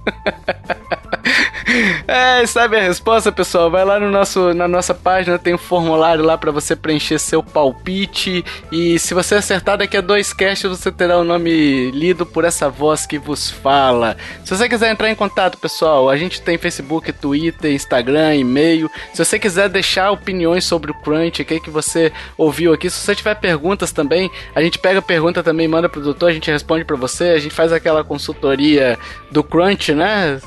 [2.06, 3.70] É, sabe a resposta, pessoal?
[3.70, 7.42] Vai lá no nosso, na nossa página, tem um formulário lá para você preencher seu
[7.42, 8.44] palpite.
[8.70, 12.68] E se você acertar daqui a dois casts, você terá o nome lido por essa
[12.68, 14.16] voz que vos fala.
[14.44, 18.88] Se você quiser entrar em contato, pessoal, a gente tem Facebook, Twitter, Instagram, e-mail.
[19.12, 23.00] Se você quiser deixar opiniões sobre o Crunch, o que, que você ouviu aqui, se
[23.00, 26.50] você tiver perguntas também, a gente pega a pergunta também, manda pro doutor, a gente
[26.50, 27.24] responde para você.
[27.30, 28.96] A gente faz aquela consultoria
[29.30, 30.40] do Crunch, né?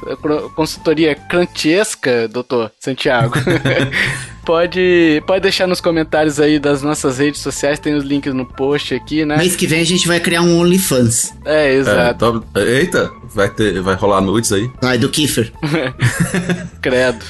[0.56, 3.34] Consultoria crantesca, doutor Santiago.
[4.50, 8.96] pode, pode deixar nos comentários aí das nossas redes sociais, tem os links no post
[8.96, 9.38] aqui, né?
[9.38, 11.36] Mês que vem a gente vai criar um OnlyFans.
[11.46, 12.44] É, exato.
[12.56, 14.68] É, eita, vai, ter, vai rolar nudes aí?
[14.82, 15.54] Vai, do Kiefer.
[16.82, 17.24] Credo.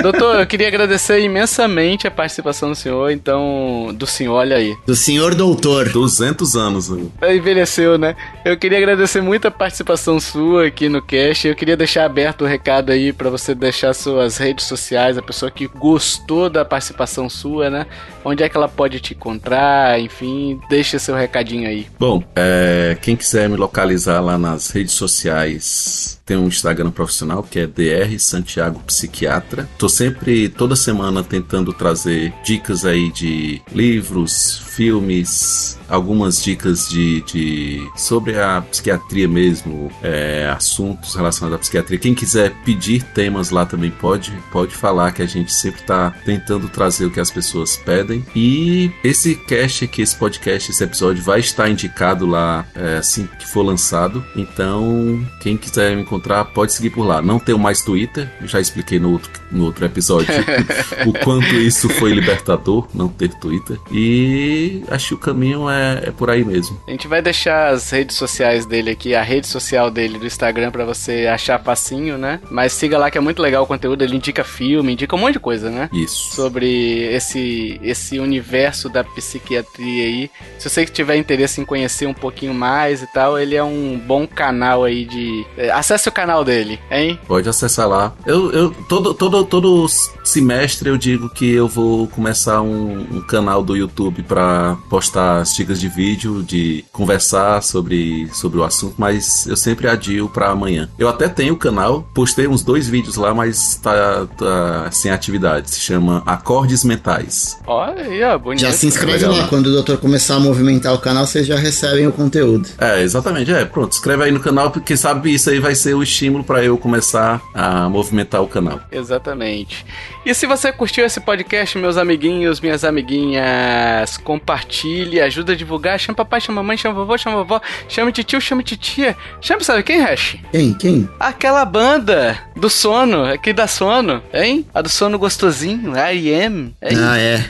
[0.00, 4.74] Doutor, eu queria agradecer imensamente a participação do senhor, então, do senhor, olha aí.
[4.86, 5.90] Do senhor doutor.
[5.90, 6.88] 200 anos.
[6.88, 7.36] Né?
[7.36, 8.16] Envelheceu, né?
[8.46, 12.46] Eu queria agradecer muito a participação sua aqui no cast, eu queria deixar aberto o
[12.46, 17.28] recado aí para você deixar suas redes sociais, a pessoa que gostou toda a participação
[17.28, 17.86] sua, né?
[18.24, 19.98] Onde é que ela pode te encontrar?
[19.98, 21.88] Enfim, deixa seu recadinho aí.
[21.98, 27.58] Bom, é, quem quiser me localizar lá nas redes sociais, tem um Instagram profissional que
[27.58, 29.68] é DR Santiago Psiquiatra.
[29.76, 37.90] Tô sempre, toda semana, tentando trazer dicas aí de livros, filmes, algumas dicas de, de
[37.96, 41.98] sobre a psiquiatria mesmo, é, assuntos relacionados à psiquiatria.
[41.98, 46.68] Quem quiser pedir temas lá também pode, pode falar que a gente sempre está tentando
[46.68, 48.24] trazer o que as pessoas pedem.
[48.36, 53.46] E esse cast aqui, esse podcast, esse episódio vai estar indicado lá é, assim que
[53.46, 54.24] for lançado.
[54.36, 56.19] Então, quem quiser me encontrar,
[56.54, 57.20] pode seguir por lá.
[57.20, 60.32] Não tenho mais Twitter, já expliquei no outro, no outro episódio
[61.06, 63.78] o quanto isso foi libertador, não ter Twitter.
[63.92, 66.80] E acho que o caminho é é, por aí mesmo.
[66.86, 70.70] A gente vai deixar as redes sociais dele aqui, a rede social dele do Instagram
[70.70, 72.40] para você achar facinho, né?
[72.50, 75.34] Mas siga lá que é muito legal o conteúdo, ele indica filme, indica um monte
[75.34, 75.88] de coisa, né?
[75.92, 76.34] Isso.
[76.34, 80.30] Sobre esse, esse universo da psiquiatria aí.
[80.58, 84.26] Se você tiver interesse em conhecer um pouquinho mais e tal, ele é um bom
[84.26, 85.46] canal aí de...
[85.56, 87.18] É, acesse o canal dele, hein?
[87.26, 88.12] Pode acessar lá.
[88.26, 89.86] Eu, eu todo, todo, todo
[90.24, 95.54] semestre eu digo que eu vou começar um, um canal do YouTube para postar as
[95.54, 100.88] dicas de vídeo, de conversar sobre, sobre o assunto, mas eu sempre adio para amanhã.
[100.98, 105.70] Eu até tenho o canal, postei uns dois vídeos lá, mas tá, tá sem atividade.
[105.70, 107.58] Se chama Acordes Mentais.
[107.66, 108.60] Olha, bonito.
[108.60, 109.46] Já se inscreve lá.
[109.48, 112.68] Quando o doutor começar a movimentar o canal, vocês já recebem o conteúdo.
[112.78, 113.52] É, exatamente.
[113.52, 113.92] É, pronto.
[113.92, 117.40] Inscreve aí no canal, porque sabe isso aí vai ser o estímulo para eu começar
[117.54, 118.80] a movimentar o canal.
[118.90, 119.84] Exatamente.
[120.24, 125.98] E se você curtiu esse podcast, meus amiguinhos, minhas amiguinhas, compartilhe, ajuda a divulgar.
[125.98, 129.16] Chama papai, chama mamãe, chama vovô, chama vovó, chama tio, chama titia.
[129.40, 130.36] Chama, sabe quem, Hash?
[130.52, 130.74] Quem?
[130.74, 131.08] Quem?
[131.18, 134.66] Aquela banda do sono, aqui da sono, hein?
[134.74, 136.74] A do sono gostosinho, R.E.M.
[136.82, 137.44] Ah, é.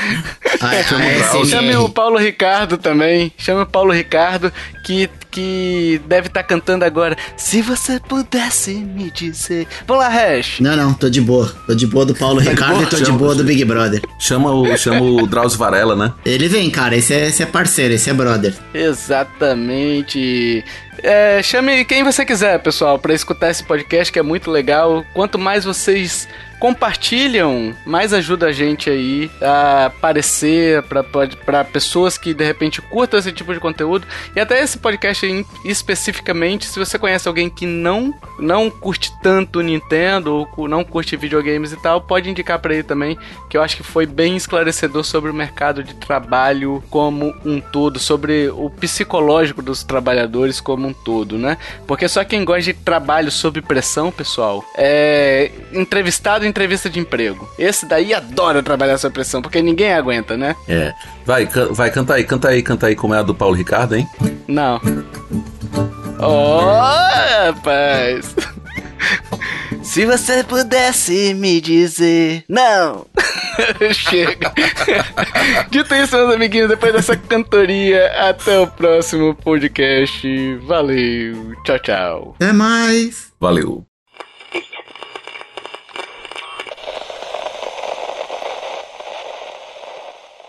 [0.62, 1.44] ah, é.
[1.44, 3.30] Chame o Paulo Ricardo também.
[3.36, 4.50] Chame o Paulo Ricardo,
[4.84, 7.16] que, que deve estar tá cantando agora.
[7.36, 9.66] Se você pudesse me dizer.
[9.86, 10.60] Vamos lá, Hash.
[10.60, 11.52] Não, não, tô de boa.
[11.66, 14.00] Tô de boa do Paulo tá Ricardo e tô de boa do Big Brother.
[14.20, 16.12] Chama o, chama o Drauzio Varela, né?
[16.24, 16.96] Ele vem, cara.
[16.96, 18.54] Esse é, esse é parceiro, esse é brother.
[18.72, 20.64] Exatamente.
[21.02, 25.04] É, chame quem você quiser, pessoal, para escutar esse podcast que é muito legal.
[25.12, 26.28] Quanto mais vocês
[26.64, 30.82] compartilham, mais ajuda a gente aí a aparecer
[31.44, 34.06] para pessoas que de repente curtam esse tipo de conteúdo.
[34.34, 40.48] E até esse podcast especificamente, se você conhece alguém que não, não curte tanto Nintendo
[40.56, 43.18] ou não curte videogames e tal, pode indicar para ele também,
[43.50, 47.98] que eu acho que foi bem esclarecedor sobre o mercado de trabalho como um todo,
[47.98, 51.58] sobre o psicológico dos trabalhadores como um todo, né?
[51.86, 57.48] Porque só quem gosta de trabalho sob pressão, pessoal, é entrevistado em entrevista de emprego.
[57.58, 60.54] Esse daí adora trabalhar sob pressão, porque ninguém aguenta, né?
[60.68, 60.94] É.
[61.26, 63.96] Vai, can, vai, canta aí, canta aí, canta aí como é a do Paulo Ricardo,
[63.96, 64.08] hein?
[64.46, 64.80] Não.
[66.20, 68.34] Oh, rapaz.
[69.82, 73.06] Se você pudesse me dizer não.
[73.92, 74.52] Chega.
[75.70, 80.56] Dito isso, meus amiguinhos, depois dessa cantoria, até o próximo podcast.
[80.66, 81.52] Valeu.
[81.64, 82.34] Tchau, tchau.
[82.36, 83.32] Até mais.
[83.40, 83.84] Valeu.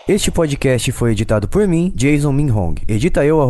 [0.07, 2.75] Este podcast foi editado por mim, Jason Minhong.
[2.87, 3.41] Edita eu.